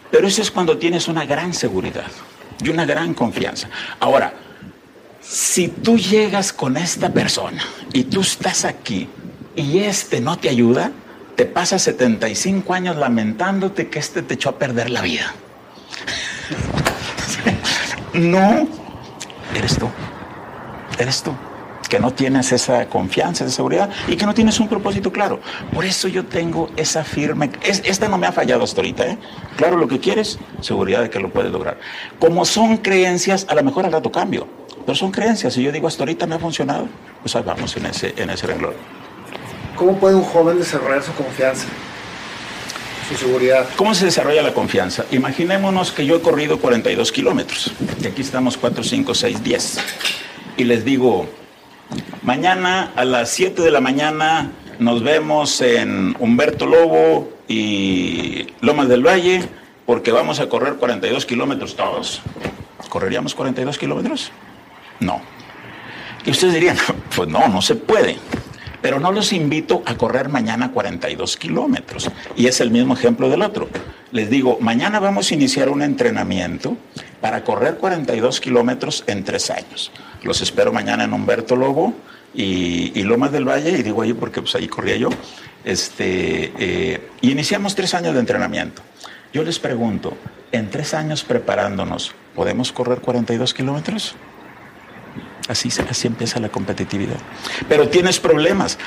[0.10, 2.08] Pero eso es cuando tienes una gran seguridad
[2.64, 3.70] y una gran confianza.
[4.00, 4.34] Ahora,
[5.34, 9.10] si tú llegas con esta persona y tú estás aquí
[9.56, 10.92] y este no te ayuda,
[11.36, 15.34] te pasas 75 años lamentándote que este te echó a perder la vida.
[18.14, 18.68] No,
[19.56, 19.90] eres tú.
[21.00, 21.32] Eres tú.
[21.90, 25.40] Que no tienes esa confianza, esa seguridad y que no tienes un propósito claro.
[25.74, 27.50] Por eso yo tengo esa firme.
[27.64, 29.18] Es, esta no me ha fallado hasta ahorita, ¿eh?
[29.56, 31.80] Claro, lo que quieres, seguridad de que lo puedes lograr.
[32.20, 34.48] Como son creencias, a lo mejor al rato cambio.
[34.86, 35.58] Pero son creencias.
[35.58, 36.88] Y yo digo, hasta ahorita me ha funcionado.
[37.22, 38.74] Pues ahí vamos en ese, en ese renglón.
[39.76, 41.66] ¿Cómo puede un joven desarrollar su confianza?
[43.10, 43.68] Su seguridad.
[43.76, 45.06] ¿Cómo se desarrolla la confianza?
[45.12, 47.74] Imaginémonos que yo he corrido 42 kilómetros.
[48.02, 49.78] Y aquí estamos 4, 5, 6, 10.
[50.58, 51.28] Y les digo,
[52.22, 59.06] mañana a las 7 de la mañana nos vemos en Humberto Lobo y Lomas del
[59.06, 59.44] Valle
[59.86, 62.22] porque vamos a correr 42 kilómetros todos.
[62.90, 64.32] ¿Correríamos 42 kilómetros?
[65.00, 65.22] No.
[66.26, 66.78] Y ustedes dirían,
[67.16, 68.18] pues no, no se puede.
[68.82, 72.12] Pero no los invito a correr mañana 42 kilómetros.
[72.36, 73.70] Y es el mismo ejemplo del otro.
[74.12, 76.78] Les digo, mañana vamos a iniciar un entrenamiento
[77.22, 79.92] para correr 42 kilómetros en tres años.
[80.22, 81.94] Los espero mañana en Humberto Lobo
[82.34, 85.10] y, Lomas del Valle, y digo ahí porque pues, ahí corría yo.
[85.64, 88.82] Este, eh, y iniciamos tres años de entrenamiento.
[89.32, 90.18] Yo les pregunto,
[90.52, 94.16] en tres años preparándonos, ¿podemos correr 42 kilómetros?
[95.48, 97.18] Así, así empieza la competitividad.
[97.68, 98.78] Pero tienes problemas.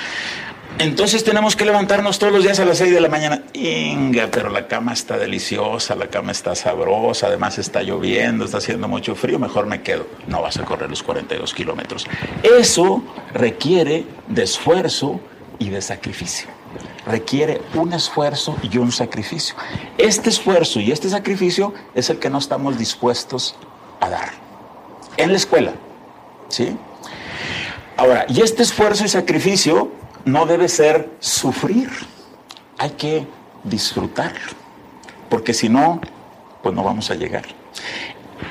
[0.78, 3.42] Entonces tenemos que levantarnos todos los días a las 6 de la mañana.
[3.54, 8.86] Inga, pero la cama está deliciosa, la cama está sabrosa, además está lloviendo, está haciendo
[8.86, 10.06] mucho frío, mejor me quedo.
[10.26, 12.06] No vas a correr los 42 kilómetros.
[12.42, 13.02] Eso
[13.32, 15.18] requiere de esfuerzo
[15.58, 16.48] y de sacrificio.
[17.06, 19.54] Requiere un esfuerzo y un sacrificio.
[19.96, 23.56] Este esfuerzo y este sacrificio es el que no estamos dispuestos
[24.00, 24.32] a dar.
[25.16, 25.72] En la escuela,
[26.48, 26.76] ¿sí?
[27.96, 29.90] Ahora, y este esfuerzo y sacrificio
[30.24, 31.90] no debe ser sufrir,
[32.78, 33.26] hay que
[33.64, 34.52] disfrutarlo,
[35.30, 36.00] porque si no,
[36.62, 37.44] pues no vamos a llegar.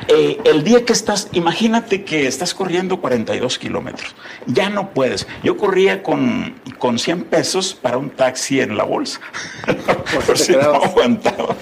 [0.08, 4.16] Eh, el día que estás, imagínate que estás corriendo 42 kilómetros,
[4.46, 5.28] ya no puedes.
[5.44, 9.20] Yo corría con, con 100 pesos para un taxi en la bolsa,
[10.28, 11.56] por si no aguantaba.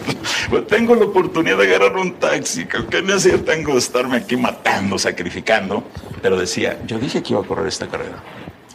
[0.50, 4.36] Pues tengo la oportunidad de agarrar un taxi, que me hacía tengo de estarme aquí
[4.36, 5.84] matando, sacrificando,
[6.22, 8.22] pero decía, yo dije que iba a correr esta carrera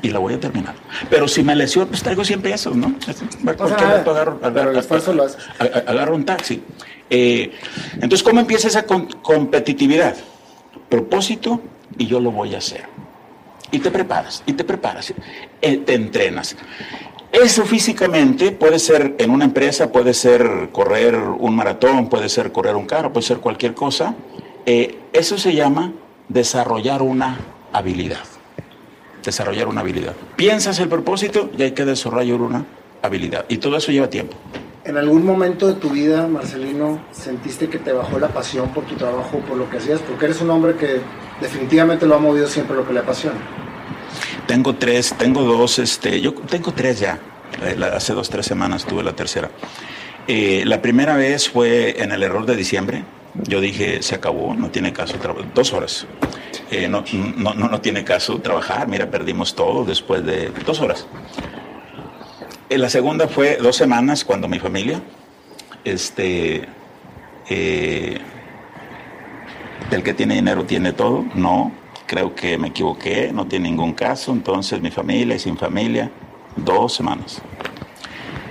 [0.03, 0.75] y la voy a terminar.
[1.11, 2.95] Pero si me lesiono, pues traigo 100 pesos, ¿no?
[3.47, 6.63] agarro, agarro, un taxi.
[7.11, 7.53] Eh,
[7.95, 10.17] entonces, ¿cómo empieza esa competitividad?
[10.89, 11.61] Propósito
[11.97, 12.85] y yo lo voy a hacer.
[13.71, 15.13] Y te preparas, y te preparas,
[15.61, 16.57] eh, te entrenas.
[17.31, 22.75] Eso físicamente puede ser en una empresa, puede ser correr un maratón, puede ser correr
[22.75, 24.15] un carro, puede ser cualquier cosa.
[24.65, 25.93] Eh, eso se llama
[26.29, 27.39] desarrollar una
[27.73, 28.21] habilidad
[29.29, 30.15] desarrollar una habilidad.
[30.37, 32.65] Piensas el propósito y hay que desarrollar una
[33.03, 33.45] habilidad.
[33.49, 34.37] Y todo eso lleva tiempo.
[34.89, 38.95] ¿En algún momento de tu vida, Marcelino, sentiste que te bajó la pasión por tu
[38.95, 40.01] trabajo, por lo que hacías?
[40.01, 41.03] Porque eres un hombre que
[41.43, 43.37] definitivamente lo ha movido siempre lo que le apasiona.
[44.47, 47.19] Tengo tres, tengo dos, este, yo tengo tres ya.
[47.63, 49.51] Eh, hace dos, tres semanas tuve la tercera.
[50.27, 53.05] Eh, la primera vez fue en el error de diciembre.
[53.47, 55.17] Yo dije, se acabó, no tiene caso,
[55.55, 56.07] dos horas.
[56.71, 57.05] Eh, no,
[57.37, 61.07] no, no, tiene caso trabajar, mira, perdimos todo después de dos horas.
[62.71, 65.01] Eh, la segunda fue dos semanas cuando mi familia,
[65.85, 66.69] este,
[67.49, 68.19] eh,
[69.91, 71.73] el que tiene dinero tiene todo, no,
[72.07, 76.11] creo que me equivoqué, no tiene ningún caso, entonces mi familia y sin familia,
[76.57, 77.41] dos semanas.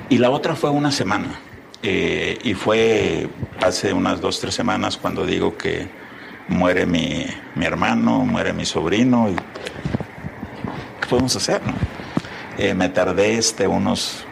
[0.10, 1.39] Y la otra fue una semana,
[1.84, 3.30] y fue
[3.61, 5.88] hace unas dos, tres semanas cuando digo que
[6.48, 7.26] muere mi,
[7.61, 9.30] hermano, muere mi sobrino.
[9.30, 11.61] Y, ¿Qué podemos hacer?
[12.57, 14.25] Eh, me tardé este, unos,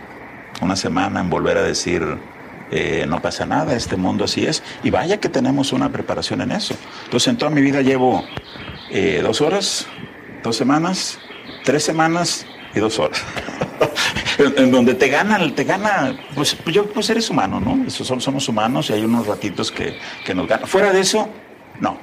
[0.61, 2.03] una semana en volver a decir,
[2.71, 4.63] eh, no pasa nada, este mundo así es.
[4.83, 6.75] Y vaya que tenemos una preparación en eso.
[7.05, 8.23] Entonces, en toda mi vida llevo
[8.89, 9.87] eh, dos horas,
[10.43, 11.19] dos semanas,
[11.63, 13.23] tres semanas y dos horas.
[14.57, 17.89] en, donde te gana, te gana, pues yo, pues eres humano, ¿no?
[17.89, 20.67] Somos, somos humanos y hay unos ratitos que, que nos ganan.
[20.67, 21.29] Fuera de eso,
[21.79, 21.97] no,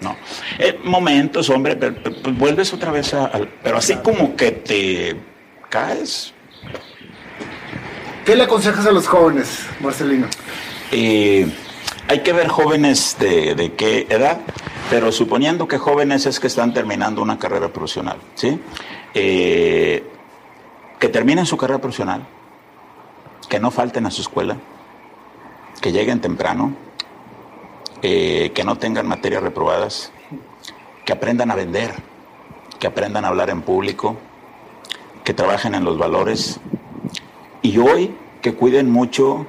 [0.00, 0.16] no.
[0.58, 3.30] Eh, momentos, hombre, pero, pues vuelves otra vez a,
[3.62, 5.16] Pero así como que te
[5.68, 6.32] caes.
[8.24, 10.26] ¿Qué le aconsejas a los jóvenes, Marcelino?
[10.90, 11.48] Eh,
[12.08, 14.40] hay que ver jóvenes de, qué edad,
[14.90, 18.60] pero suponiendo que jóvenes es que están terminando una carrera profesional, ¿sí?
[19.14, 20.04] Eh,
[20.98, 22.26] que terminen su carrera profesional,
[23.48, 24.56] que no falten a su escuela,
[25.80, 26.74] que lleguen temprano,
[28.02, 30.12] eh, que no tengan materias reprobadas,
[31.04, 31.94] que aprendan a vender,
[32.78, 34.16] que aprendan a hablar en público,
[35.26, 36.60] que trabajen en los valores
[37.60, 39.44] y hoy que cuiden mucho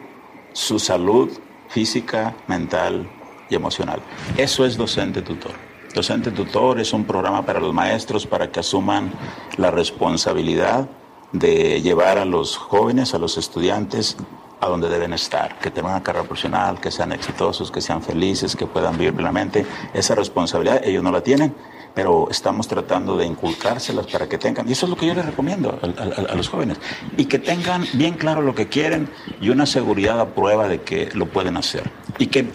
[0.52, 1.30] su salud
[1.70, 3.08] física, mental
[3.48, 4.02] y emocional.
[4.38, 5.52] Eso es docente tutor.
[5.94, 9.12] Docente tutor es un programa para los maestros para que asuman
[9.58, 10.90] la responsabilidad
[11.32, 14.18] de llevar a los jóvenes, a los estudiantes
[14.60, 18.56] a donde deben estar, que tengan una carrera profesional, que sean exitosos, que sean felices,
[18.56, 19.64] que puedan vivir plenamente.
[19.94, 21.54] Esa responsabilidad ellos no la tienen,
[21.94, 25.26] pero estamos tratando de inculcárselas para que tengan, y eso es lo que yo les
[25.26, 26.78] recomiendo a, los jóvenes,
[27.18, 29.10] y que tengan bien claro lo que quieren
[29.42, 31.90] y una seguridad a prueba de que lo pueden hacer.
[32.20, 32.48] Y que,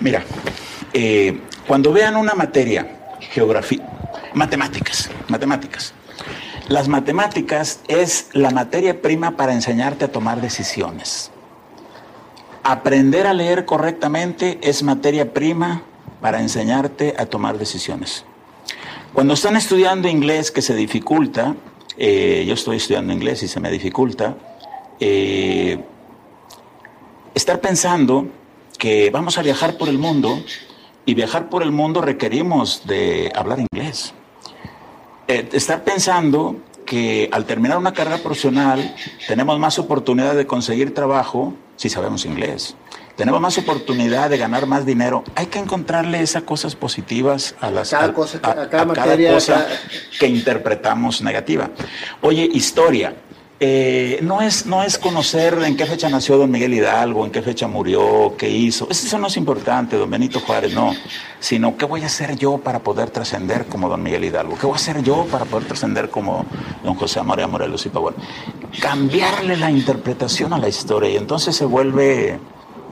[0.00, 0.24] mira,
[0.92, 3.88] eh, cuando vean una materia, geografía,
[4.34, 5.94] matemáticas, matemáticas,
[6.68, 11.30] las matemáticas es la materia prima para enseñarte a tomar decisiones.
[12.64, 15.82] Aprender a leer correctamente es materia prima
[16.22, 18.24] para enseñarte a tomar decisiones.
[19.12, 21.54] Cuando están estudiando inglés que se dificulta,
[21.98, 24.36] eh, yo estoy estudiando inglés y se me dificulta,
[25.00, 25.84] eh,
[27.34, 28.28] estar pensando
[28.78, 30.42] que vamos a viajar por el mundo
[31.04, 34.14] y viajar por el mundo requerimos de hablar inglés.
[35.28, 38.94] Eh, estar pensando que al terminar una carrera profesional
[39.26, 42.76] tenemos más oportunidad de conseguir trabajo si sabemos inglés.
[43.16, 45.22] Tenemos más oportunidad de ganar más dinero.
[45.34, 49.36] Hay que encontrarle esas cosas positivas a las cada cosa, a, cada, materia,
[50.18, 51.70] que interpretamos negativa.
[52.22, 53.14] Oye, historia.
[53.64, 57.42] eh, no, es, no es conocer en qué fecha nació don Miguel Hidalgo, en qué
[57.42, 58.88] fecha murió, qué hizo.
[58.90, 60.92] Eso no es importante, don Benito Juárez, no.
[61.38, 64.56] Sino qué voy a hacer yo para poder trascender como don Miguel Hidalgo.
[64.58, 66.44] ¿Qué voy a hacer yo para poder trascender como
[66.82, 68.14] don José María Morelos y Pavón?
[68.80, 72.40] Cambiarle la interpretación a la historia y entonces se vuelve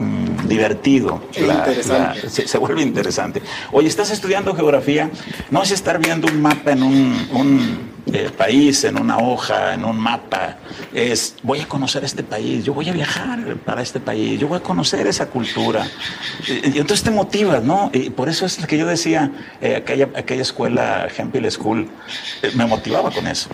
[0.01, 1.23] mm, divertido.
[1.33, 3.43] se, se, vuelve interesante.
[3.73, 5.11] Oye, ¿estás estudiando geografía?
[5.51, 9.85] No es estar viendo un mapa en un, un eh, país, en una hoja, en
[9.85, 10.57] un mapa,
[10.93, 14.59] es voy a conocer este país, yo voy a viajar para este país, yo voy
[14.59, 15.87] a conocer esa cultura.
[16.49, 17.91] Y, entonces te motivas, ¿no?
[17.93, 19.31] Y por eso es que yo decía,
[19.61, 21.89] eh, aquella, aquella escuela, Hempel School,
[22.43, 23.49] eh, me motivaba con eso.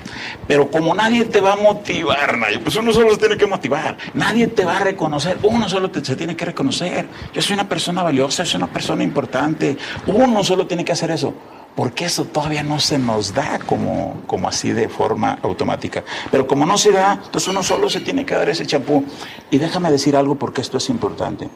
[0.47, 3.97] Pero como nadie te va a motivar, nadie, pues uno solo se tiene que motivar,
[4.15, 7.07] nadie te va a reconocer, uno solo te, se tiene que reconocer.
[7.35, 9.77] Yo soy una persona valiosa, soy una persona importante,
[10.07, 11.35] uno solo tiene que hacer eso
[11.77, 16.03] porque eso todavía no se nos da como, como así de forma automática.
[16.31, 19.05] Pero como no se da, entonces uno solo se tiene que dar ese champú.
[19.51, 21.51] Y déjame decir algo porque esto es importante.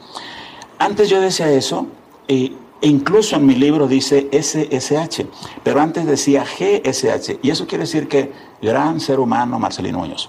[0.78, 1.86] Antes yo decía eso,
[2.28, 2.52] e
[2.82, 5.24] incluso en mi libro dice SSH,
[5.64, 7.38] pero antes decía GSH.
[7.42, 8.30] Y eso quiere decir que
[8.60, 10.28] gran ser humano Marcelino Muñoz.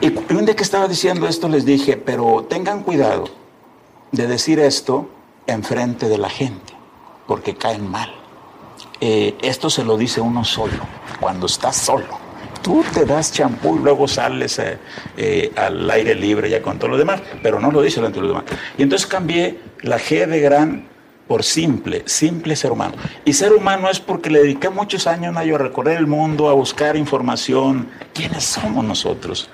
[0.00, 3.24] Y un día que estaba diciendo esto les dije, pero tengan cuidado
[4.12, 5.10] de decir esto
[5.46, 6.72] enfrente de la gente,
[7.26, 8.21] porque caen mal.
[9.04, 10.78] Eh, esto se lo dice uno solo,
[11.18, 12.06] cuando estás solo.
[12.62, 14.78] Tú te das champú y luego sales eh,
[15.16, 18.28] eh, al aire libre ya con todo lo demás, pero no lo dice delante de
[18.28, 18.44] los demás.
[18.78, 20.86] Y entonces cambié la G de gran
[21.26, 22.94] por simple, simple ser humano.
[23.24, 26.96] Y ser humano es porque le dediqué muchos años a recorrer el mundo, a buscar
[26.96, 27.88] información.
[28.14, 29.50] ¿Quiénes somos nosotros?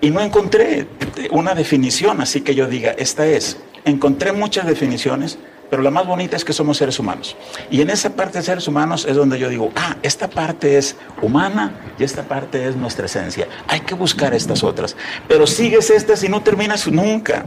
[0.00, 0.88] Y no encontré
[1.30, 3.58] una definición, así que yo diga, esta es.
[3.84, 5.38] Encontré muchas definiciones,
[5.70, 7.36] pero la más bonita es que somos seres humanos.
[7.70, 10.96] Y en esa parte de seres humanos es donde yo digo, ah, esta parte es
[11.22, 13.48] humana y esta parte es nuestra esencia.
[13.68, 14.96] Hay que buscar estas otras.
[15.28, 17.46] Pero sigues estas y no terminas nunca.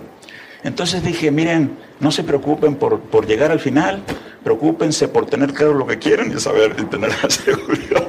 [0.64, 4.04] Entonces dije, miren, no se preocupen por, por llegar al final,
[4.44, 8.08] preocúpense por tener claro lo que quieren y saber y tener la seguridad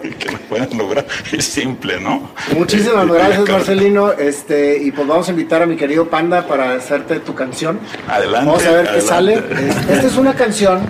[0.51, 1.07] pueden lograr.
[1.33, 2.31] Es simple, ¿no?
[2.57, 4.13] Muchísimas gracias, Marcelino.
[4.13, 7.79] Este, y pues vamos a invitar a mi querido Panda para hacerte tu canción.
[8.09, 8.47] Adelante.
[8.47, 9.43] Vamos a ver qué sale.
[9.89, 10.81] Esta es una canción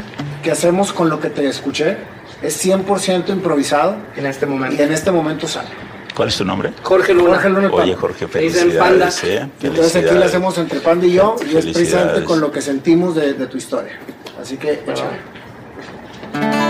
[0.42, 1.98] que hacemos con lo que te escuché.
[2.42, 3.96] Es 100% improvisado.
[4.16, 4.80] En este momento.
[4.80, 5.68] Y en este momento sale.
[6.16, 6.72] ¿Cuál es tu nombre?
[6.82, 7.34] Jorge Luna.
[7.34, 9.24] Jorge Luna Oye, Jorge, felicidades.
[9.24, 9.48] ¿eh?
[9.62, 13.14] Entonces aquí lo hacemos entre Panda y yo y es precisamente con lo que sentimos
[13.14, 13.98] de, de tu historia.
[14.40, 16.69] Así que échale.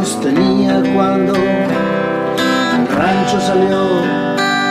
[0.00, 4.00] Tenía cuando el rancho salió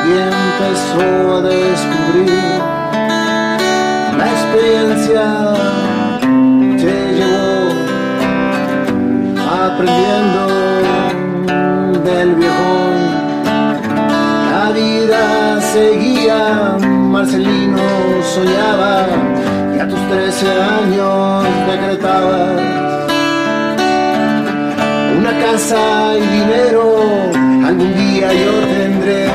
[0.07, 2.59] y empezó a descubrir
[4.17, 5.23] la experiencia
[6.77, 7.69] te llevó
[9.65, 10.41] aprendiendo
[12.03, 12.97] del viejón.
[14.51, 17.87] La vida seguía, Marcelino
[18.33, 19.05] soñaba
[19.75, 22.88] y a tus 13 años decretabas
[25.29, 26.83] una casa y dinero,
[27.65, 29.27] algún día yo tendré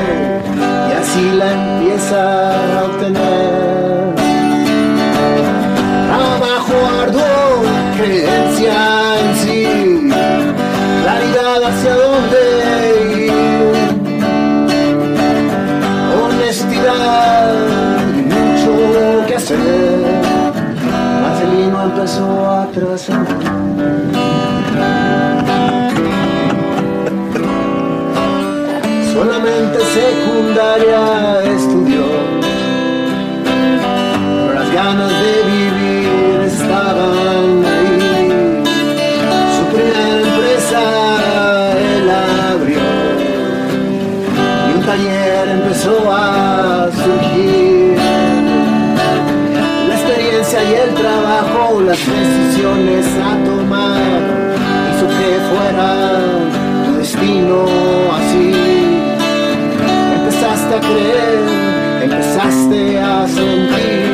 [0.89, 4.15] y así la empieza a obtener.
[6.07, 7.63] Trabajo arduo,
[7.97, 8.75] creencia
[9.21, 9.57] en sí,
[11.03, 12.41] claridad hacia dónde
[13.25, 13.33] ir,
[16.23, 17.53] honestidad
[18.17, 19.59] y mucho que hacer.
[21.21, 24.04] Marcelino empezó a trazar.
[29.95, 31.01] Secundaria
[31.55, 32.03] estudió,
[33.45, 38.63] pero las ganas de vivir estaban ahí.
[39.55, 40.81] Su primera empresa
[41.93, 42.07] él
[42.51, 42.85] abrió
[44.67, 47.97] y un taller empezó a surgir.
[49.87, 54.11] La experiencia y el trabajo, las decisiones a tomar,
[54.89, 55.87] hizo que fuera
[56.85, 57.85] tu destino
[60.75, 64.04] a creer, empezaste a sentir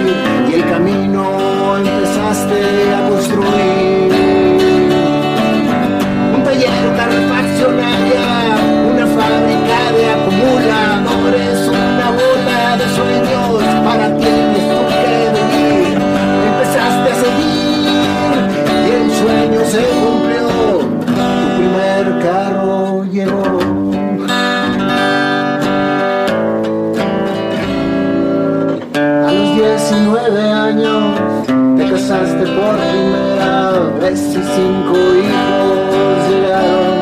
[34.55, 36.97] cinco hijos llegaron.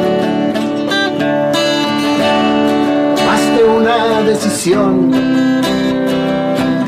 [3.15, 5.11] Tomaste una decisión,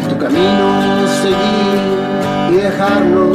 [0.09, 0.65] tu camino
[1.21, 1.79] seguir
[2.51, 3.33] y dejarlo.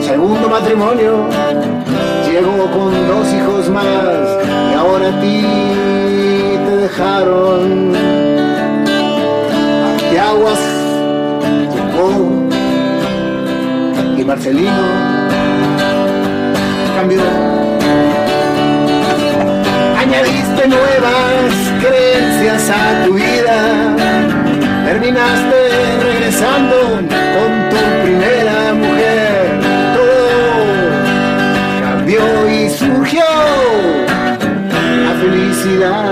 [0.00, 1.28] Segundo matrimonio,
[2.26, 4.26] llegó con dos hijos más
[4.70, 5.42] y ahora a ti
[6.66, 7.92] te dejaron.
[10.10, 10.71] ¿Qué aguas
[14.34, 14.84] Marcelino
[16.96, 17.20] cambió.
[19.98, 21.52] Añadiste nuevas
[21.82, 23.94] creencias a tu vida,
[24.86, 25.58] terminaste
[26.02, 26.76] regresando
[27.34, 29.60] con tu primera mujer.
[29.96, 30.24] Todo
[31.82, 33.24] cambió y surgió
[35.04, 36.11] la felicidad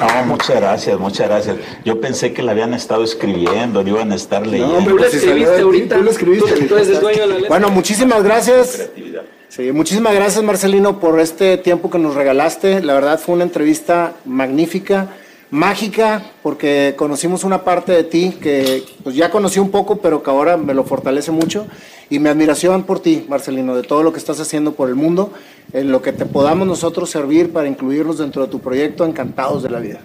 [0.00, 1.56] No, muchas gracias, muchas gracias.
[1.84, 4.78] Yo pensé que la habían estado escribiendo, lo iban a estar leyendo.
[4.90, 5.96] Tú la pues, escribiste salió de ti, ahorita.
[5.96, 6.52] tú la escribiste.
[6.52, 7.48] Tú- tú eres el dueño de la letra.
[7.48, 8.72] Bueno, muchísimas gracias.
[8.76, 9.22] Creatividad.
[9.48, 12.80] Sí, muchísimas gracias Marcelino por este tiempo que nos regalaste.
[12.82, 15.08] La verdad fue una entrevista magnífica,
[15.50, 20.30] mágica, porque conocimos una parte de ti que pues ya conocí un poco, pero que
[20.30, 21.66] ahora me lo fortalece mucho.
[22.10, 25.32] Y mi admiración por ti, Marcelino, de todo lo que estás haciendo por el mundo,
[25.72, 29.70] en lo que te podamos nosotros servir para incluirnos dentro de tu proyecto, encantados de
[29.70, 30.00] la vida.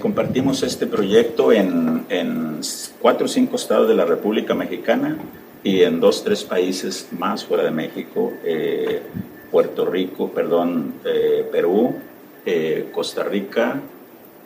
[0.00, 2.60] Compartimos este proyecto en, en
[3.00, 5.18] cuatro o cinco estados de la República Mexicana
[5.64, 9.02] y en dos, tres países más fuera de México, eh,
[9.50, 11.96] Puerto Rico, perdón, eh, Perú,
[12.46, 13.80] eh, Costa Rica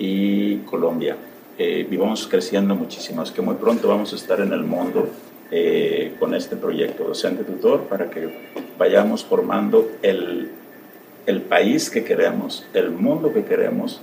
[0.03, 1.17] y Colombia.
[1.57, 5.09] Eh, y vamos creciendo muchísimo, es que muy pronto vamos a estar en el mundo
[5.51, 10.51] eh, con este proyecto docente tutor para que vayamos formando el,
[11.27, 14.01] el país que queremos, el mundo que queremos,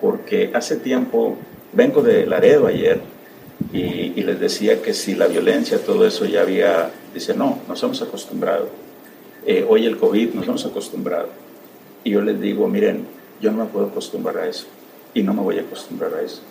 [0.00, 1.36] porque hace tiempo,
[1.72, 3.00] vengo de Laredo ayer
[3.72, 7.82] y, y les decía que si la violencia, todo eso ya había, dice, no, nos
[7.82, 8.68] hemos acostumbrado.
[9.46, 11.28] Eh, hoy el COVID nos hemos acostumbrado.
[12.04, 13.04] Y yo les digo, miren,
[13.40, 14.66] yo no me puedo acostumbrar a eso
[15.14, 16.42] y no me voy a acostumbrar a eso.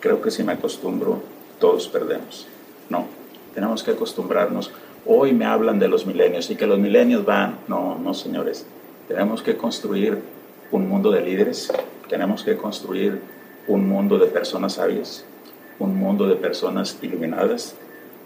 [0.00, 1.22] Creo que si me acostumbro,
[1.58, 2.46] todos perdemos.
[2.88, 3.06] No,
[3.54, 4.70] tenemos que acostumbrarnos.
[5.06, 7.58] Hoy me hablan de los milenios y que los milenios van.
[7.68, 8.66] No, no, señores.
[9.08, 10.18] Tenemos que construir
[10.70, 11.72] un mundo de líderes,
[12.08, 13.20] tenemos que construir
[13.66, 15.24] un mundo de personas sabias,
[15.78, 17.74] un mundo de personas iluminadas,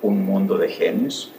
[0.02, 1.32] un mundo de genios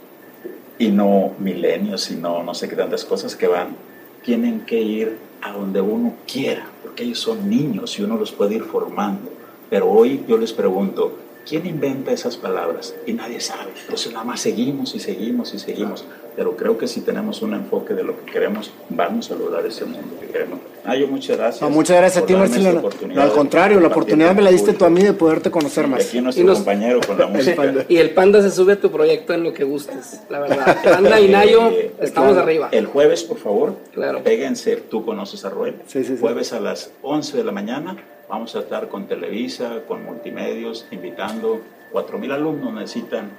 [0.77, 3.75] y no milenios, sino no sé qué tantas cosas que van.
[4.23, 6.65] Tienen que ir a donde uno quiera,
[6.97, 9.31] ellos son niños y uno los puede ir formando.
[9.69, 11.17] Pero hoy yo les pregunto,
[11.47, 12.93] ¿quién inventa esas palabras?
[13.05, 13.71] Y nadie sabe.
[13.81, 16.05] Entonces nada más seguimos y seguimos y seguimos.
[16.35, 19.85] Pero creo que si tenemos un enfoque de lo que queremos, vamos a lograr ese
[19.85, 20.59] mundo que queremos.
[20.83, 21.61] Ah, yo muchas gracias.
[21.61, 22.81] No, muchas gracias a ti, oportunidad
[23.15, 25.89] No, al contrario, la oportunidad me la diste tú a mí de poderte conocer Y
[25.89, 26.07] más.
[26.07, 27.85] aquí nuestro Y nos- compañero con la música.
[27.87, 30.77] Y el Panda se sube a tu proyecto en lo que gustes, la verdad.
[30.83, 32.69] Panda y Nayo, Eh, estamos claro, arriba.
[32.71, 34.23] El jueves, por favor, Claro.
[34.23, 35.75] péguense, tú conoces a Roel.
[35.85, 36.17] Sí, sí, sí.
[36.19, 37.95] Jueves a las 11 de la mañana
[38.33, 41.61] vamos a estar con Televisa, con Multimedios, invitando
[41.91, 43.29] 4.000 alumnos necesitan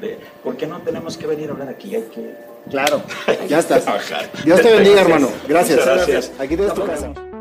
[0.00, 0.18] de...
[0.42, 1.94] ¿Por qué no tenemos que venir a hablar aquí?
[1.94, 2.34] Hay que
[2.70, 3.02] Claro,
[3.48, 3.84] ya estás.
[4.44, 5.28] Dios te bendiga, hermano.
[5.46, 5.76] Gracias.
[5.76, 5.76] Gracias.
[5.76, 6.40] Muchas gracias.
[6.40, 7.39] Aquí tienes tu casa.